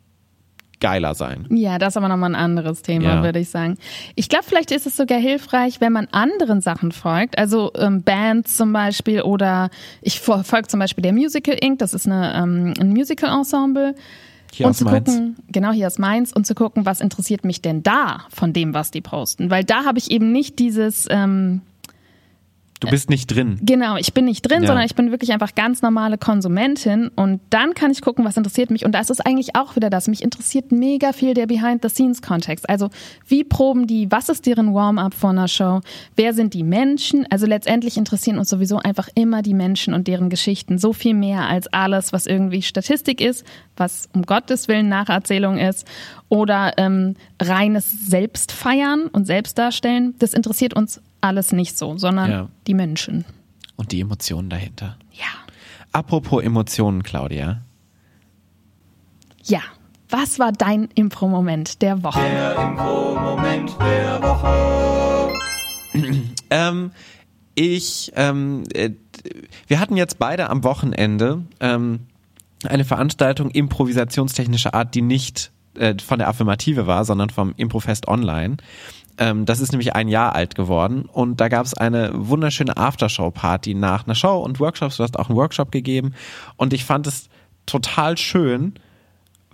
geiler 0.84 1.14
sein. 1.14 1.46
Ja, 1.50 1.78
das 1.78 1.94
ist 1.94 1.96
aber 1.96 2.08
nochmal 2.08 2.30
ein 2.32 2.34
anderes 2.36 2.82
Thema, 2.82 3.06
Ja. 3.16 3.22
würde 3.22 3.38
ich 3.38 3.48
sagen. 3.48 3.78
Ich 4.16 4.28
glaube, 4.28 4.44
vielleicht 4.46 4.70
ist 4.70 4.86
es 4.86 4.96
sogar 4.96 5.18
hilfreich, 5.18 5.80
wenn 5.80 5.92
man 5.92 6.06
anderen 6.12 6.60
Sachen 6.60 6.92
folgt, 6.92 7.38
also 7.38 7.72
ähm, 7.76 8.02
Bands 8.02 8.56
zum 8.56 8.72
Beispiel 8.72 9.22
oder 9.22 9.70
ich 10.02 10.16
fol- 10.18 10.44
folge 10.44 10.68
zum 10.68 10.80
Beispiel 10.80 11.02
der 11.02 11.12
Musical 11.12 11.56
Inc., 11.60 11.78
das 11.78 11.94
ist 11.94 12.06
eine, 12.06 12.34
ähm, 12.34 12.74
ein 12.78 12.90
Musical-Ensemble. 12.90 13.94
Hier 14.52 14.66
und 14.66 14.70
aus 14.70 14.78
zu 14.78 14.84
Mainz. 14.84 15.10
gucken, 15.10 15.36
genau 15.50 15.72
hier 15.72 15.86
aus 15.88 15.98
Mainz, 15.98 16.30
und 16.32 16.46
zu 16.46 16.54
gucken, 16.54 16.86
was 16.86 17.00
interessiert 17.00 17.44
mich 17.44 17.60
denn 17.62 17.82
da 17.82 18.20
von 18.28 18.52
dem, 18.52 18.72
was 18.74 18.90
die 18.92 19.00
posten. 19.00 19.50
Weil 19.50 19.64
da 19.64 19.84
habe 19.84 19.98
ich 19.98 20.10
eben 20.12 20.30
nicht 20.30 20.58
dieses, 20.60 21.06
ähm, 21.10 21.62
Du 22.80 22.90
bist 22.90 23.08
nicht 23.08 23.28
drin. 23.28 23.58
Genau, 23.62 23.96
ich 23.96 24.12
bin 24.12 24.26
nicht 24.26 24.42
drin, 24.42 24.62
Ja. 24.62 24.66
sondern 24.66 24.84
ich 24.84 24.94
bin 24.94 25.10
wirklich 25.10 25.32
einfach 25.32 25.54
ganz 25.54 25.80
normale 25.80 26.18
Konsumentin 26.18 27.08
und 27.16 27.40
dann 27.50 27.72
kann 27.74 27.90
ich 27.90 28.02
gucken, 28.02 28.24
was 28.24 28.36
interessiert 28.36 28.70
mich. 28.70 28.84
Und 28.84 28.92
da 28.92 29.00
ist 29.00 29.24
eigentlich 29.24 29.54
auch 29.56 29.76
wieder 29.76 29.88
das. 29.90 30.08
Mich 30.08 30.22
interessiert 30.22 30.70
mega 30.72 31.12
viel 31.12 31.34
der 31.34 31.46
Behind-the-Scenes-Kontext. 31.46 32.68
Also 32.68 32.90
wie 33.26 33.44
proben 33.44 33.86
die, 33.86 34.10
was 34.10 34.28
ist 34.28 34.44
deren 34.46 34.74
Warm-up 34.74 35.14
vor 35.14 35.30
einer 35.30 35.48
Show, 35.48 35.80
wer 36.16 36.34
sind 36.34 36.52
die 36.52 36.64
Menschen? 36.64 37.26
Also 37.30 37.46
letztendlich 37.46 37.96
interessieren 37.96 38.38
uns 38.38 38.50
sowieso 38.50 38.78
einfach 38.78 39.08
immer 39.14 39.42
die 39.42 39.54
Menschen 39.54 39.94
und 39.94 40.08
deren 40.08 40.28
Geschichten. 40.28 40.78
So 40.78 40.92
viel 40.92 41.14
mehr 41.14 41.48
als 41.48 41.68
alles, 41.72 42.12
was 42.12 42.26
irgendwie 42.26 42.62
Statistik 42.62 43.20
ist, 43.20 43.44
was 43.76 44.08
um 44.14 44.22
Gottes 44.22 44.68
Willen 44.68 44.88
Nacherzählung 44.88 45.58
ist 45.58 45.86
oder 46.34 46.72
ähm, 46.78 47.14
reines 47.40 48.08
Selbstfeiern 48.08 49.06
und 49.06 49.24
Selbstdarstellen. 49.26 50.14
Das 50.18 50.34
interessiert 50.34 50.74
uns 50.74 51.00
alles 51.20 51.52
nicht 51.52 51.78
so, 51.78 51.96
sondern 51.96 52.30
Ja. 52.30 52.48
die 52.66 52.74
Menschen. 52.74 53.24
Und 53.76 53.92
die 53.92 54.00
Emotionen 54.00 54.50
dahinter. 54.50 54.98
Ja. 55.12 55.24
Apropos 55.92 56.42
Emotionen, 56.42 57.04
Claudia. 57.04 57.62
Ja. 59.44 59.60
Was 60.10 60.38
war 60.38 60.52
dein 60.52 60.88
Impro-Moment 60.94 61.80
der 61.82 62.02
Woche? 62.02 62.20
Ähm, 66.50 66.90
ich, 67.54 68.12
ähm, 68.16 68.64
äh, 68.74 68.90
wir 69.66 69.80
hatten 69.80 69.96
jetzt 69.96 70.18
beide 70.18 70.50
am 70.50 70.62
Wochenende 70.62 71.42
ähm, 71.60 72.00
eine 72.64 72.84
Veranstaltung 72.84 73.50
improvisationstechnischer 73.50 74.74
Art, 74.74 74.94
die 74.94 75.02
nicht 75.02 75.50
äh, 75.78 75.94
von 75.98 76.18
der 76.18 76.28
Affirmative 76.28 76.86
war, 76.86 77.04
sondern 77.04 77.30
vom 77.30 77.54
Improfest 77.56 78.08
Online. 78.08 78.56
Ähm, 79.18 79.44
das 79.46 79.60
ist 79.60 79.72
nämlich 79.72 79.94
ein 79.94 80.08
Jahr 80.08 80.34
alt 80.34 80.54
geworden 80.54 81.06
und 81.12 81.40
da 81.40 81.48
gab 81.48 81.64
es 81.66 81.74
eine 81.74 82.10
wunderschöne 82.14 82.76
Aftershow-Party 82.76 83.74
nach 83.74 84.06
einer 84.06 84.14
Show 84.14 84.38
und 84.38 84.58
Workshops. 84.60 84.96
Du 84.96 85.02
hast 85.04 85.18
auch 85.18 85.28
einen 85.28 85.38
Workshop 85.38 85.70
gegeben 85.70 86.14
und 86.56 86.72
ich 86.72 86.84
fand 86.84 87.06
es 87.06 87.28
total 87.66 88.18
schön, 88.18 88.74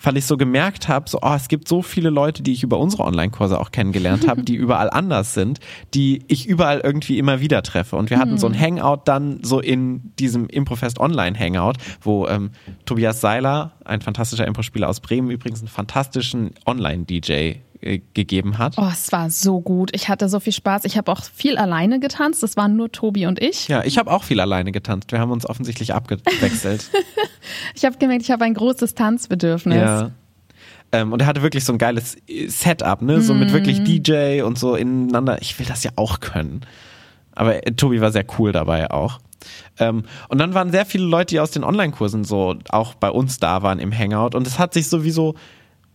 weil 0.03 0.17
ich 0.17 0.27
so 0.27 0.37
gemerkt 0.37 0.89
habe, 0.89 1.09
so, 1.09 1.19
oh, 1.23 1.35
es 1.35 1.49
gibt 1.49 1.69
so 1.69 1.83
viele 1.83 2.11
Leute, 2.11 2.43
die 2.43 2.53
ich 2.53 2.63
über 2.63 2.79
unsere 2.79 3.05
Online-Kurse 3.05 3.61
auch 3.61 3.71
kennengelernt 3.71 4.29
habe, 4.29 4.43
die 4.43 4.55
überall 4.57 4.91
anders 4.91 5.35
sind, 5.35 5.61
die 5.95 6.23
ich 6.29 6.47
überall 6.47 6.81
irgendwie 6.81 7.19
immer 7.19 7.41
wieder 7.41 7.63
treffe. 7.63 7.97
Und 7.97 8.11
wir 8.11 8.19
hatten 8.19 8.39
so 8.39 8.47
ein 8.47 8.59
Hangout 8.59 9.03
dann 9.05 9.41
so 9.43 9.61
in 9.61 10.13
diesem 10.19 10.47
Improfest 10.49 10.99
Online 11.01 11.39
Hangout, 11.39 11.75
wo 12.01 12.27
ähm, 12.27 12.51
Tobias 12.85 13.21
Seiler, 13.21 13.73
ein 13.85 14.01
fantastischer 14.01 14.47
Impro-Spieler 14.47 14.89
aus 14.89 15.01
Bremen, 15.01 15.31
übrigens 15.31 15.61
einen 15.61 15.69
fantastischen 15.69 16.53
Online-DJ 16.67 17.57
äh, 17.81 18.01
gegeben 18.15 18.59
hat. 18.59 18.75
Oh, 18.77 18.89
es 18.93 19.11
war 19.13 19.31
so 19.31 19.61
gut. 19.61 19.91
Ich 19.95 20.09
hatte 20.09 20.29
so 20.29 20.41
viel 20.41 20.53
Spaß. 20.53 20.85
Ich 20.85 20.99
habe 20.99 21.11
auch 21.11 21.23
viel 21.25 21.57
alleine 21.57 22.01
getanzt. 22.01 22.43
Das 22.43 22.57
waren 22.57 22.77
nur 22.77 22.93
Tobi 22.93 23.27
und 23.27 23.41
ich. 23.41 23.69
Ja, 23.69 23.85
ich 23.85 23.99
habe 23.99 24.11
auch 24.11 24.25
viel 24.25 24.41
alleine 24.41 24.73
getanzt. 24.73 25.13
Wir 25.13 25.19
haben 25.19 25.31
uns 25.31 25.47
offensichtlich 25.49 25.95
abgewechselt. 25.95 26.91
Ich 27.75 27.85
habe 27.85 27.97
gemerkt, 27.97 28.23
ich 28.23 28.31
habe 28.31 28.45
ein 28.45 28.55
großes 28.55 28.95
Tanzbedürfnis. 28.95 29.77
Ja. 29.77 30.11
Ähm, 30.93 31.13
und 31.13 31.23
er 31.23 31.27
hatte 31.27 31.43
wirklich 31.43 31.65
so 31.65 31.73
ein 31.73 31.79
geiles 31.79 32.17
äh, 32.29 32.49
Setup, 32.49 33.01
ne? 33.01 33.23
So 33.23 33.33
mit 33.35 33.53
wirklich 33.53 33.83
DJ 33.83 34.43
und 34.43 34.59
so 34.59 34.75
ineinander. 34.75 35.41
Ich 35.41 35.59
will 35.59 35.67
das 35.67 35.83
ja 35.83 35.91
auch 35.97 36.21
können. 36.21 36.61
Aber 37.33 37.67
äh, 37.67 37.73
Tobi 37.73 38.01
war 38.01 38.13
sehr 38.13 38.27
cool 38.39 38.53
dabei 38.53 38.91
auch. 38.91 39.21
Ähm, 39.79 40.05
und 40.29 40.39
dann 40.39 40.55
waren 40.55 40.71
sehr 40.71 40.85
viele 40.85 41.05
Leute, 41.05 41.35
die 41.35 41.41
aus 41.41 41.51
den 41.51 41.65
Online-Kursen 41.65 42.25
so 42.25 42.57
auch 42.69 42.95
bei 42.95 43.11
uns 43.11 43.39
da 43.39 43.63
waren 43.63 43.79
im 43.79 43.97
Hangout. 43.97 44.37
Und 44.37 44.47
es 44.47 44.59
hat 44.59 44.75
sich 44.75 44.89
so 44.89 45.05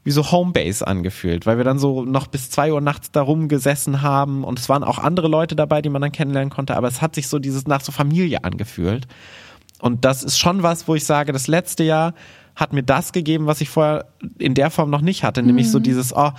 wie 0.06 0.12
so, 0.12 0.32
Homebase 0.32 0.86
angefühlt, 0.86 1.46
weil 1.46 1.58
wir 1.58 1.64
dann 1.64 1.80
so 1.80 2.06
noch 2.06 2.28
bis 2.28 2.52
zwei 2.52 2.72
Uhr 2.72 2.80
nachts 2.80 3.12
da 3.12 3.22
rumgesessen 3.24 4.04
haben. 4.04 4.44
Und 4.44 4.60
es 4.60 4.70
waren 4.70 4.84
auch 4.84 5.00
andere 5.00 5.28
Leute 5.28 5.56
dabei, 5.56 5.82
die 5.82 5.90
man 5.90 6.02
dann 6.02 6.12
kennenlernen 6.12 6.52
konnte. 6.52 6.78
Aber 6.78 6.88
es 6.88 7.02
hat 7.02 7.16
sich 7.16 7.28
so 7.28 7.40
dieses 7.40 7.66
nach 7.66 7.82
so 7.82 7.92
Familie 7.92 8.44
angefühlt. 8.44 9.08
Und 9.80 10.06
das 10.06 10.24
ist 10.24 10.38
schon 10.38 10.62
was, 10.64 10.88
wo 10.88 10.96
ich 10.96 11.06
sage, 11.06 11.34
das 11.34 11.48
letzte 11.48 11.84
Jahr 11.84 12.14
hat 12.56 12.72
mir 12.72 12.84
das 12.84 13.14
gegeben, 13.14 13.48
was 13.48 13.62
ich 13.62 13.70
vorher 13.70 14.06
in 14.38 14.54
der 14.54 14.70
Form 14.70 14.90
noch 14.90 15.02
nicht 15.02 15.24
hatte, 15.24 15.44
nämlich 15.44 15.70
so 15.70 15.80
dieses, 15.80 16.16
oh, 16.16 16.32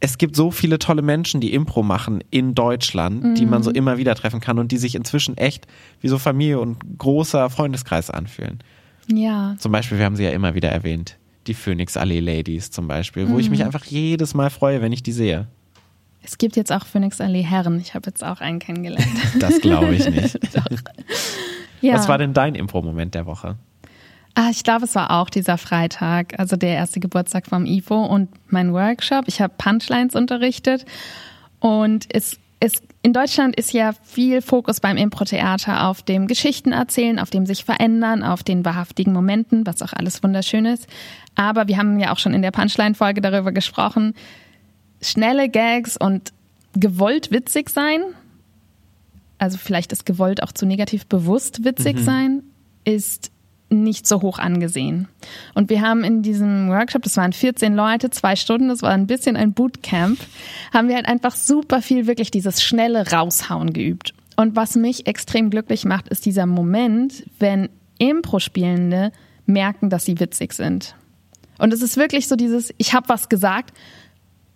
es 0.00 0.18
gibt 0.18 0.34
so 0.34 0.50
viele 0.50 0.78
tolle 0.78 1.02
Menschen, 1.02 1.40
die 1.40 1.54
Impro 1.54 1.82
machen 1.82 2.24
in 2.30 2.54
Deutschland, 2.54 3.38
die 3.38 3.46
man 3.46 3.62
so 3.62 3.70
immer 3.70 3.96
wieder 3.96 4.14
treffen 4.14 4.40
kann 4.40 4.58
und 4.58 4.72
die 4.72 4.76
sich 4.76 4.94
inzwischen 4.96 5.36
echt 5.36 5.66
wie 6.00 6.08
so 6.08 6.18
Familie 6.18 6.58
und 6.58 6.98
großer 6.98 7.48
Freundeskreis 7.50 8.10
anfühlen. 8.10 8.58
Ja. 9.06 9.54
Zum 9.58 9.72
Beispiel, 9.72 9.98
wir 9.98 10.04
haben 10.04 10.16
sie 10.16 10.24
ja 10.24 10.30
immer 10.30 10.54
wieder 10.54 10.70
erwähnt, 10.70 11.16
die 11.46 11.54
Phoenix 11.54 11.96
Allee 11.96 12.20
Ladies 12.20 12.70
zum 12.70 12.88
Beispiel, 12.88 13.28
wo 13.28 13.38
ich 13.38 13.50
mich 13.50 13.64
einfach 13.64 13.84
jedes 13.84 14.34
Mal 14.34 14.50
freue, 14.50 14.80
wenn 14.82 14.92
ich 14.92 15.02
die 15.02 15.12
sehe. 15.12 15.46
Es 16.22 16.38
gibt 16.38 16.56
jetzt 16.56 16.72
auch 16.72 16.86
Phoenix 16.86 17.20
Allee 17.20 17.42
Herren. 17.42 17.78
Ich 17.78 17.94
habe 17.94 18.08
jetzt 18.08 18.24
auch 18.24 18.40
einen 18.40 18.58
kennengelernt. 18.58 19.06
Das 19.38 19.60
glaube 19.60 19.94
ich 19.94 20.08
nicht. 20.08 20.38
Ja. 21.80 21.94
Was 21.94 22.08
war 22.08 22.16
denn 22.16 22.32
dein 22.32 22.54
Impro-Moment 22.54 23.14
der 23.14 23.26
Woche? 23.26 23.58
Ah, 24.34 24.48
ich 24.50 24.64
glaube, 24.64 24.86
es 24.86 24.94
war 24.94 25.10
auch 25.10 25.28
dieser 25.28 25.58
Freitag, 25.58 26.38
also 26.38 26.56
der 26.56 26.70
erste 26.70 26.98
Geburtstag 26.98 27.46
vom 27.46 27.66
IFO 27.66 28.06
und 28.06 28.30
mein 28.50 28.72
Workshop. 28.72 29.24
Ich 29.26 29.42
habe 29.42 29.52
Punchlines 29.58 30.14
unterrichtet 30.14 30.86
und 31.60 32.06
es, 32.08 32.38
es, 32.58 32.82
in 33.04 33.12
Deutschland 33.12 33.54
ist 33.54 33.74
ja 33.74 33.92
viel 34.02 34.40
Fokus 34.40 34.80
beim 34.80 34.96
Impro-Theater 34.96 35.88
auf 35.88 36.00
dem 36.00 36.26
Geschichtenerzählen, 36.26 37.18
auf 37.18 37.28
dem 37.28 37.44
sich 37.44 37.62
verändern, 37.62 38.22
auf 38.22 38.42
den 38.42 38.64
wahrhaftigen 38.64 39.12
Momenten, 39.12 39.66
was 39.66 39.82
auch 39.82 39.92
alles 39.92 40.22
wunderschön 40.22 40.64
ist. 40.64 40.86
Aber 41.34 41.68
wir 41.68 41.76
haben 41.76 42.00
ja 42.00 42.14
auch 42.14 42.18
schon 42.18 42.32
in 42.32 42.40
der 42.40 42.50
Punchline-Folge 42.50 43.20
darüber 43.20 43.52
gesprochen, 43.52 44.14
schnelle 45.02 45.50
Gags 45.50 45.98
und 45.98 46.32
gewollt 46.72 47.30
witzig 47.30 47.68
sein, 47.68 48.00
also 49.36 49.58
vielleicht 49.58 49.92
ist 49.92 50.06
gewollt 50.06 50.42
auch 50.42 50.52
zu 50.52 50.64
negativ 50.64 51.04
bewusst 51.04 51.62
witzig 51.62 51.98
sein, 52.00 52.42
ist 52.84 53.30
nicht 53.82 54.06
so 54.06 54.22
hoch 54.22 54.38
angesehen. 54.38 55.08
Und 55.54 55.70
wir 55.70 55.80
haben 55.80 56.04
in 56.04 56.22
diesem 56.22 56.68
Workshop, 56.68 57.02
das 57.02 57.16
waren 57.16 57.32
14 57.32 57.74
Leute, 57.74 58.10
zwei 58.10 58.36
Stunden, 58.36 58.68
das 58.68 58.82
war 58.82 58.90
ein 58.90 59.06
bisschen 59.06 59.36
ein 59.36 59.52
Bootcamp, 59.52 60.18
haben 60.72 60.88
wir 60.88 60.96
halt 60.96 61.06
einfach 61.06 61.34
super 61.34 61.82
viel 61.82 62.06
wirklich 62.06 62.30
dieses 62.30 62.62
schnelle 62.62 63.10
Raushauen 63.10 63.72
geübt. 63.72 64.14
Und 64.36 64.56
was 64.56 64.76
mich 64.76 65.06
extrem 65.06 65.50
glücklich 65.50 65.84
macht, 65.84 66.08
ist 66.08 66.26
dieser 66.26 66.46
Moment, 66.46 67.24
wenn 67.38 67.68
Impro-Spielende 67.98 69.12
merken, 69.46 69.90
dass 69.90 70.04
sie 70.04 70.18
witzig 70.18 70.52
sind. 70.52 70.94
Und 71.58 71.72
es 71.72 71.82
ist 71.82 71.96
wirklich 71.96 72.28
so 72.28 72.36
dieses, 72.36 72.74
ich 72.78 72.94
habe 72.94 73.08
was 73.08 73.28
gesagt, 73.28 73.72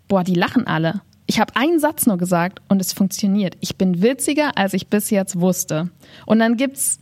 boah, 0.09 0.25
die 0.25 0.35
lachen 0.35 0.67
alle. 0.67 1.03
Ich 1.27 1.39
habe 1.39 1.55
einen 1.57 1.79
Satz 1.79 2.07
nur 2.07 2.17
gesagt 2.17 2.61
und 2.69 2.81
es 2.81 2.93
funktioniert. 2.93 3.57
Ich 3.61 3.77
bin 3.77 4.03
witziger, 4.03 4.57
als 4.57 4.73
ich 4.73 4.89
bis 4.89 5.11
jetzt 5.11 5.39
wusste. 5.39 5.91
Und 6.25 6.39
dann 6.39 6.57
gibt's 6.57 6.99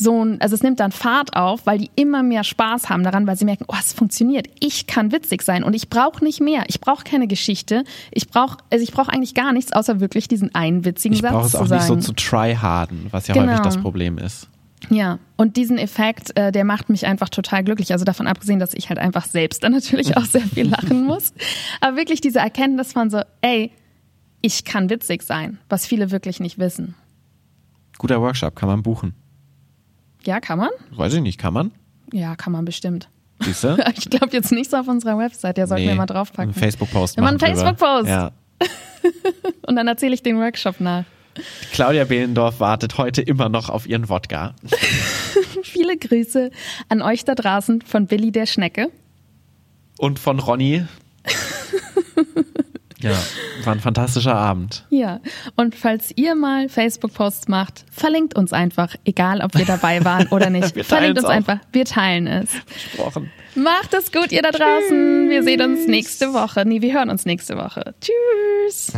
so 0.00 0.24
ein, 0.24 0.40
also 0.40 0.54
es 0.54 0.62
nimmt 0.62 0.78
dann 0.78 0.92
Fahrt 0.92 1.34
auf, 1.34 1.66
weil 1.66 1.78
die 1.78 1.90
immer 1.96 2.22
mehr 2.22 2.44
Spaß 2.44 2.88
haben 2.88 3.02
daran, 3.02 3.26
weil 3.26 3.36
sie 3.36 3.44
merken, 3.44 3.64
oh, 3.66 3.74
es 3.78 3.92
funktioniert. 3.92 4.46
Ich 4.60 4.86
kann 4.86 5.10
witzig 5.10 5.42
sein 5.42 5.64
und 5.64 5.74
ich 5.74 5.88
brauche 5.90 6.22
nicht 6.22 6.40
mehr. 6.40 6.62
Ich 6.68 6.80
brauche 6.80 7.02
keine 7.02 7.26
Geschichte. 7.26 7.82
Ich 8.12 8.28
brauche, 8.28 8.58
also 8.70 8.82
ich 8.84 8.92
brauche 8.92 9.12
eigentlich 9.12 9.34
gar 9.34 9.52
nichts, 9.52 9.72
außer 9.72 9.98
wirklich 9.98 10.28
diesen 10.28 10.54
einen 10.54 10.84
witzigen 10.84 11.14
Ich 11.16 11.22
Satz 11.22 11.32
brauche 11.32 11.46
es 11.46 11.56
auch 11.56 11.68
nicht 11.68 11.82
so 11.82 11.96
zu 11.96 12.12
tryharden, 12.12 13.08
was 13.10 13.26
ja 13.26 13.34
Genau. 13.34 13.48
häufig 13.48 13.64
das 13.64 13.76
Problem 13.78 14.18
ist. 14.18 14.48
Ja, 14.88 15.18
und 15.36 15.56
diesen 15.56 15.76
Effekt, 15.78 16.38
äh, 16.38 16.52
der 16.52 16.64
macht 16.64 16.88
mich 16.90 17.04
einfach 17.04 17.28
total 17.28 17.64
glücklich. 17.64 17.92
Also 17.92 18.04
davon 18.04 18.28
abgesehen, 18.28 18.60
dass 18.60 18.74
ich 18.74 18.90
halt 18.90 19.00
einfach 19.00 19.26
selbst 19.26 19.64
dann 19.64 19.72
natürlich 19.72 20.16
auch 20.16 20.24
sehr 20.24 20.42
viel 20.42 20.68
lachen 20.68 21.04
muss. 21.04 21.32
Aber 21.80 21.96
wirklich 21.96 22.20
diese 22.20 22.38
Erkenntnis 22.38 22.92
von 22.92 23.10
so, 23.10 23.22
ey, 23.40 23.72
ich 24.42 24.64
kann 24.64 24.88
witzig 24.90 25.24
sein, 25.24 25.58
was 25.68 25.84
viele 25.86 26.12
wirklich 26.12 26.38
nicht 26.38 26.60
wissen. 26.60 26.94
Guter 27.98 28.20
Workshop, 28.20 28.54
kann 28.54 28.68
man 28.68 28.84
buchen. 28.84 29.14
Ja, 30.28 30.40
kann 30.40 30.58
man? 30.58 30.68
Weiß 30.90 31.14
ich 31.14 31.22
nicht, 31.22 31.38
kann 31.38 31.54
man? 31.54 31.70
Ja, 32.12 32.36
kann 32.36 32.52
man 32.52 32.66
bestimmt. 32.66 33.08
Siehst 33.40 33.64
du? 33.64 33.78
Ich 33.96 34.10
glaube 34.10 34.28
jetzt 34.32 34.52
nicht 34.52 34.70
so 34.70 34.76
auf 34.76 34.86
unserer 34.86 35.16
Website, 35.16 35.56
der 35.56 35.66
sollten 35.66 35.86
wir 35.86 35.94
mal 35.94 36.04
draufpacken. 36.04 36.52
Einen 36.52 36.60
Facebook-Post 36.60 37.16
machen 37.16 37.36
machen. 37.36 37.42
einen. 37.42 37.56
Facebook-Post. 37.56 38.08
Ja. 38.08 38.32
Und 39.66 39.76
dann 39.76 39.88
erzähle 39.88 40.12
ich 40.12 40.22
den 40.22 40.38
Workshop 40.38 40.80
nach. 40.80 41.04
Claudia 41.72 42.04
Behlendorf 42.04 42.60
wartet 42.60 42.98
heute 42.98 43.22
immer 43.22 43.48
noch 43.48 43.70
auf 43.70 43.86
ihren 43.86 44.10
Wodka. 44.10 44.54
Viele 45.62 45.96
Grüße 45.96 46.50
an 46.90 47.00
euch 47.00 47.24
da 47.24 47.34
draußen 47.34 47.80
von 47.80 48.06
Billy 48.06 48.30
der 48.30 48.44
Schnecke. 48.44 48.90
Und 49.96 50.18
von 50.18 50.40
Ronny. 50.40 50.84
Ja, 53.00 53.16
war 53.64 53.74
ein 53.74 53.80
fantastischer 53.80 54.34
Abend. 54.34 54.84
Ja, 54.90 55.20
und 55.56 55.74
falls 55.74 56.12
ihr 56.16 56.34
mal 56.34 56.68
Facebook-Posts 56.68 57.48
macht, 57.48 57.84
verlinkt 57.90 58.36
uns 58.36 58.52
einfach, 58.52 58.94
egal 59.04 59.40
ob 59.40 59.54
wir 59.54 59.64
dabei 59.64 60.04
waren 60.04 60.28
oder 60.28 60.50
nicht. 60.50 60.74
Wir 60.74 60.84
verlinkt 60.84 61.18
uns 61.18 61.26
auch. 61.26 61.30
einfach, 61.30 61.58
wir 61.72 61.84
teilen 61.84 62.26
es. 62.26 62.50
Gesprochen. 62.72 63.30
Macht 63.54 63.94
es 63.94 64.12
gut, 64.12 64.30
ihr 64.30 64.42
da 64.42 64.50
draußen. 64.50 65.28
Wir 65.28 65.42
sehen 65.42 65.60
uns 65.62 65.86
nächste 65.86 66.32
Woche. 66.32 66.64
Nee, 66.64 66.80
wir 66.80 66.92
hören 66.92 67.10
uns 67.10 67.24
nächste 67.24 67.56
Woche. 67.56 67.94
Tschüss. 68.00 68.92